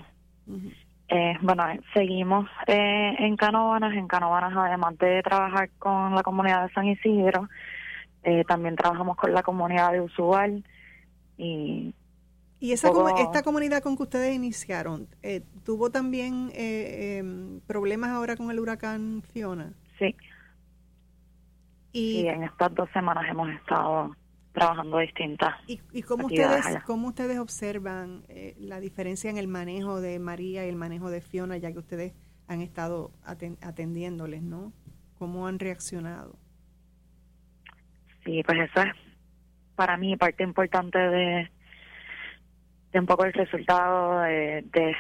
Eh, 1.09 1.35
bueno, 1.43 1.65
seguimos 1.93 2.49
eh, 2.69 3.17
en 3.19 3.37
Canóbanas. 3.37 3.95
En 3.95 4.09
Canóbanas, 4.09 4.55
además 4.57 4.97
de 4.97 5.23
trabajar 5.23 5.69
con 5.79 6.15
la 6.15 6.23
comunidad 6.23 6.67
de 6.67 6.73
San 6.73 6.87
Isidro, 6.87 7.51
eh, 8.23 8.45
también 8.49 8.75
trabajamos 8.75 9.19
con 9.19 9.35
la 9.35 9.43
comunidad 9.43 9.93
de 9.93 10.01
Usual 10.01 10.65
y 11.37 11.93
¿Y 12.61 12.73
esa 12.73 12.91
esta 13.19 13.43
comunidad 13.43 13.83
con 13.83 13.95
que 13.95 14.05
ustedes 14.05 14.35
iniciaron, 14.35 15.07
eh, 15.23 15.43
tuvo 15.65 15.91
también 15.91 16.51
eh, 16.55 17.19
em, 17.19 17.61
problemas 17.67 18.09
ahora 18.09 18.37
con 18.37 18.51
el 18.51 18.59
huracán 18.59 19.23
Fiona? 19.35 19.75
Sí. 19.99 20.17
Y, 21.93 22.27
en 22.27 22.45
estas 22.45 22.75
dos 22.75 22.89
semanas 22.93 23.25
hemos 23.29 23.49
estado 23.51 24.15
trabajando 24.53 24.99
distintas. 24.99 25.55
¿Y, 25.67 25.81
y 25.93 26.03
cómo, 26.03 26.27
ustedes, 26.27 26.65
cómo 26.85 27.09
ustedes 27.09 27.39
observan 27.39 28.25
eh, 28.29 28.55
la 28.59 28.81
diferencia 28.81 29.31
en 29.31 29.39
el 29.39 29.49
manejo 29.49 30.01
de 30.01 30.19
María 30.19 30.67
y 30.67 30.69
el 30.69 30.77
manejo 30.77 31.11
de 31.11 31.21
Fiona, 31.21 31.57
ya 31.57 31.73
que 31.73 31.79
ustedes 31.79 32.15
han 32.47 32.61
estado 32.61 33.13
atendiéndoles, 33.61 34.43
¿no? 34.43 34.73
¿Cómo 35.19 35.47
han 35.47 35.59
reaccionado? 35.59 36.39
Sí, 38.25 38.43
pues 38.45 38.59
eso 38.71 38.83
es 38.83 38.95
para 39.75 39.97
mí 39.97 40.17
parte 40.17 40.43
importante 40.43 40.99
de, 40.99 41.51
de 42.99 43.01
un 43.01 43.07
poco 43.07 43.25
el 43.25 43.33
resultado 43.33 44.23
de, 44.23 44.97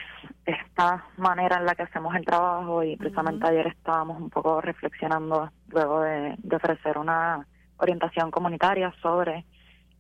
esta 0.47 1.05
manera 1.17 1.57
en 1.57 1.65
la 1.65 1.75
que 1.75 1.83
hacemos 1.83 2.15
el 2.15 2.25
trabajo 2.25 2.85
y 2.85 2.97
precisamente 2.97 3.47
ayer 3.49 3.67
estábamos 3.67 4.21
un 4.21 4.31
poco 4.31 4.61
reflexionando 4.61 5.51
luego 5.69 6.03
de, 6.03 6.37
ofrecer 6.55 6.97
una 6.97 7.45
orientación 7.79 8.31
comunitaria 8.31 8.95
sobre 9.03 9.45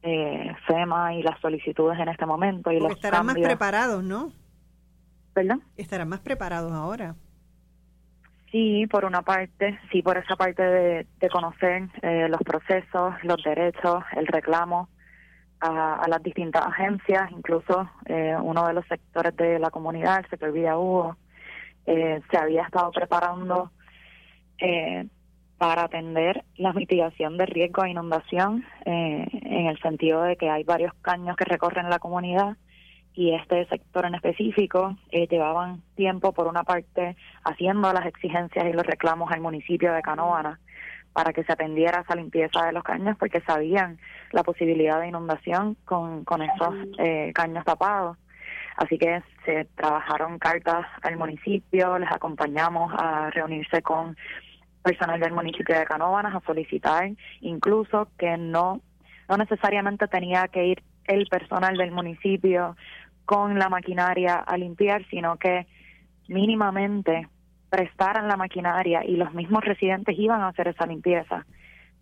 eh, 0.02 0.54
FEMA 0.66 1.14
y 1.14 1.22
las 1.22 1.40
solicitudes 1.40 1.98
en 1.98 2.08
este 2.08 2.24
momento 2.24 2.70
y 2.70 2.78
los 2.78 2.92
estarán 2.92 3.26
más 3.26 3.34
preparados, 3.34 4.04
¿no? 4.04 4.30
¿Perdón? 5.34 5.64
Estarán 5.76 6.08
más 6.08 6.20
preparados 6.20 6.72
ahora. 6.72 7.16
Sí, 8.52 8.86
por 8.86 9.04
una 9.04 9.22
parte, 9.22 9.78
sí, 9.90 10.02
por 10.02 10.16
esa 10.16 10.36
parte 10.36 10.62
de, 10.62 11.28
conocer 11.30 11.88
eh, 12.02 12.28
los 12.28 12.40
procesos, 12.42 13.14
los 13.24 13.42
derechos, 13.42 14.04
el 14.16 14.26
reclamo 14.28 14.88
a, 15.60 16.06
las 16.08 16.22
distintas 16.22 16.64
agencias, 16.64 17.30
incluso 17.32 17.88
eh, 18.06 18.36
uno 18.40 18.66
de 18.66 18.74
los 18.74 18.86
sectores 18.86 19.36
de 19.36 19.58
la 19.58 19.70
comunidad, 19.70 20.18
el 20.18 20.30
sector 20.30 20.52
Vida 20.52 20.78
Hugo, 20.78 21.16
eh, 21.86 22.20
se 22.30 22.36
había 22.36 22.62
estado 22.62 22.90
preparando 22.90 23.70
para 25.56 25.84
atender 25.84 26.44
la 26.56 26.72
mitigación 26.72 27.36
de 27.36 27.46
riesgo 27.46 27.82
a 27.82 27.88
inundación, 27.88 28.64
en 28.84 29.66
el 29.66 29.78
sentido 29.80 30.22
de 30.22 30.36
que 30.36 30.50
hay 30.50 30.64
varios 30.64 30.92
caños 31.00 31.36
que 31.36 31.44
recorren 31.44 31.88
la 31.88 32.00
comunidad 32.00 32.56
y 33.18 33.34
este 33.34 33.66
sector 33.66 34.06
en 34.06 34.14
específico 34.14 34.96
eh, 35.10 35.26
llevaban 35.26 35.82
tiempo, 35.96 36.32
por 36.32 36.46
una 36.46 36.62
parte, 36.62 37.16
haciendo 37.42 37.92
las 37.92 38.06
exigencias 38.06 38.64
y 38.64 38.72
los 38.72 38.86
reclamos 38.86 39.32
al 39.32 39.40
municipio 39.40 39.92
de 39.92 40.02
Canóvana 40.02 40.60
para 41.12 41.32
que 41.32 41.44
se 41.44 41.52
atendiera 41.52 42.00
esa 42.00 42.14
limpieza 42.14 42.66
de 42.66 42.72
los 42.72 42.82
caños 42.82 43.16
porque 43.18 43.40
sabían 43.40 43.98
la 44.32 44.42
posibilidad 44.42 45.00
de 45.00 45.08
inundación 45.08 45.76
con, 45.84 46.24
con 46.24 46.42
esos 46.42 46.74
eh, 46.98 47.32
caños 47.34 47.64
tapados. 47.64 48.16
Así 48.76 48.96
que 48.96 49.22
se 49.44 49.64
trabajaron 49.74 50.38
cartas 50.38 50.86
al 51.02 51.16
municipio, 51.16 51.98
les 51.98 52.10
acompañamos 52.12 52.92
a 52.96 53.30
reunirse 53.30 53.82
con 53.82 54.16
personal 54.82 55.18
del 55.18 55.32
municipio 55.32 55.76
de 55.76 55.84
Canóvanas 55.84 56.34
a 56.34 56.46
solicitar 56.46 57.10
incluso 57.40 58.08
que 58.16 58.36
no, 58.36 58.80
no 59.28 59.36
necesariamente 59.36 60.06
tenía 60.06 60.46
que 60.48 60.66
ir 60.66 60.82
el 61.04 61.26
personal 61.26 61.76
del 61.76 61.90
municipio 61.90 62.76
con 63.24 63.58
la 63.58 63.68
maquinaria 63.68 64.36
a 64.36 64.56
limpiar, 64.56 65.04
sino 65.10 65.36
que 65.36 65.66
mínimamente 66.28 67.28
prestaran 67.70 68.28
la 68.28 68.36
maquinaria 68.36 69.04
y 69.04 69.16
los 69.16 69.32
mismos 69.34 69.64
residentes 69.64 70.18
iban 70.18 70.40
a 70.40 70.48
hacer 70.48 70.68
esa 70.68 70.86
limpieza. 70.86 71.46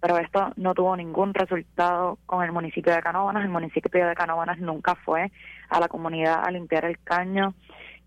Pero 0.00 0.18
esto 0.18 0.52
no 0.56 0.74
tuvo 0.74 0.96
ningún 0.96 1.34
resultado 1.34 2.18
con 2.26 2.44
el 2.44 2.52
municipio 2.52 2.94
de 2.94 3.02
Canóvanas. 3.02 3.44
El 3.44 3.50
municipio 3.50 4.06
de 4.06 4.14
Canóvanas 4.14 4.58
nunca 4.58 4.94
fue 4.94 5.30
a 5.68 5.80
la 5.80 5.88
comunidad 5.88 6.44
a 6.44 6.50
limpiar 6.50 6.84
el 6.84 6.98
caño 7.02 7.54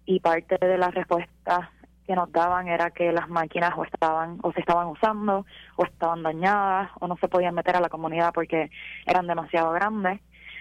y 0.06 0.20
parte 0.20 0.58
de 0.66 0.78
las 0.78 0.94
respuestas 0.94 1.70
que 2.06 2.16
nos 2.16 2.32
daban 2.32 2.68
era 2.68 2.92
que 2.92 3.12
las 3.12 3.30
máquinas 3.30 3.74
o 3.76 3.84
estaban 3.84 4.40
o 4.42 4.52
se 4.54 4.62
estaban 4.62 4.88
usando 4.88 5.46
o 5.76 5.86
estaban 5.86 6.24
dañadas 6.24 6.90
o 7.00 7.08
no 7.08 7.18
se 7.18 7.28
podían 7.28 7.54
meter 7.56 7.76
a 7.76 7.82
la 7.82 7.90
comunidad 7.90 8.32
porque 8.34 8.72
eran 9.06 9.28
demasiado 9.28 9.72
grandes. 9.72 10.20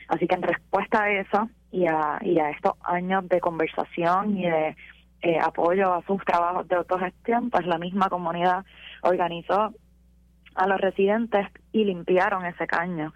Así 0.09 0.27
que 0.27 0.35
en 0.35 0.43
respuesta 0.43 1.03
a 1.03 1.11
eso, 1.11 1.49
y 1.71 1.87
a, 1.87 2.19
y 2.23 2.39
a 2.39 2.51
estos 2.51 2.73
años 2.83 3.29
de 3.29 3.41
conversación 3.41 4.39
y 4.39 4.45
de 4.45 4.77
eh, 5.23 5.39
apoyo 5.41 5.95
a 5.95 6.03
sus 6.03 6.25
trabajos 6.25 6.69
de 6.69 6.77
autogestión, 6.77 7.51
pues 7.51 7.67
la 7.67 7.79
misma 7.79 8.09
comunidad 8.09 8.65
organizó 9.03 9.75
a 10.55 10.67
los 10.67 10.81
residentes 10.81 11.47
y 11.73 11.85
limpiaron 11.85 12.45
ese 12.45 12.67
caño. 12.67 13.13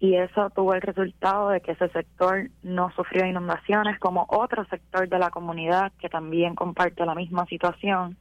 Y 0.00 0.14
eso 0.14 0.50
tuvo 0.50 0.74
el 0.74 0.80
resultado 0.80 1.50
de 1.50 1.60
que 1.60 1.72
ese 1.72 1.88
sector 1.88 2.50
no 2.62 2.90
sufrió 2.92 3.26
inundaciones 3.26 3.98
como 3.98 4.26
otro 4.28 4.64
sector 4.66 5.08
de 5.08 5.18
la 5.18 5.30
comunidad 5.30 5.92
que 5.98 6.08
también 6.08 6.54
comparte 6.54 7.04
la 7.04 7.16
misma 7.16 7.46
situación 7.46 8.16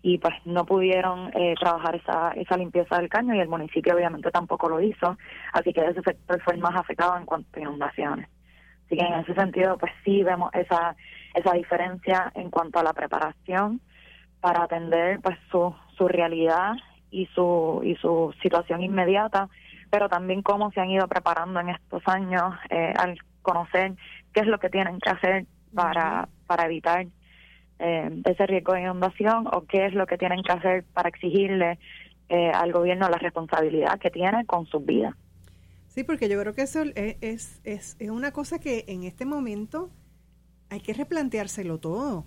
y 0.00 0.18
pues 0.18 0.34
no 0.44 0.64
pudieron 0.64 1.30
eh, 1.34 1.54
trabajar 1.58 1.96
esa, 1.96 2.30
esa 2.30 2.56
limpieza 2.56 2.96
del 2.98 3.08
caño 3.08 3.34
y 3.34 3.40
el 3.40 3.48
municipio 3.48 3.94
obviamente 3.96 4.30
tampoco 4.30 4.68
lo 4.68 4.80
hizo, 4.80 5.18
así 5.52 5.72
que 5.72 5.84
ese 5.84 6.02
sector 6.02 6.40
fue 6.42 6.54
el 6.54 6.60
más 6.60 6.76
afectado 6.76 7.16
en 7.16 7.26
cuanto 7.26 7.48
a 7.58 7.62
inundaciones. 7.62 8.28
Así 8.86 8.96
que 8.96 9.04
en 9.04 9.20
ese 9.20 9.34
sentido, 9.34 9.76
pues 9.76 9.92
sí 10.02 10.22
vemos 10.22 10.50
esa, 10.54 10.96
esa 11.38 11.52
diferencia 11.52 12.32
en 12.34 12.50
cuanto 12.50 12.78
a 12.78 12.82
la 12.82 12.92
preparación 12.92 13.80
para 14.40 14.62
atender 14.64 15.20
pues 15.20 15.36
su, 15.50 15.74
su 15.96 16.08
realidad 16.08 16.74
y 17.10 17.26
su, 17.26 17.80
y 17.84 17.96
su 17.96 18.34
situación 18.42 18.82
inmediata, 18.82 19.48
pero 19.90 20.08
también 20.08 20.42
cómo 20.42 20.70
se 20.72 20.80
han 20.80 20.90
ido 20.90 21.08
preparando 21.08 21.60
en 21.60 21.70
estos 21.70 22.02
años 22.06 22.54
eh, 22.70 22.92
al 22.96 23.18
conocer 23.42 23.94
qué 24.32 24.40
es 24.40 24.46
lo 24.46 24.58
que 24.58 24.68
tienen 24.68 24.98
que 25.00 25.10
hacer 25.10 25.46
para, 25.74 26.28
para 26.46 26.66
evitar 26.66 27.06
eh, 27.78 28.22
ese 28.24 28.46
riesgo 28.46 28.74
de 28.74 28.82
inundación 28.82 29.46
o 29.52 29.64
qué 29.64 29.86
es 29.86 29.94
lo 29.94 30.06
que 30.06 30.18
tienen 30.18 30.42
que 30.42 30.52
hacer 30.52 30.84
para 30.92 31.08
exigirle 31.08 31.78
eh, 32.28 32.50
al 32.50 32.72
gobierno 32.72 33.08
la 33.08 33.18
responsabilidad 33.18 33.98
que 33.98 34.10
tiene 34.10 34.44
con 34.44 34.66
sus 34.66 34.84
vidas. 34.84 35.14
Sí, 35.86 36.04
porque 36.04 36.28
yo 36.28 36.38
creo 36.40 36.54
que 36.54 36.62
eso 36.62 36.82
es, 36.94 37.60
es, 37.64 37.96
es 37.98 38.10
una 38.10 38.30
cosa 38.32 38.60
que 38.60 38.84
en 38.88 39.04
este 39.04 39.24
momento 39.24 39.90
hay 40.70 40.80
que 40.80 40.92
replanteárselo 40.92 41.78
todo. 41.78 42.26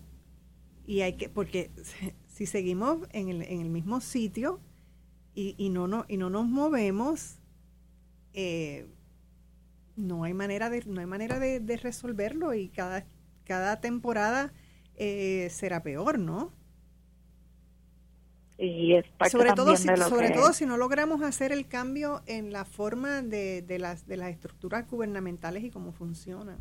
Y 0.86 1.02
hay 1.02 1.14
que, 1.14 1.30
porque 1.30 1.72
si 2.28 2.46
seguimos 2.46 3.08
en 3.12 3.30
el, 3.30 3.42
en 3.44 3.62
el 3.62 3.70
mismo 3.70 4.02
sitio 4.02 4.60
y, 5.34 5.56
y, 5.58 5.70
no, 5.70 5.88
no, 5.88 6.06
y 6.08 6.18
no 6.18 6.30
nos 6.30 6.48
movemos, 6.48 7.40
eh, 8.34 8.88
no 9.96 10.24
hay 10.24 10.34
manera 10.34 10.70
de, 10.70 10.84
no 10.86 11.02
hay 11.02 11.08
manera 11.08 11.40
de, 11.40 11.78
resolverlo 11.78 12.54
y 12.54 12.70
cada, 12.70 13.06
cada 13.46 13.80
temporada 13.80 14.54
eh, 14.96 15.48
será 15.52 15.84
peor, 15.84 16.20
¿no? 16.20 16.54
y 18.64 18.94
es 18.94 19.06
sobre 19.32 19.54
todo 19.54 19.76
si, 19.76 19.88
sobre 19.88 20.30
todo 20.30 20.54
si 20.54 20.68
no 20.68 20.78
logramos 20.78 21.24
hacer 21.24 21.52
el 21.52 21.68
cambio 21.68 22.22
en 22.28 22.54
la 22.54 22.64
forma 22.64 23.24
de, 23.24 23.64
de 23.64 23.80
las 23.80 24.06
de 24.06 24.18
las 24.18 24.30
estructuras 24.30 24.88
gubernamentales 24.88 25.64
y 25.64 25.72
cómo 25.72 25.94
funcionan 25.94 26.60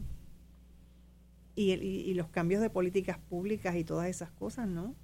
y, 1.61 2.11
y, 2.11 2.15
los 2.15 2.29
cambios 2.29 2.61
de 2.61 2.71
políticas 2.71 3.19
públicas 3.19 3.75
y 3.75 3.85
todas 3.85 4.09
esas 4.09 4.31
cosas 4.31 4.67
no 4.67 4.95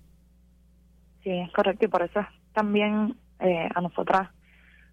sí 1.22 1.30
es 1.30 1.50
correcto 1.52 1.84
y 1.84 1.88
por 1.88 2.02
eso 2.02 2.20
también 2.52 3.16
eh, 3.40 3.68
a 3.74 3.80
nosotras 3.80 4.30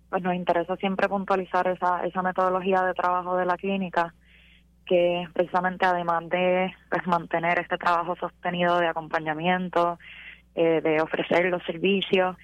pues 0.10 0.22
nos 0.22 0.36
interesa 0.36 0.76
siempre 0.78 1.08
puntualizar 1.08 1.68
esa 1.68 2.06
esa 2.06 2.22
metodología 2.22 2.84
de 2.84 2.94
trabajo 2.94 3.38
de 3.38 3.46
la 3.46 3.58
clínica 3.58 4.14
que 4.86 5.28
precisamente 5.34 5.86
además 5.86 6.30
de 6.30 6.74
pues, 6.90 7.08
mantener 7.08 7.60
este 7.60 7.78
trabajo 7.78 8.16
sostenido 8.16 8.80
de 8.80 8.88
acompañamiento 8.88 9.98
eh, 10.56 10.82
de 10.82 11.02
ofrecer 11.02 11.46
los 11.46 11.64
servicios. 11.64 12.36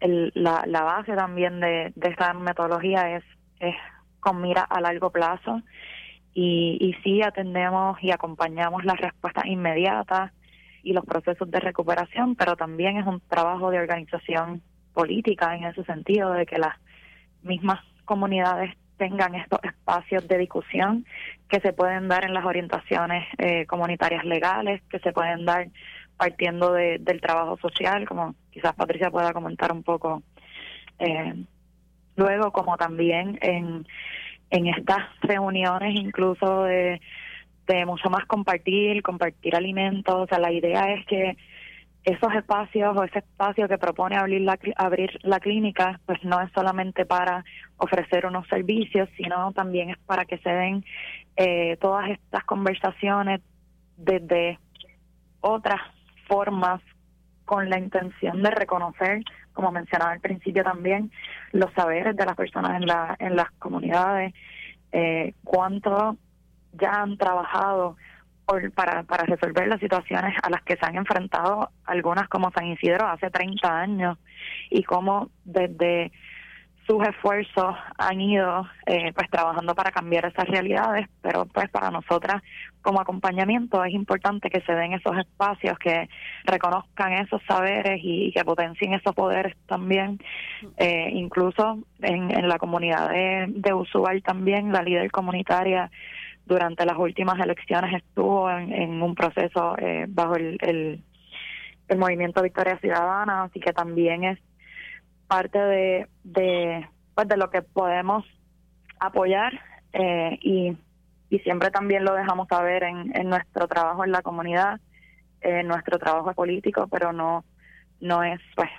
la, 0.00 0.64
la 0.66 0.82
base 0.82 1.14
también 1.14 1.60
de, 1.60 1.92
de 1.94 2.08
esta 2.08 2.32
metodología 2.34 3.16
es, 3.16 3.24
es 3.58 3.74
con 4.20 4.40
mira 4.40 4.62
a 4.62 4.80
largo 4.80 5.10
plazo 5.10 5.62
y, 6.34 6.76
y 6.80 6.94
sí 7.02 7.22
atendemos 7.22 8.02
y 8.02 8.10
acompañamos 8.10 8.84
las 8.84 8.98
respuestas 8.98 9.46
inmediatas 9.46 10.32
y 10.82 10.92
los 10.92 11.04
procesos 11.04 11.50
de 11.50 11.60
recuperación, 11.60 12.34
pero 12.36 12.56
también 12.56 12.96
es 12.96 13.06
un 13.06 13.20
trabajo 13.20 13.70
de 13.70 13.78
organización 13.78 14.62
política 14.92 15.54
en 15.56 15.64
ese 15.64 15.84
sentido, 15.84 16.32
de 16.32 16.46
que 16.46 16.58
las 16.58 16.76
mismas 17.42 17.80
comunidades 18.04 18.74
tengan 18.96 19.34
estos 19.34 19.60
espacios 19.62 20.26
de 20.28 20.38
discusión 20.38 21.06
que 21.48 21.60
se 21.60 21.72
pueden 21.72 22.08
dar 22.08 22.24
en 22.24 22.34
las 22.34 22.44
orientaciones 22.44 23.26
eh, 23.38 23.64
comunitarias 23.66 24.24
legales, 24.24 24.82
que 24.90 24.98
se 24.98 25.12
pueden 25.12 25.46
dar 25.46 25.68
partiendo 26.16 26.72
de, 26.72 26.98
del 26.98 27.20
trabajo 27.20 27.56
social, 27.56 28.06
como 28.06 28.34
quizás 28.50 28.74
Patricia 28.74 29.10
pueda 29.10 29.32
comentar 29.32 29.72
un 29.72 29.82
poco 29.82 30.22
eh, 30.98 31.34
luego, 32.16 32.52
como 32.52 32.76
también 32.76 33.38
en, 33.40 33.86
en 34.50 34.66
estas 34.66 34.98
reuniones 35.22 35.94
incluso 35.94 36.64
de, 36.64 37.00
mucho 37.86 38.10
más 38.10 38.26
compartir, 38.26 39.00
compartir 39.02 39.54
alimentos, 39.54 40.14
o 40.14 40.26
sea, 40.26 40.40
la 40.40 40.50
idea 40.50 40.92
es 40.92 41.06
que 41.06 41.36
esos 42.02 42.34
espacios 42.34 42.96
o 42.96 43.04
ese 43.04 43.20
espacio 43.20 43.68
que 43.68 43.78
propone 43.78 44.16
abrir 44.16 44.40
la, 44.40 44.58
abrir 44.74 45.18
la 45.22 45.38
clínica, 45.38 46.00
pues 46.04 46.18
no 46.24 46.40
es 46.40 46.50
solamente 46.52 47.06
para 47.06 47.44
ofrecer 47.76 48.26
unos 48.26 48.48
servicios, 48.48 49.08
sino 49.16 49.52
también 49.52 49.90
es 49.90 49.98
para 49.98 50.24
que 50.24 50.38
se 50.38 50.50
den 50.50 50.84
eh, 51.36 51.76
todas 51.80 52.10
estas 52.10 52.42
conversaciones 52.44 53.40
desde 53.96 54.58
otras 55.40 55.80
formas 56.26 56.80
con 57.44 57.68
la 57.68 57.78
intención 57.78 58.42
de 58.42 58.50
reconocer, 58.50 59.22
como 59.52 59.70
mencionaba 59.70 60.12
al 60.12 60.20
principio 60.20 60.64
también, 60.64 61.10
los 61.52 61.72
saberes 61.74 62.16
de 62.16 62.26
las 62.26 62.36
personas 62.36 62.80
en, 62.80 62.86
la, 62.86 63.16
en 63.18 63.36
las 63.36 63.50
comunidades, 63.52 64.34
eh, 64.92 65.34
cuánto 65.44 66.16
ya 66.72 67.02
han 67.02 67.16
trabajado 67.16 67.96
para, 68.74 69.04
para 69.04 69.24
resolver 69.24 69.68
las 69.68 69.80
situaciones 69.80 70.34
a 70.42 70.50
las 70.50 70.62
que 70.62 70.76
se 70.76 70.84
han 70.84 70.96
enfrentado 70.96 71.70
algunas 71.84 72.28
como 72.28 72.50
San 72.50 72.66
Isidro 72.66 73.06
hace 73.06 73.30
30 73.30 73.68
años 73.68 74.18
y 74.70 74.82
cómo 74.82 75.30
desde 75.44 76.10
sus 76.90 77.06
esfuerzos 77.06 77.76
han 77.98 78.20
ido 78.20 78.66
eh, 78.84 79.12
pues 79.14 79.30
trabajando 79.30 79.76
para 79.76 79.92
cambiar 79.92 80.26
esas 80.26 80.48
realidades, 80.48 81.06
pero 81.22 81.46
pues 81.46 81.70
para 81.70 81.88
nosotras 81.92 82.42
como 82.82 83.00
acompañamiento 83.00 83.84
es 83.84 83.94
importante 83.94 84.50
que 84.50 84.60
se 84.62 84.72
den 84.72 84.94
esos 84.94 85.16
espacios, 85.16 85.78
que 85.78 86.08
reconozcan 86.44 87.12
esos 87.12 87.40
saberes 87.46 88.00
y, 88.02 88.32
que 88.32 88.44
potencien 88.44 88.94
esos 88.94 89.14
poderes 89.14 89.56
también. 89.66 90.18
Eh, 90.78 91.10
incluso 91.12 91.78
en, 92.00 92.36
en 92.36 92.48
la 92.48 92.58
comunidad 92.58 93.10
de, 93.10 93.46
de 93.48 94.20
también, 94.24 94.72
la 94.72 94.82
líder 94.82 95.12
comunitaria 95.12 95.92
durante 96.44 96.84
las 96.84 96.98
últimas 96.98 97.38
elecciones 97.38 98.02
estuvo 98.02 98.50
en, 98.50 99.00
un 99.00 99.14
proceso 99.14 99.76
eh, 99.78 100.06
bajo 100.08 100.34
el, 100.34 100.58
el, 101.88 101.98
movimiento 101.98 102.42
Victoria 102.42 102.78
Ciudadana, 102.78 103.44
así 103.44 103.60
que 103.60 103.72
también 103.72 104.24
es 104.24 104.38
parte 105.30 105.58
de, 105.60 106.08
de, 106.24 106.88
pues 107.14 107.28
de 107.28 107.36
lo 107.36 107.50
que 107.50 107.62
podemos 107.62 108.24
apoyar 108.98 109.52
eh, 109.92 110.36
y, 110.42 110.76
y 111.30 111.38
siempre 111.38 111.70
también 111.70 112.04
lo 112.04 112.14
dejamos 112.14 112.48
saber 112.48 112.82
en, 112.82 113.16
en 113.16 113.30
nuestro 113.30 113.68
trabajo 113.68 114.04
en 114.04 114.10
la 114.10 114.22
comunidad, 114.22 114.80
en 115.40 115.68
nuestro 115.68 115.98
trabajo 115.98 116.34
político, 116.34 116.88
pero 116.88 117.12
no, 117.12 117.44
no 118.00 118.24
es 118.24 118.40
pues 118.56 118.70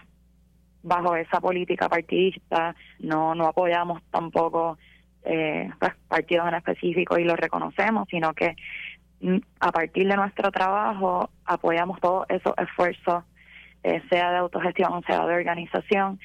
bajo 0.84 1.16
esa 1.16 1.40
política 1.40 1.88
partidista, 1.88 2.76
no, 3.00 3.34
no 3.34 3.48
apoyamos 3.48 4.02
tampoco 4.12 4.78
eh, 5.24 5.70
pues, 5.80 5.94
partidos 6.10 6.50
en 6.50 6.56
específico 6.56 7.18
y 7.18 7.24
lo 7.24 7.38
reconocemos, 7.38 8.10
sino 8.10 8.34
que 8.34 8.58
mm, 9.22 9.38
a 9.62 9.72
partir 9.72 10.06
de 10.06 10.18
nuestro 10.18 10.52
trabajo 10.52 11.30
apoyamos 11.46 12.02
todos 12.02 12.26
esos 12.28 12.54
esfuerzos, 12.58 13.24
eh, 13.84 14.02
sea 14.10 14.32
de 14.32 14.38
autogestión, 14.38 15.04
sea 15.04 15.26
de 15.26 15.36
organización, 15.36 16.20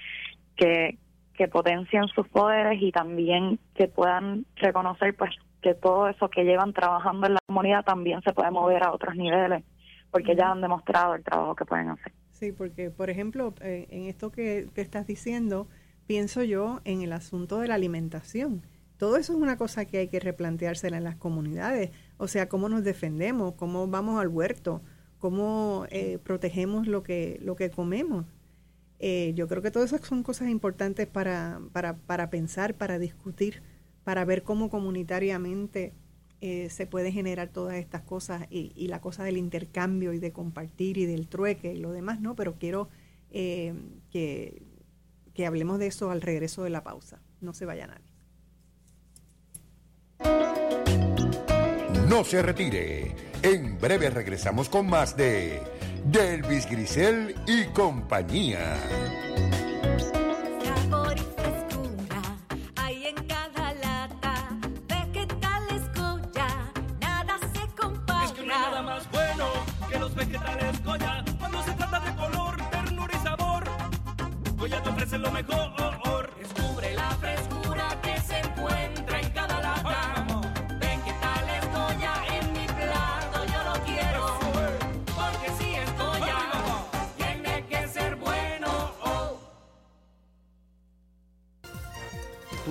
que, 0.56 0.98
que 1.34 1.48
potencien 1.48 2.06
sus 2.08 2.28
poderes 2.28 2.80
y 2.80 2.92
también 2.92 3.58
que 3.74 3.88
puedan 3.88 4.46
reconocer 4.56 5.14
pues 5.16 5.30
que 5.62 5.74
todo 5.74 6.08
eso 6.08 6.28
que 6.28 6.44
llevan 6.44 6.72
trabajando 6.72 7.26
en 7.26 7.34
la 7.34 7.40
comunidad 7.46 7.84
también 7.84 8.22
se 8.22 8.32
puede 8.32 8.50
mover 8.50 8.82
a 8.82 8.92
otros 8.92 9.16
niveles, 9.16 9.64
porque 10.10 10.36
ya 10.36 10.50
han 10.50 10.60
demostrado 10.60 11.14
el 11.14 11.24
trabajo 11.24 11.54
que 11.56 11.64
pueden 11.64 11.90
hacer. 11.90 12.12
Sí, 12.30 12.52
porque 12.52 12.90
por 12.90 13.10
ejemplo, 13.10 13.54
eh, 13.60 13.86
en 13.90 14.06
esto 14.06 14.30
que, 14.30 14.68
que 14.74 14.80
estás 14.80 15.06
diciendo, 15.06 15.66
pienso 16.06 16.42
yo 16.42 16.80
en 16.84 17.02
el 17.02 17.12
asunto 17.12 17.58
de 17.58 17.68
la 17.68 17.74
alimentación 17.74 18.62
todo 18.96 19.18
eso 19.18 19.34
es 19.34 19.38
una 19.38 19.58
cosa 19.58 19.84
que 19.84 19.98
hay 19.98 20.08
que 20.08 20.20
replanteársela 20.20 20.96
en 20.96 21.04
las 21.04 21.16
comunidades. 21.16 21.90
O 22.16 22.28
sea, 22.28 22.48
cómo 22.48 22.68
nos 22.68 22.82
defendemos, 22.82 23.54
cómo 23.54 23.86
vamos 23.88 24.20
al 24.20 24.28
huerto, 24.28 24.82
cómo 25.26 25.86
eh, 25.90 26.20
protegemos 26.22 26.86
lo 26.86 27.02
que, 27.02 27.40
lo 27.42 27.56
que 27.56 27.68
comemos. 27.68 28.26
Eh, 29.00 29.32
yo 29.34 29.48
creo 29.48 29.60
que 29.60 29.72
todas 29.72 29.92
esas 29.92 30.06
son 30.06 30.22
cosas 30.22 30.48
importantes 30.50 31.08
para, 31.08 31.60
para, 31.72 31.96
para 31.96 32.30
pensar, 32.30 32.74
para 32.76 33.00
discutir, 33.00 33.60
para 34.04 34.24
ver 34.24 34.44
cómo 34.44 34.70
comunitariamente 34.70 35.94
eh, 36.40 36.70
se 36.70 36.86
puede 36.86 37.10
generar 37.10 37.48
todas 37.48 37.74
estas 37.74 38.02
cosas 38.02 38.46
y, 38.50 38.70
y, 38.76 38.86
la 38.86 39.00
cosa 39.00 39.24
del 39.24 39.36
intercambio 39.36 40.12
y 40.12 40.20
de 40.20 40.30
compartir 40.30 40.96
y 40.96 41.06
del 41.06 41.26
trueque 41.26 41.74
y 41.74 41.78
lo 41.78 41.90
demás, 41.90 42.20
¿no? 42.20 42.36
Pero 42.36 42.54
quiero 42.54 42.88
que, 43.32 44.62
que 45.34 45.44
hablemos 45.44 45.80
de 45.80 45.88
eso 45.88 46.12
al 46.12 46.22
regreso 46.22 46.62
de 46.62 46.70
la 46.70 46.84
pausa. 46.84 47.20
No 47.40 47.52
se 47.52 47.64
vaya 47.64 47.88
nadie. 47.88 48.12
No 52.08 52.22
se 52.22 52.40
retire. 52.42 53.25
En 53.42 53.78
breve 53.78 54.10
regresamos 54.10 54.68
con 54.68 54.88
más 54.88 55.16
de 55.16 55.62
Delvis 56.04 56.68
Grisel 56.68 57.34
y 57.46 57.64
compañía. 57.66 58.76
Sabor 60.64 61.14
y 61.16 61.20
frescura 61.20 62.22
hay 62.76 63.06
en 63.06 63.14
cada 63.26 63.74
lata. 63.74 64.48
Vegetales 64.88 65.82
Goya, 65.94 66.72
nada 67.00 67.38
se 67.52 67.66
compara. 67.80 68.24
Es 68.24 68.32
que 68.32 68.42
no 68.42 68.54
hay 68.54 68.60
nada 68.60 68.82
más 68.82 69.10
bueno 69.10 69.46
que 69.90 69.98
los 69.98 70.14
vegetales 70.14 70.84
Goya. 70.84 71.24
Cuando 71.38 71.62
se 71.62 71.72
trata 71.72 72.00
de 72.00 72.16
color, 72.16 72.56
ternura 72.70 73.14
y 73.14 73.22
sabor, 73.22 73.64
Goya 74.56 74.82
te 74.82 74.88
ofrece 74.88 75.18
lo 75.18 75.30
mejor. 75.30 75.65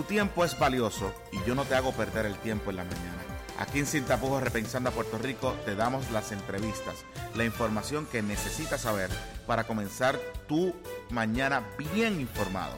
Tiempo 0.06 0.46
es 0.46 0.58
valioso 0.58 1.14
y 1.32 1.44
yo 1.48 1.56
no 1.56 1.66
te 1.66 1.76
hago 1.76 1.92
perder 1.92 2.26
el 2.26 2.36
tiempo 2.38 2.70
en 2.70 2.78
la 2.78 2.84
mañana. 2.84 3.24
Aquí 3.60 3.80
en 3.80 3.86
Sin 3.86 4.04
Tapujos 4.04 4.44
Repensando 4.44 4.90
a 4.90 4.94
Puerto 4.94 5.18
Rico 5.18 5.56
te 5.66 5.76
damos 5.76 6.12
las 6.12 6.32
entrevistas, 6.32 7.06
la 7.36 7.46
información 7.46 8.06
que 8.06 8.22
necesitas 8.22 8.82
saber 8.82 9.10
para 9.48 9.66
comenzar 9.66 10.20
tu 10.48 10.74
mañana 11.10 11.64
bien 11.94 12.20
informado. 12.20 12.78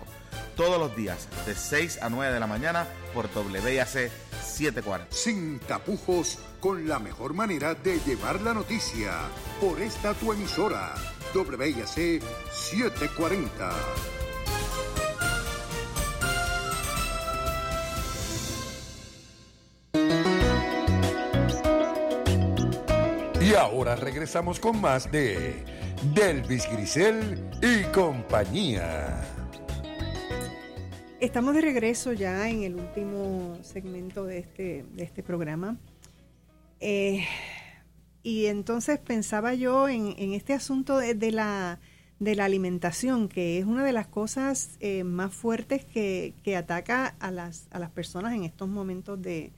Todos 0.55 0.79
los 0.79 0.95
días 0.95 1.27
de 1.45 1.55
6 1.55 1.99
a 2.01 2.09
9 2.09 2.33
de 2.33 2.39
la 2.39 2.47
mañana 2.47 2.87
por 3.13 3.27
WIAC 3.27 4.11
740. 4.43 5.07
Sin 5.11 5.59
tapujos, 5.59 6.39
con 6.59 6.87
la 6.87 6.99
mejor 6.99 7.33
manera 7.33 7.75
de 7.75 7.99
llevar 7.99 8.41
la 8.41 8.53
noticia. 8.53 9.11
Por 9.61 9.81
esta 9.81 10.13
tu 10.15 10.33
emisora, 10.33 10.95
WIAC 11.35 12.21
740. 12.51 13.71
Y 23.47 23.55
ahora 23.55 23.95
regresamos 23.95 24.59
con 24.59 24.81
más 24.81 25.09
de 25.09 25.63
Delvis 26.13 26.69
Grisel 26.69 27.49
y 27.61 27.83
compañía. 27.93 29.21
Estamos 31.21 31.55
de 31.55 31.61
regreso 31.61 32.11
ya 32.11 32.49
en 32.49 32.63
el 32.63 32.75
último 32.75 33.57
segmento 33.61 34.25
de 34.25 34.39
este, 34.39 34.85
de 34.91 35.03
este 35.05 35.23
programa. 35.23 35.77
Eh, 36.81 37.23
y 38.21 38.47
entonces 38.47 38.99
pensaba 38.99 39.53
yo 39.53 39.87
en, 39.87 40.33
este 40.33 40.51
asunto 40.51 40.97
de, 40.97 41.13
de 41.13 41.31
la, 41.31 41.79
de 42.19 42.35
la 42.35 42.43
alimentación, 42.43 43.29
que 43.29 43.59
es 43.59 43.65
una 43.65 43.85
de 43.85 43.93
las 43.93 44.07
cosas 44.07 44.75
eh, 44.81 45.05
más 45.05 45.33
fuertes 45.33 45.85
que, 45.85 46.33
que 46.43 46.57
ataca 46.57 47.15
a 47.21 47.31
las, 47.31 47.69
a 47.71 47.79
las 47.79 47.91
personas 47.91 48.33
en 48.33 48.43
estos 48.43 48.67
momentos 48.67 49.21
de... 49.21 49.53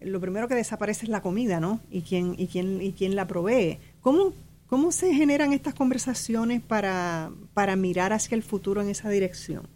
Lo 0.00 0.20
primero 0.20 0.46
que 0.48 0.54
desaparece 0.54 1.06
es 1.06 1.08
la 1.08 1.22
comida, 1.22 1.60
¿no? 1.60 1.80
Y 1.90 2.02
quién, 2.02 2.34
y 2.38 2.48
quién, 2.48 2.82
y 2.82 2.92
quién 2.92 3.16
la 3.16 3.26
provee. 3.26 3.78
¿Cómo, 4.00 4.32
¿Cómo 4.66 4.92
se 4.92 5.14
generan 5.14 5.52
estas 5.52 5.74
conversaciones 5.74 6.60
para, 6.60 7.30
para 7.54 7.76
mirar 7.76 8.12
hacia 8.12 8.34
el 8.34 8.42
futuro 8.42 8.82
en 8.82 8.88
esa 8.88 9.08
dirección? 9.08 9.68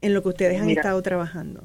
En 0.00 0.14
lo 0.14 0.22
que 0.22 0.30
ustedes 0.30 0.60
han 0.60 0.66
Mira. 0.66 0.80
estado 0.80 1.00
trabajando. 1.02 1.62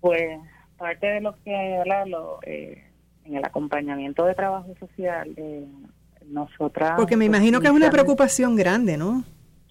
Pues 0.00 0.38
parte 0.76 1.06
de 1.06 1.20
lo 1.22 1.34
que. 1.42 1.82
Lo, 2.06 2.38
eh, 2.42 2.86
en 3.26 3.36
el 3.36 3.44
acompañamiento 3.44 4.24
de 4.24 4.34
trabajo 4.34 4.74
social, 4.78 5.32
eh, 5.36 5.66
nosotras... 6.26 6.92
Porque 6.96 7.16
me 7.16 7.24
imagino 7.24 7.60
que 7.60 7.66
es 7.66 7.72
una 7.72 7.90
preocupación 7.90 8.56
grande, 8.56 8.96
¿no? 8.96 9.24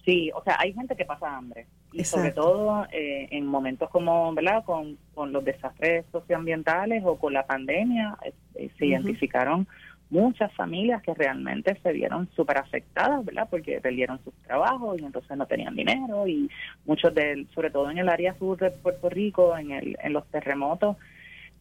Sí, 0.04 0.30
o 0.34 0.42
sea, 0.44 0.56
hay 0.58 0.72
gente 0.72 0.94
que 0.94 1.04
pasa 1.04 1.36
hambre. 1.36 1.66
Y 1.96 2.04
sobre 2.04 2.32
todo 2.32 2.86
eh, 2.92 3.28
en 3.30 3.46
momentos 3.46 3.88
como, 3.90 4.32
¿verdad? 4.34 4.64
Con, 4.64 4.98
con 5.14 5.32
los 5.32 5.44
desastres 5.44 6.04
socioambientales 6.12 7.02
o 7.04 7.16
con 7.16 7.32
la 7.32 7.46
pandemia, 7.46 8.16
eh, 8.54 8.70
se 8.78 8.86
identificaron 8.86 9.66
muchas 10.10 10.52
familias 10.54 11.02
que 11.02 11.14
realmente 11.14 11.78
se 11.82 11.92
vieron 11.92 12.28
súper 12.36 12.58
afectadas, 12.58 13.24
¿verdad? 13.24 13.48
Porque 13.50 13.80
perdieron 13.80 14.22
sus 14.22 14.34
trabajos 14.34 15.00
y 15.00 15.04
entonces 15.04 15.36
no 15.36 15.46
tenían 15.46 15.74
dinero 15.74 16.26
y 16.28 16.48
muchos 16.84 17.14
del, 17.14 17.48
sobre 17.54 17.70
todo 17.70 17.90
en 17.90 17.98
el 17.98 18.08
área 18.08 18.34
sur 18.38 18.58
de 18.58 18.70
Puerto 18.70 19.08
Rico, 19.08 19.56
en, 19.56 19.72
el, 19.72 19.96
en 20.00 20.12
los 20.12 20.26
terremotos, 20.28 20.96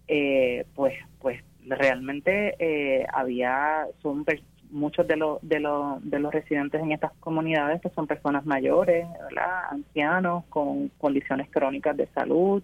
eh, 0.08 0.66
pues, 0.76 0.94
pues 1.20 1.42
realmente 1.66 2.56
eh, 2.60 3.06
había, 3.12 3.88
son 4.02 4.24
muchos 4.76 5.08
de 5.08 5.16
los 5.16 5.40
de 5.42 5.60
los 5.60 6.04
de 6.08 6.20
los 6.20 6.34
residentes 6.34 6.82
en 6.82 6.92
estas 6.92 7.14
comunidades 7.20 7.82
que 7.82 7.90
son 7.90 8.08
personas 8.08 8.46
mayores, 8.46 9.08
ancianos 9.72 10.44
con 10.50 10.90
condiciones 10.98 11.50
crónicas 11.50 11.96
de 11.98 12.08
salud 12.08 12.62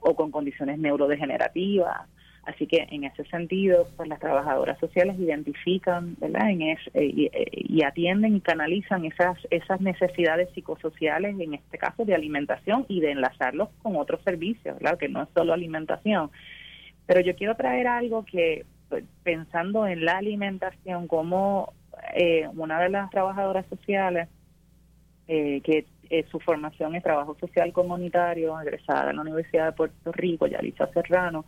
o 0.00 0.14
con 0.14 0.30
condiciones 0.30 0.78
neurodegenerativas. 0.78 2.08
Así 2.44 2.66
que 2.66 2.88
en 2.90 3.04
ese 3.04 3.24
sentido, 3.26 3.86
pues 3.96 4.08
las 4.08 4.18
trabajadoras 4.18 4.76
sociales 4.80 5.16
identifican, 5.16 6.16
¿verdad? 6.18 6.50
En 6.50 6.62
es, 6.62 6.80
eh, 6.92 7.04
y, 7.04 7.26
eh, 7.26 7.46
y 7.52 7.84
atienden 7.84 8.34
y 8.34 8.40
canalizan 8.40 9.04
esas 9.04 9.38
esas 9.50 9.80
necesidades 9.80 10.48
psicosociales, 10.52 11.38
en 11.38 11.54
este 11.54 11.78
caso 11.78 12.04
de 12.04 12.16
alimentación 12.16 12.84
y 12.88 13.00
de 13.00 13.12
enlazarlos 13.12 13.68
con 13.80 13.94
otros 13.94 14.22
servicios, 14.24 14.76
¿verdad? 14.80 14.98
Que 14.98 15.08
no 15.08 15.22
es 15.22 15.28
solo 15.36 15.52
alimentación. 15.52 16.32
Pero 17.06 17.20
yo 17.20 17.36
quiero 17.36 17.54
traer 17.54 17.86
algo 17.86 18.24
que 18.24 18.64
pues, 18.64 18.81
pensando 19.22 19.86
en 19.86 20.04
la 20.04 20.18
alimentación, 20.18 21.08
como 21.08 21.72
eh, 22.14 22.48
una 22.54 22.80
de 22.80 22.88
las 22.88 23.10
trabajadoras 23.10 23.66
sociales, 23.66 24.28
eh, 25.28 25.60
que 25.62 25.86
eh, 26.10 26.26
su 26.30 26.40
formación 26.40 26.94
es 26.94 27.02
trabajo 27.02 27.34
social 27.40 27.72
comunitario, 27.72 28.60
egresada 28.60 29.10
en 29.10 29.16
la 29.16 29.22
Universidad 29.22 29.66
de 29.66 29.72
Puerto 29.72 30.12
Rico, 30.12 30.46
Yalitza 30.46 30.86
Serrano, 30.88 31.46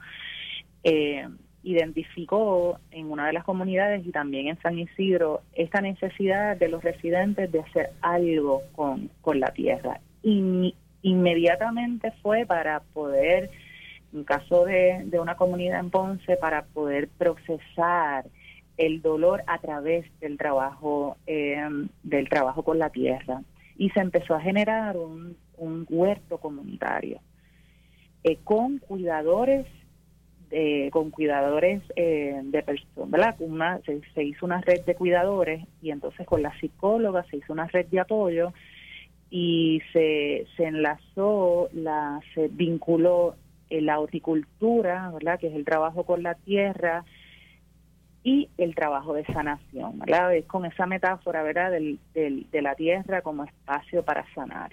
eh, 0.83 1.29
identificó 1.63 2.79
en 2.91 3.11
una 3.11 3.27
de 3.27 3.35
las 3.35 3.45
comunidades 3.45 4.07
y 4.07 4.11
también 4.11 4.49
en 4.49 4.59
San 4.63 4.79
Isidro 4.79 5.43
esta 5.53 5.83
necesidad 5.83 6.57
de 6.57 6.69
los 6.69 6.83
residentes 6.83 7.53
de 7.53 7.61
hacer 7.61 7.91
algo 8.01 8.63
con, 8.75 9.11
con 9.21 9.39
la 9.39 9.49
tierra. 9.49 10.01
Y 10.23 10.75
inmediatamente 11.03 12.13
fue 12.23 12.47
para 12.47 12.81
poder 12.81 13.51
en 14.15 14.25
caso 14.25 14.65
de, 14.65 15.03
de 15.07 15.21
una 15.21 15.37
comunidad 15.37 15.81
en 15.81 15.91
Ponce, 15.91 16.37
para 16.37 16.65
poder 16.65 17.09
procesar 17.09 18.27
el 18.77 19.03
dolor 19.03 19.43
a 19.47 19.59
través 19.59 20.07
del 20.21 20.39
trabajo 20.39 21.17
eh, 21.27 21.69
del 22.03 22.29
trabajo 22.29 22.63
con 22.63 22.79
la 22.79 22.91
tierra 22.91 23.43
y 23.77 23.91
se 23.91 24.01
empezó 24.01 24.35
a 24.35 24.41
generar 24.41 24.97
un, 24.97 25.37
un 25.59 25.87
huerto 25.89 26.39
comunitario 26.39 27.21
eh, 28.25 28.39
con 28.43 28.79
cuidadores 28.79 29.67
de, 30.51 30.89
con 30.93 31.11
cuidadores 31.11 31.83
eh, 31.97 32.41
de 32.43 32.63
personas. 32.63 33.37
Una, 33.39 33.81
se, 33.81 34.01
se 34.15 34.25
hizo 34.25 34.47
una 34.47 34.61
red 34.61 34.85
de 34.85 34.95
cuidadores 34.95 35.65
y 35.83 35.91
entonces 35.91 36.27
con 36.27 36.43
la 36.43 36.59
psicóloga 36.59 37.25
se 37.31 37.39
hizo 37.39 37.53
una 37.53 37.67
red 37.69 37.87
de 37.87 38.01
apoyo 38.01 38.53
y 39.31 39.83
se, 39.93 40.47
se 40.57 40.65
enlazó, 40.65 41.69
la, 41.73 42.21
se 42.35 42.49
vinculó 42.49 43.35
la 43.71 43.99
horticultura, 43.99 45.11
¿verdad? 45.11 45.39
Que 45.39 45.49
es 45.49 45.55
el 45.55 45.65
trabajo 45.65 46.05
con 46.05 46.23
la 46.23 46.35
tierra 46.35 47.05
y 48.23 48.49
el 48.57 48.75
trabajo 48.75 49.13
de 49.13 49.25
sanación, 49.27 49.99
¿verdad? 49.99 50.35
Es 50.35 50.47
con 50.47 50.65
esa 50.65 50.87
metáfora, 50.87 51.43
¿verdad? 51.43 51.71
Del, 51.71 51.99
del, 52.15 52.49
de 52.51 52.63
la 52.63 52.75
tierra 52.75 53.23
como 53.23 53.45
espacio 53.45 54.05
para 54.05 54.25
sanar. 54.35 54.73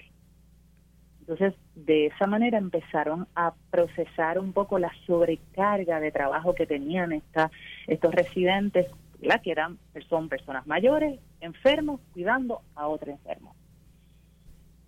Entonces, 1.20 1.54
de 1.76 2.06
esa 2.06 2.26
manera 2.26 2.58
empezaron 2.58 3.28
a 3.36 3.54
procesar 3.70 4.40
un 4.40 4.52
poco 4.52 4.78
la 4.78 4.90
sobrecarga 5.06 6.00
de 6.00 6.10
trabajo 6.10 6.54
que 6.54 6.66
tenían 6.66 7.12
esta, 7.12 7.50
estos 7.86 8.12
residentes, 8.12 8.86
¿verdad? 9.20 9.40
que 9.40 9.52
eran, 9.52 9.78
son 10.08 10.28
personas 10.28 10.66
mayores, 10.66 11.20
enfermos, 11.40 12.00
cuidando 12.12 12.62
a 12.74 12.88
otros 12.88 13.10
enfermos. 13.10 13.54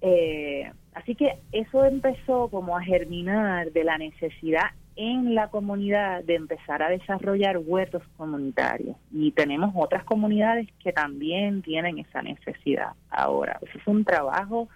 Eh, 0.01 0.73
así 0.95 1.15
que 1.15 1.39
eso 1.53 1.85
empezó 1.85 2.49
como 2.49 2.77
a 2.77 2.83
germinar 2.83 3.73
de 3.73 3.85
la 3.85 3.99
necesidad 3.99 4.71
en 4.97 5.35
la 5.35 5.49
comunidad 5.49 6.23
de 6.25 6.37
empezar 6.37 6.83
a 6.83 6.89
desarrollar 6.89 7.59
huertos 7.59 8.03
comunitarios. 8.17 8.97
Y 9.11 9.33
tenemos 9.33 9.73
otras 9.75 10.05
comunidades 10.05 10.69
que 10.83 10.93
también 10.93 11.63
tienen 11.63 11.99
esa 11.99 12.23
necesidad 12.23 12.93
ahora. 13.11 13.59
Eso 13.63 13.79
es 13.79 13.87
un 13.87 14.05
trabajo 14.05 14.69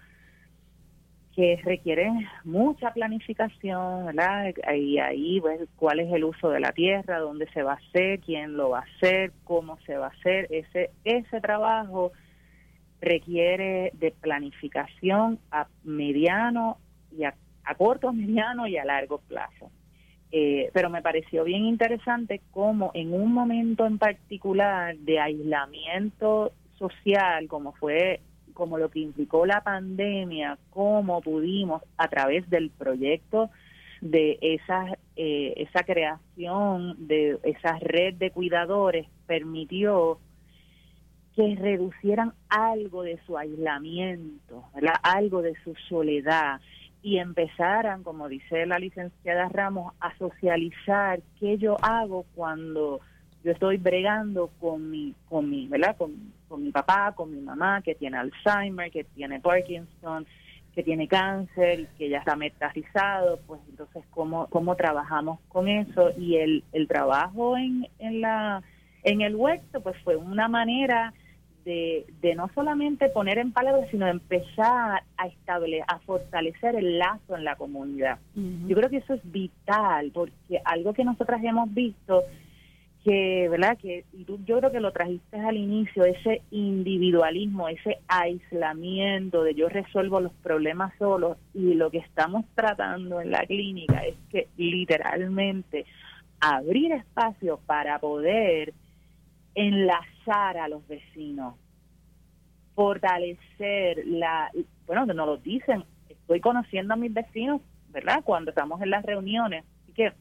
que 1.39 1.61
requiere 1.65 2.11
mucha 2.43 2.93
planificación, 2.93 4.07
¿verdad? 4.07 4.53
Y 4.75 4.99
ahí, 4.99 5.41
pues, 5.41 5.61
cuál 5.77 6.01
es 6.01 6.13
el 6.13 6.25
uso 6.25 6.51
de 6.51 6.59
la 6.59 6.73
tierra, 6.73 7.21
dónde 7.21 7.47
se 7.53 7.63
va 7.63 7.75
a 7.75 7.77
hacer, 7.77 8.19
quién 8.19 8.57
lo 8.57 8.71
va 8.71 8.81
a 8.81 8.87
hacer, 8.97 9.31
cómo 9.45 9.79
se 9.87 9.97
va 9.97 10.07
a 10.07 10.11
hacer. 10.11 10.49
Ese, 10.51 10.91
ese 11.05 11.41
trabajo 11.41 12.11
requiere 13.01 13.93
de 13.95 14.11
planificación 14.11 15.39
a 15.51 15.67
mediano 15.85 16.79
y 17.17 17.25
a, 17.25 17.35
a 17.65 17.75
corto, 17.75 18.13
mediano 18.13 18.67
y 18.67 18.77
a 18.77 18.85
largo 18.85 19.19
plazo. 19.19 19.71
Eh, 20.31 20.71
pero 20.75 20.91
me 20.91 21.01
pareció 21.01 21.45
bien 21.45 21.65
interesante 21.65 22.43
cómo 22.51 22.91
en 22.93 23.15
un 23.15 23.33
momento 23.33 23.87
en 23.87 23.97
particular 23.97 24.95
de 24.99 25.21
aislamiento 25.21 26.53
social, 26.79 27.49
como 27.49 27.73
fue 27.73 28.21
como 28.53 28.77
lo 28.77 28.91
que 28.91 28.99
implicó 28.99 29.47
la 29.47 29.63
pandemia, 29.63 30.59
cómo 30.71 31.21
pudimos 31.23 31.83
a 31.97 32.09
través 32.09 32.51
del 32.51 32.71
proyecto 32.71 33.51
de 34.01 34.39
esa, 34.43 34.99
eh, 35.17 35.55
esa 35.57 35.85
creación 35.85 37.07
de 37.07 37.39
esa 37.45 37.79
red 37.79 38.15
de 38.15 38.31
cuidadores 38.33 39.07
permitió 39.27 40.19
que 41.39 41.55
reducieran 41.55 42.33
algo 42.49 43.05
de 43.05 43.17
su 43.25 43.39
aislamiento, 43.39 44.65
algo 45.05 45.41
de 45.41 45.55
su 45.63 45.73
soledad 45.89 46.61
y 47.01 47.19
empezaran, 47.19 48.03
como 48.03 48.29
dice 48.29 48.67
la 48.67 48.81
licenciada 48.81 49.49
Ramos, 49.49 49.95
a 50.01 50.19
socializar 50.19 51.21
qué 51.39 51.57
yo 51.57 51.77
hago 51.81 52.25
cuando 52.35 52.99
yo 53.45 53.53
estoy 53.53 53.77
bregando 53.77 54.51
con 54.59 54.91
mi, 54.91 55.15
con 55.29 55.49
mi, 55.49 55.69
¿verdad? 55.69 55.97
Con, 55.97 56.33
con 56.49 56.65
mi 56.65 56.73
papá, 56.73 57.13
con 57.15 57.31
mi 57.31 57.41
mamá 57.41 57.83
que 57.83 57.95
tiene 57.95 58.17
Alzheimer, 58.17 58.91
que 58.91 59.05
tiene 59.05 59.39
Parkinson, 59.39 60.27
que 60.75 60.83
tiene 60.83 61.07
cáncer, 61.07 61.87
que 61.97 62.09
ya 62.09 62.19
está 62.19 62.35
metastizado, 62.35 63.39
pues 63.47 63.61
entonces 63.69 64.03
cómo, 64.11 64.49
cómo 64.49 64.75
trabajamos 64.75 65.39
con 65.47 65.69
eso 65.69 66.11
y 66.19 66.35
el, 66.35 66.65
el 66.73 66.89
trabajo 66.89 67.57
en, 67.57 67.87
en 68.01 68.23
la 68.23 68.61
en 69.05 69.21
el 69.21 69.37
huerto 69.37 69.81
pues 69.81 69.97
fue 70.03 70.17
una 70.17 70.49
manera 70.49 71.15
de, 71.69 72.35
no 72.35 72.49
solamente 72.55 73.11
poner 73.11 73.39
en 73.39 73.53
palabras, 73.53 73.89
sino 73.91 74.07
empezar 74.07 75.03
a 75.17 75.27
establecer, 75.27 75.85
a 75.89 75.99
fortalecer 75.99 76.77
el 76.77 76.99
lazo 76.99 77.37
en 77.37 77.45
la 77.45 77.57
comunidad. 77.57 78.19
Yo 78.35 78.75
creo 78.75 78.89
que 78.89 78.99
eso 78.99 79.15
es 79.15 79.21
vital, 79.31 80.11
porque 80.13 80.61
algo 80.65 80.95
que 80.95 81.05
nosotras 81.05 81.43
hemos 81.45 81.73
visto, 81.75 82.25
que, 83.05 83.49
¿verdad? 83.51 83.77
Que 83.77 84.05
y 84.13 84.25
tú, 84.25 84.39
yo 84.47 84.59
creo 84.59 84.73
que 84.73 84.81
lo 84.81 84.93
trajiste 84.93 85.39
al 85.39 85.57
inicio, 85.57 86.05
ese 86.05 86.41
individualismo, 86.51 87.69
ese 87.69 87.99
aislamiento 88.09 89.43
de 89.43 89.55
yo 89.55 89.69
resuelvo 89.69 90.21
los 90.21 90.33
problemas 90.43 90.93
solos, 90.99 91.37
y 91.53 91.75
lo 91.75 91.91
que 91.91 91.99
estamos 91.99 92.47
tratando 92.55 93.21
en 93.21 93.31
la 93.31 93.45
clínica 93.47 94.01
es 94.07 94.17
que 94.31 94.49
literalmente 94.57 95.85
abrir 96.41 96.93
espacio 96.93 97.61
para 97.67 97.99
poder 97.99 98.73
enlazar 99.55 100.18
a 100.31 100.69
los 100.69 100.87
vecinos, 100.87 101.55
fortalecer 102.75 104.07
la, 104.07 104.51
bueno, 104.87 105.07
que 105.07 105.15
nos 105.15 105.27
lo 105.27 105.37
dicen, 105.39 105.85
estoy 106.09 106.41
conociendo 106.41 106.95
a 106.95 106.97
mis 106.97 107.13
vecinos, 107.13 107.61
¿verdad? 107.91 108.23
Cuando 108.25 108.51
estamos 108.51 108.81
en 108.83 108.91
las 108.91 109.05
reuniones. 109.05 109.65
Así 109.83 109.93
que, 109.93 110.13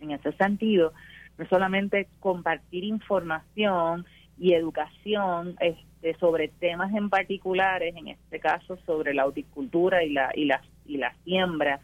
en 0.00 0.10
ese 0.10 0.32
sentido, 0.32 0.92
no 1.38 1.46
solamente 1.46 2.08
compartir 2.20 2.84
información 2.84 4.04
y 4.38 4.52
educación 4.52 5.56
este, 5.60 6.14
sobre 6.18 6.48
temas 6.48 6.92
en 6.94 7.08
particulares, 7.08 7.94
en 7.96 8.08
este 8.08 8.38
caso 8.38 8.76
sobre 8.84 9.14
la 9.14 9.26
horticultura 9.26 10.04
y 10.04 10.10
la, 10.10 10.30
y 10.34 10.44
la, 10.44 10.62
y 10.84 10.98
la 10.98 11.14
siembra, 11.24 11.80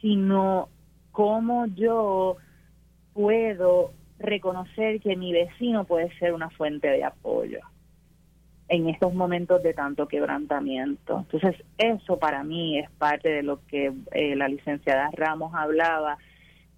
sino 0.00 0.68
cómo 1.12 1.66
yo 1.66 2.36
puedo 3.12 3.92
reconocer 4.20 5.00
que 5.00 5.16
mi 5.16 5.32
vecino 5.32 5.84
puede 5.84 6.16
ser 6.18 6.32
una 6.32 6.50
fuente 6.50 6.88
de 6.88 7.04
apoyo 7.04 7.60
en 8.68 8.88
estos 8.88 9.12
momentos 9.12 9.62
de 9.62 9.74
tanto 9.74 10.06
quebrantamiento. 10.06 11.18
Entonces, 11.18 11.56
eso 11.76 12.18
para 12.18 12.44
mí 12.44 12.78
es 12.78 12.88
parte 12.92 13.28
de 13.28 13.42
lo 13.42 13.66
que 13.66 13.92
eh, 14.12 14.36
la 14.36 14.46
licenciada 14.46 15.10
Ramos 15.12 15.52
hablaba 15.54 16.18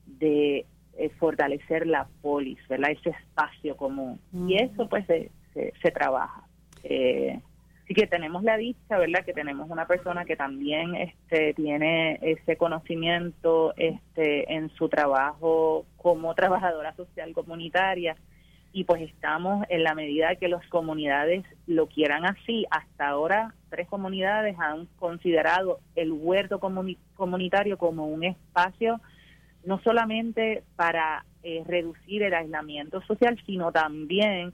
de 0.06 0.64
eh, 0.96 1.10
fortalecer 1.18 1.86
la 1.86 2.08
polis, 2.22 2.58
¿verdad? 2.68 2.92
Ese 2.92 3.10
espacio 3.10 3.76
común. 3.76 4.18
Y 4.48 4.54
eso 4.54 4.88
pues 4.88 5.06
se, 5.06 5.30
se, 5.52 5.90
trabaja. 5.90 6.44
Eh, 6.82 7.38
así 7.84 7.94
que 7.94 8.06
tenemos 8.06 8.42
la 8.42 8.56
dicha, 8.56 8.98
¿verdad? 8.98 9.24
Que 9.24 9.32
tenemos 9.32 9.68
una 9.70 9.86
persona 9.86 10.24
que 10.24 10.36
también 10.36 10.94
este, 10.94 11.54
tiene 11.54 12.18
ese 12.22 12.56
conocimiento 12.56 13.74
este, 13.76 14.52
en 14.52 14.70
su 14.70 14.88
trabajo 14.88 15.86
como 15.96 16.34
trabajadora 16.34 16.94
social 16.94 17.32
comunitaria 17.32 18.16
y 18.72 18.84
pues 18.84 19.02
estamos 19.02 19.66
en 19.68 19.84
la 19.84 19.94
medida 19.94 20.36
que 20.36 20.48
las 20.48 20.66
comunidades 20.68 21.44
lo 21.66 21.88
quieran 21.88 22.24
así. 22.24 22.64
Hasta 22.70 23.08
ahora 23.08 23.54
tres 23.68 23.86
comunidades 23.88 24.56
han 24.58 24.86
considerado 24.98 25.80
el 25.94 26.12
huerto 26.12 26.58
comunitario 26.58 27.76
como 27.76 28.06
un 28.06 28.24
espacio 28.24 29.00
no 29.64 29.80
solamente 29.82 30.64
para 30.76 31.24
eh, 31.42 31.62
reducir 31.66 32.22
el 32.22 32.34
aislamiento 32.34 33.00
social, 33.02 33.40
sino 33.46 33.70
también 33.72 34.52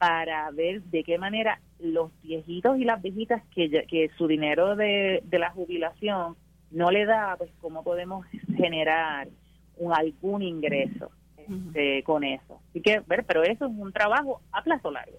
para 0.00 0.50
ver 0.50 0.82
de 0.84 1.04
qué 1.04 1.18
manera 1.18 1.60
los 1.78 2.10
viejitos 2.22 2.78
y 2.78 2.84
las 2.84 3.02
viejitas 3.02 3.42
que, 3.54 3.84
que 3.86 4.10
su 4.16 4.26
dinero 4.26 4.74
de, 4.74 5.22
de 5.24 5.38
la 5.38 5.50
jubilación 5.50 6.36
no 6.70 6.90
le 6.90 7.04
da, 7.04 7.34
pues 7.36 7.50
cómo 7.60 7.84
podemos 7.84 8.24
generar 8.56 9.28
un, 9.76 9.92
algún 9.92 10.40
ingreso 10.40 11.10
este, 11.36 12.02
con 12.04 12.24
eso. 12.24 12.62
Así 12.70 12.80
que, 12.80 13.00
ver, 13.00 13.24
pero 13.26 13.42
eso 13.42 13.66
es 13.66 13.72
un 13.76 13.92
trabajo 13.92 14.40
a 14.52 14.62
plazo 14.62 14.90
largo. 14.90 15.18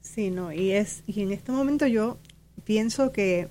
Sí, 0.00 0.30
no, 0.30 0.52
y 0.52 0.70
es 0.70 1.02
y 1.08 1.22
en 1.22 1.32
este 1.32 1.50
momento 1.50 1.88
yo 1.88 2.18
pienso 2.62 3.10
que 3.10 3.48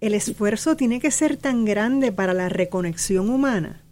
el 0.00 0.14
esfuerzo 0.14 0.76
tiene 0.76 1.00
que 1.00 1.10
ser 1.10 1.36
tan 1.36 1.64
grande 1.64 2.12
para 2.12 2.34
la 2.34 2.48
reconexión 2.48 3.28
humana, 3.28 3.82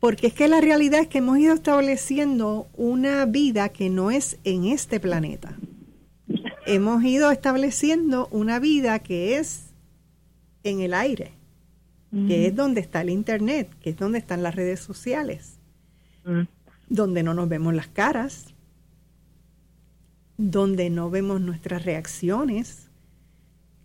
porque 0.00 0.26
es 0.28 0.34
que 0.34 0.48
la 0.48 0.60
realidad 0.60 1.00
es 1.00 1.08
que 1.08 1.18
hemos 1.18 1.38
ido 1.38 1.54
estableciendo 1.54 2.68
una 2.74 3.24
vida 3.26 3.68
que 3.68 3.88
no 3.88 4.10
es 4.10 4.38
en 4.44 4.64
este 4.64 5.00
planeta. 5.00 5.56
Hemos 6.66 7.02
ido 7.04 7.30
estableciendo 7.30 8.28
una 8.30 8.58
vida 8.58 8.98
que 9.00 9.38
es 9.38 9.74
en 10.64 10.80
el 10.80 10.94
aire, 10.94 11.32
que 12.10 12.46
es 12.46 12.54
donde 12.54 12.80
está 12.80 13.00
el 13.00 13.10
internet, 13.10 13.70
que 13.80 13.90
es 13.90 13.96
donde 13.96 14.18
están 14.18 14.42
las 14.42 14.54
redes 14.54 14.80
sociales, 14.80 15.58
donde 16.88 17.22
no 17.22 17.34
nos 17.34 17.48
vemos 17.48 17.74
las 17.74 17.88
caras, 17.88 18.54
donde 20.36 20.90
no 20.90 21.10
vemos 21.10 21.40
nuestras 21.40 21.84
reacciones, 21.84 22.90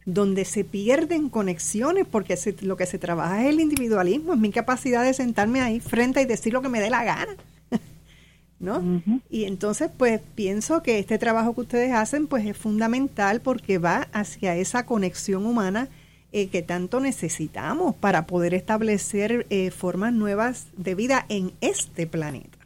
donde 0.07 0.45
se 0.45 0.63
pierden 0.63 1.29
conexiones, 1.29 2.07
porque 2.09 2.37
se- 2.37 2.55
lo 2.61 2.77
que 2.77 2.85
se 2.85 2.97
trabaja 2.97 3.43
es 3.43 3.49
el 3.49 3.59
individualismo, 3.59 4.33
es 4.33 4.39
mi 4.39 4.51
capacidad 4.51 5.03
de 5.03 5.13
sentarme 5.13 5.59
ahí 5.61 5.81
frente 5.81 6.21
y 6.21 6.25
decir 6.25 6.53
lo 6.53 6.61
que 6.61 6.69
me 6.69 6.79
dé 6.79 6.89
la 6.89 7.03
gana. 7.03 7.35
¿No? 8.59 8.81
Y 9.29 9.43
entonces, 9.43 9.91
pues 9.97 10.21
pienso 10.35 10.81
que 10.81 10.97
este 10.97 11.17
trabajo 11.19 11.53
que 11.53 11.61
ustedes 11.61 11.93
hacen, 11.93 12.27
pues 12.27 12.45
es 12.45 12.57
fundamental 12.57 13.41
porque 13.41 13.77
va 13.79 14.07
hacia 14.13 14.55
esa 14.55 14.85
conexión 14.85 15.45
humana 15.45 15.89
eh, 16.31 16.47
que 16.47 16.61
tanto 16.63 16.99
necesitamos 17.01 17.93
para 17.95 18.25
poder 18.27 18.53
establecer 18.53 19.45
eh, 19.49 19.71
formas 19.71 20.13
nuevas 20.13 20.67
de 20.77 20.95
vida 20.95 21.25
en 21.29 21.51
este 21.61 22.07
planeta. 22.07 22.57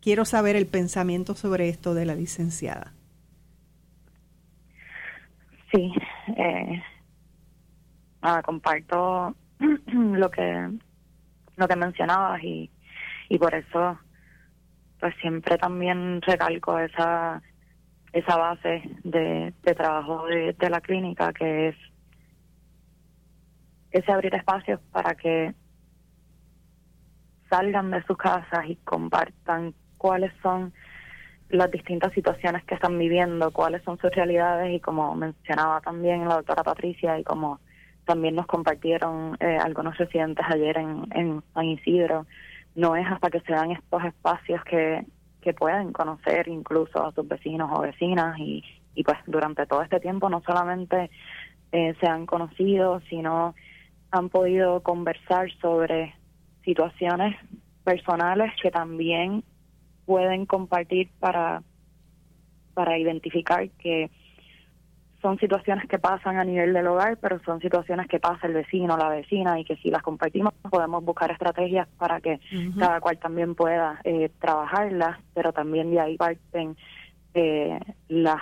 Quiero 0.00 0.24
saber 0.24 0.56
el 0.56 0.66
pensamiento 0.66 1.34
sobre 1.34 1.68
esto 1.68 1.94
de 1.94 2.04
la 2.06 2.14
licenciada. 2.14 2.97
Sí, 5.72 5.92
eh, 6.36 6.82
nada, 8.22 8.42
comparto 8.42 9.34
lo 9.92 10.30
que 10.30 10.70
lo 11.56 11.66
que 11.68 11.76
mencionabas 11.76 12.42
y, 12.42 12.70
y 13.28 13.38
por 13.38 13.54
eso 13.54 13.98
pues 15.00 15.14
siempre 15.20 15.58
también 15.58 16.22
recalco 16.22 16.78
esa 16.78 17.42
esa 18.12 18.36
base 18.36 18.82
de, 19.04 19.52
de 19.62 19.74
trabajo 19.74 20.26
de, 20.26 20.54
de 20.54 20.70
la 20.70 20.80
clínica 20.80 21.32
que 21.32 21.68
es 21.68 21.76
ese 23.90 24.12
abrir 24.12 24.34
espacios 24.34 24.80
para 24.92 25.14
que 25.14 25.54
salgan 27.50 27.90
de 27.90 28.02
sus 28.04 28.16
casas 28.16 28.66
y 28.66 28.76
compartan 28.76 29.74
cuáles 29.96 30.32
son 30.42 30.72
las 31.50 31.70
distintas 31.70 32.12
situaciones 32.12 32.64
que 32.64 32.74
están 32.74 32.98
viviendo, 32.98 33.50
cuáles 33.50 33.82
son 33.82 33.98
sus 33.98 34.10
realidades 34.10 34.74
y 34.74 34.80
como 34.80 35.14
mencionaba 35.14 35.80
también 35.80 36.28
la 36.28 36.36
doctora 36.36 36.62
Patricia 36.62 37.18
y 37.18 37.24
como 37.24 37.60
también 38.04 38.34
nos 38.34 38.46
compartieron 38.46 39.36
eh, 39.40 39.58
algunos 39.60 39.96
residentes 39.98 40.44
ayer 40.48 40.78
en, 40.78 41.06
en 41.12 41.42
San 41.54 41.64
Isidro, 41.64 42.26
no 42.74 42.96
es 42.96 43.06
hasta 43.06 43.30
que 43.30 43.40
se 43.40 43.52
dan 43.52 43.72
estos 43.72 44.04
espacios 44.04 44.62
que, 44.64 45.04
que 45.40 45.52
pueden 45.54 45.92
conocer 45.92 46.48
incluso 46.48 47.04
a 47.04 47.12
sus 47.12 47.26
vecinos 47.26 47.70
o 47.72 47.82
vecinas 47.82 48.38
y, 48.38 48.64
y 48.94 49.04
pues 49.04 49.18
durante 49.26 49.66
todo 49.66 49.82
este 49.82 50.00
tiempo 50.00 50.28
no 50.28 50.42
solamente 50.46 51.10
eh, 51.72 51.94
se 52.00 52.06
han 52.06 52.26
conocido, 52.26 53.00
sino 53.08 53.54
han 54.10 54.28
podido 54.28 54.82
conversar 54.82 55.50
sobre 55.60 56.14
situaciones 56.64 57.36
personales 57.84 58.52
que 58.62 58.70
también 58.70 59.44
pueden 60.08 60.46
compartir 60.46 61.10
para, 61.20 61.62
para 62.72 62.96
identificar 62.96 63.68
que 63.78 64.10
son 65.20 65.38
situaciones 65.38 65.86
que 65.86 65.98
pasan 65.98 66.38
a 66.38 66.44
nivel 66.44 66.72
del 66.72 66.86
hogar, 66.86 67.18
pero 67.18 67.38
son 67.44 67.60
situaciones 67.60 68.06
que 68.08 68.18
pasa 68.18 68.46
el 68.46 68.54
vecino, 68.54 68.96
la 68.96 69.10
vecina, 69.10 69.60
y 69.60 69.64
que 69.66 69.76
si 69.76 69.90
las 69.90 70.00
compartimos 70.00 70.54
podemos 70.70 71.04
buscar 71.04 71.30
estrategias 71.30 71.86
para 71.98 72.22
que 72.22 72.40
cada 72.78 73.02
cual 73.02 73.18
también 73.18 73.54
pueda 73.54 74.00
eh, 74.04 74.30
trabajarlas, 74.40 75.18
pero 75.34 75.52
también 75.52 75.90
de 75.90 76.00
ahí 76.00 76.16
parten 76.16 76.74
eh, 77.34 77.78
las 78.08 78.40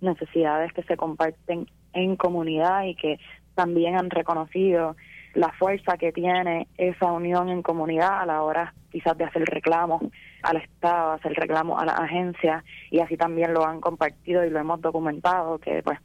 necesidades 0.00 0.72
que 0.72 0.84
se 0.84 0.96
comparten 0.96 1.66
en 1.94 2.14
comunidad 2.14 2.84
y 2.84 2.94
que 2.94 3.18
también 3.56 3.96
han 3.96 4.08
reconocido 4.08 4.94
la 5.34 5.52
fuerza 5.52 5.96
que 5.96 6.12
tiene 6.12 6.68
esa 6.76 7.12
unión 7.12 7.48
en 7.48 7.62
comunidad 7.62 8.20
a 8.20 8.26
la 8.26 8.42
hora 8.42 8.74
quizás 8.90 9.16
de 9.16 9.24
hacer 9.24 9.44
reclamos 9.44 10.02
al 10.42 10.56
Estado, 10.56 11.12
hacer 11.12 11.32
reclamos 11.34 11.80
a 11.80 11.84
la 11.84 11.92
agencia 11.92 12.64
y 12.90 13.00
así 13.00 13.16
también 13.16 13.52
lo 13.52 13.66
han 13.66 13.80
compartido 13.80 14.44
y 14.44 14.50
lo 14.50 14.58
hemos 14.58 14.80
documentado 14.80 15.58
que 15.58 15.82
pues 15.82 15.98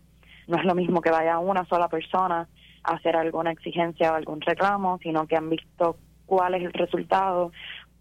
no 0.48 0.58
es 0.58 0.66
lo 0.66 0.76
mismo 0.76 1.02
que 1.02 1.12
vaya 1.12 1.40
una 1.40 1.66
sola 1.66 1.88
persona 1.88 2.48
a 2.84 2.94
hacer 2.94 3.16
alguna 3.16 3.52
exigencia 3.52 4.12
o 4.12 4.16
algún 4.16 4.42
reclamo, 4.42 5.00
sino 5.02 5.26
que 5.26 5.38
han 5.38 5.50
visto 5.50 5.98
cuál 6.26 6.56
es 6.56 6.64
el 6.64 6.74
resultado 6.74 7.52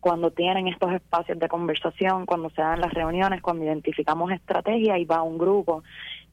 cuando 0.01 0.33
tienen 0.33 0.67
estos 0.67 0.93
espacios 0.93 1.39
de 1.39 1.49
conversación, 1.49 2.27
cuando 2.27 2.51
se 2.51 2.61
dan 2.61 2.81
las 2.81 2.93
reuniones, 2.93 3.41
cuando 3.41 3.65
identificamos 3.65 4.33
estrategias 4.33 4.99
y 4.99 5.05
va 5.05 5.23
un 5.23 5.39
grupo 5.39 5.85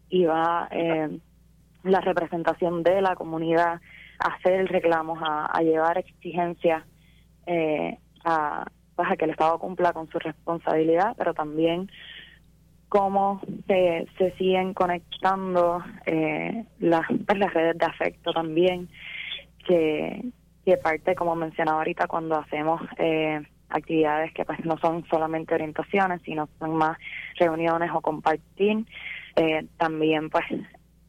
y 0.09 0.25
va 0.25 0.67
eh, 0.71 1.19
la 1.83 2.01
representación 2.01 2.81
de 2.81 3.01
la 3.01 3.15
comunidad 3.15 3.79
hacer 4.19 4.67
reclamos, 4.67 5.19
a, 5.21 5.45
a 5.45 5.61
llevar 5.61 5.97
exigencias 5.97 6.83
eh, 7.45 7.97
a, 8.23 8.65
pues, 8.95 9.09
a 9.11 9.15
que 9.15 9.25
el 9.25 9.31
Estado 9.31 9.57
cumpla 9.59 9.93
con 9.93 10.09
su 10.09 10.19
responsabilidad, 10.19 11.15
pero 11.17 11.33
también 11.33 11.89
cómo 12.89 13.41
se, 13.67 14.07
se 14.17 14.31
siguen 14.37 14.73
conectando 14.73 15.83
eh, 16.05 16.65
las, 16.79 17.05
pues, 17.25 17.37
las 17.37 17.53
redes 17.53 17.77
de 17.77 17.85
afecto 17.85 18.33
también, 18.33 18.89
que, 19.65 20.25
que 20.65 20.77
parte, 20.77 21.15
como 21.15 21.35
mencionaba 21.35 21.79
ahorita, 21.79 22.07
cuando 22.07 22.35
hacemos 22.35 22.81
eh, 22.97 23.41
actividades 23.69 24.33
que 24.33 24.45
pues 24.45 24.63
no 24.65 24.77
son 24.79 25.05
solamente 25.09 25.53
orientaciones, 25.53 26.21
sino 26.23 26.49
son 26.59 26.75
más 26.75 26.97
reuniones 27.39 27.91
o 27.93 28.01
compartir, 28.01 28.85
eh, 29.35 29.65
también 29.77 30.29
pues 30.29 30.45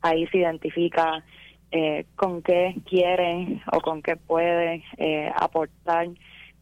ahí 0.02 0.26
se 0.28 0.38
identifica 0.38 1.24
eh, 1.72 2.06
con 2.16 2.42
qué 2.42 2.74
quieren 2.88 3.62
o 3.72 3.80
con 3.80 4.02
qué 4.02 4.16
puede 4.16 4.82
eh, 4.96 5.30
aportar 5.36 6.08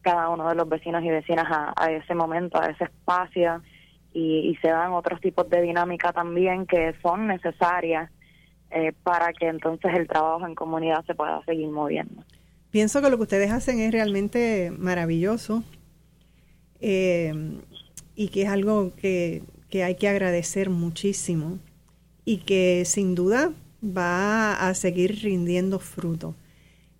cada 0.01 0.29
uno 0.29 0.47
de 0.47 0.55
los 0.55 0.69
vecinos 0.69 1.03
y 1.03 1.09
vecinas 1.09 1.45
a, 1.49 1.73
a 1.75 1.91
ese 1.91 2.15
momento, 2.15 2.59
a 2.59 2.67
ese 2.67 2.85
espacio 2.85 3.61
y, 4.13 4.49
y 4.49 4.55
se 4.57 4.69
dan 4.69 4.93
otros 4.93 5.19
tipos 5.19 5.49
de 5.49 5.61
dinámica 5.61 6.13
también 6.13 6.65
que 6.65 6.93
son 7.01 7.27
necesarias 7.27 8.09
eh, 8.71 8.93
para 9.03 9.33
que 9.33 9.47
entonces 9.47 9.91
el 9.95 10.07
trabajo 10.07 10.45
en 10.45 10.53
comunidad 10.53 11.03
se 11.05 11.15
pueda 11.15 11.43
seguir 11.45 11.69
moviendo. 11.69 12.23
Pienso 12.69 13.01
que 13.01 13.09
lo 13.09 13.17
que 13.17 13.23
ustedes 13.23 13.51
hacen 13.51 13.79
es 13.79 13.91
realmente 13.91 14.71
maravilloso 14.77 15.63
eh, 16.79 17.33
y 18.15 18.27
que 18.29 18.43
es 18.43 18.49
algo 18.49 18.93
que, 18.95 19.41
que 19.71 19.83
hay 19.83 19.95
que 19.95 20.07
agradecer 20.07 20.69
muchísimo 20.69 21.57
y 22.25 22.37
que 22.39 22.85
sin 22.85 23.15
duda 23.15 23.51
va 23.83 24.67
a 24.67 24.73
seguir 24.73 25.19
rindiendo 25.23 25.79
fruto. 25.79 26.35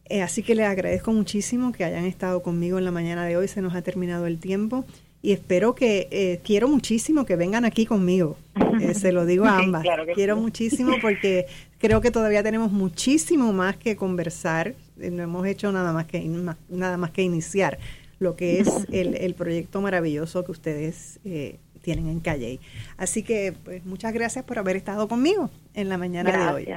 Eh, 0.05 0.21
así 0.21 0.41
que 0.41 0.55
les 0.55 0.65
agradezco 0.65 1.11
muchísimo 1.13 1.71
que 1.71 1.83
hayan 1.83 2.05
estado 2.05 2.41
conmigo 2.41 2.77
en 2.79 2.85
la 2.85 2.91
mañana 2.91 3.25
de 3.25 3.37
hoy. 3.37 3.47
Se 3.47 3.61
nos 3.61 3.75
ha 3.75 3.81
terminado 3.81 4.25
el 4.25 4.39
tiempo 4.39 4.85
y 5.21 5.33
espero 5.33 5.75
que, 5.75 6.07
eh, 6.11 6.39
quiero 6.43 6.67
muchísimo 6.67 7.25
que 7.25 7.35
vengan 7.35 7.65
aquí 7.65 7.85
conmigo. 7.85 8.37
Eh, 8.81 8.93
se 8.93 9.11
lo 9.11 9.25
digo 9.25 9.45
a 9.45 9.57
ambas. 9.59 9.83
claro 9.83 10.05
quiero 10.15 10.35
sí. 10.35 10.41
muchísimo 10.41 10.93
porque 11.01 11.45
creo 11.77 12.01
que 12.01 12.09
todavía 12.11 12.41
tenemos 12.41 12.71
muchísimo 12.71 13.53
más 13.53 13.77
que 13.77 13.95
conversar. 13.95 14.73
Eh, 14.99 15.11
No 15.11 15.21
hemos 15.23 15.45
hecho 15.45 15.71
nada 15.71 15.93
más 15.93 16.05
que, 16.07 16.21
nada 16.69 16.97
más 16.97 17.11
que 17.11 17.21
iniciar 17.21 17.77
lo 18.19 18.35
que 18.35 18.59
es 18.61 18.67
el, 18.91 19.15
el 19.15 19.33
proyecto 19.35 19.79
maravilloso 19.81 20.43
que 20.43 20.51
ustedes 20.51 21.19
eh, 21.23 21.57
tienen 21.81 22.07
en 22.07 22.19
Calle. 22.19 22.59
Así 22.97 23.23
que, 23.23 23.53
pues, 23.63 23.85
muchas 23.85 24.13
gracias 24.13 24.45
por 24.45 24.59
haber 24.59 24.75
estado 24.75 25.07
conmigo 25.07 25.49
en 25.73 25.89
la 25.89 25.97
mañana 25.97 26.31
de 26.31 26.53
hoy. 26.53 26.67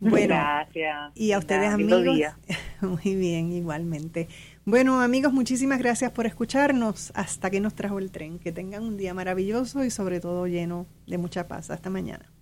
Bueno, 0.00 0.34
Gracias. 0.34 1.12
y 1.14 1.30
a 1.30 1.38
ustedes, 1.38 1.70
amigos. 1.70 2.02
día. 2.02 2.36
Muy 2.80 3.14
bien, 3.14 3.52
igualmente. 3.52 4.28
Bueno, 4.64 5.00
amigos, 5.00 5.32
muchísimas 5.32 5.78
gracias 5.78 6.10
por 6.10 6.26
escucharnos 6.26 7.12
hasta 7.14 7.50
que 7.50 7.60
nos 7.60 7.74
trajo 7.74 8.00
el 8.00 8.10
tren. 8.10 8.40
Que 8.40 8.50
tengan 8.50 8.82
un 8.82 8.96
día 8.96 9.14
maravilloso 9.14 9.84
y 9.84 9.90
sobre 9.90 10.18
todo 10.18 10.48
lleno 10.48 10.86
de 11.06 11.18
mucha 11.18 11.46
paz. 11.46 11.70
Hasta 11.70 11.88
mañana. 11.88 12.32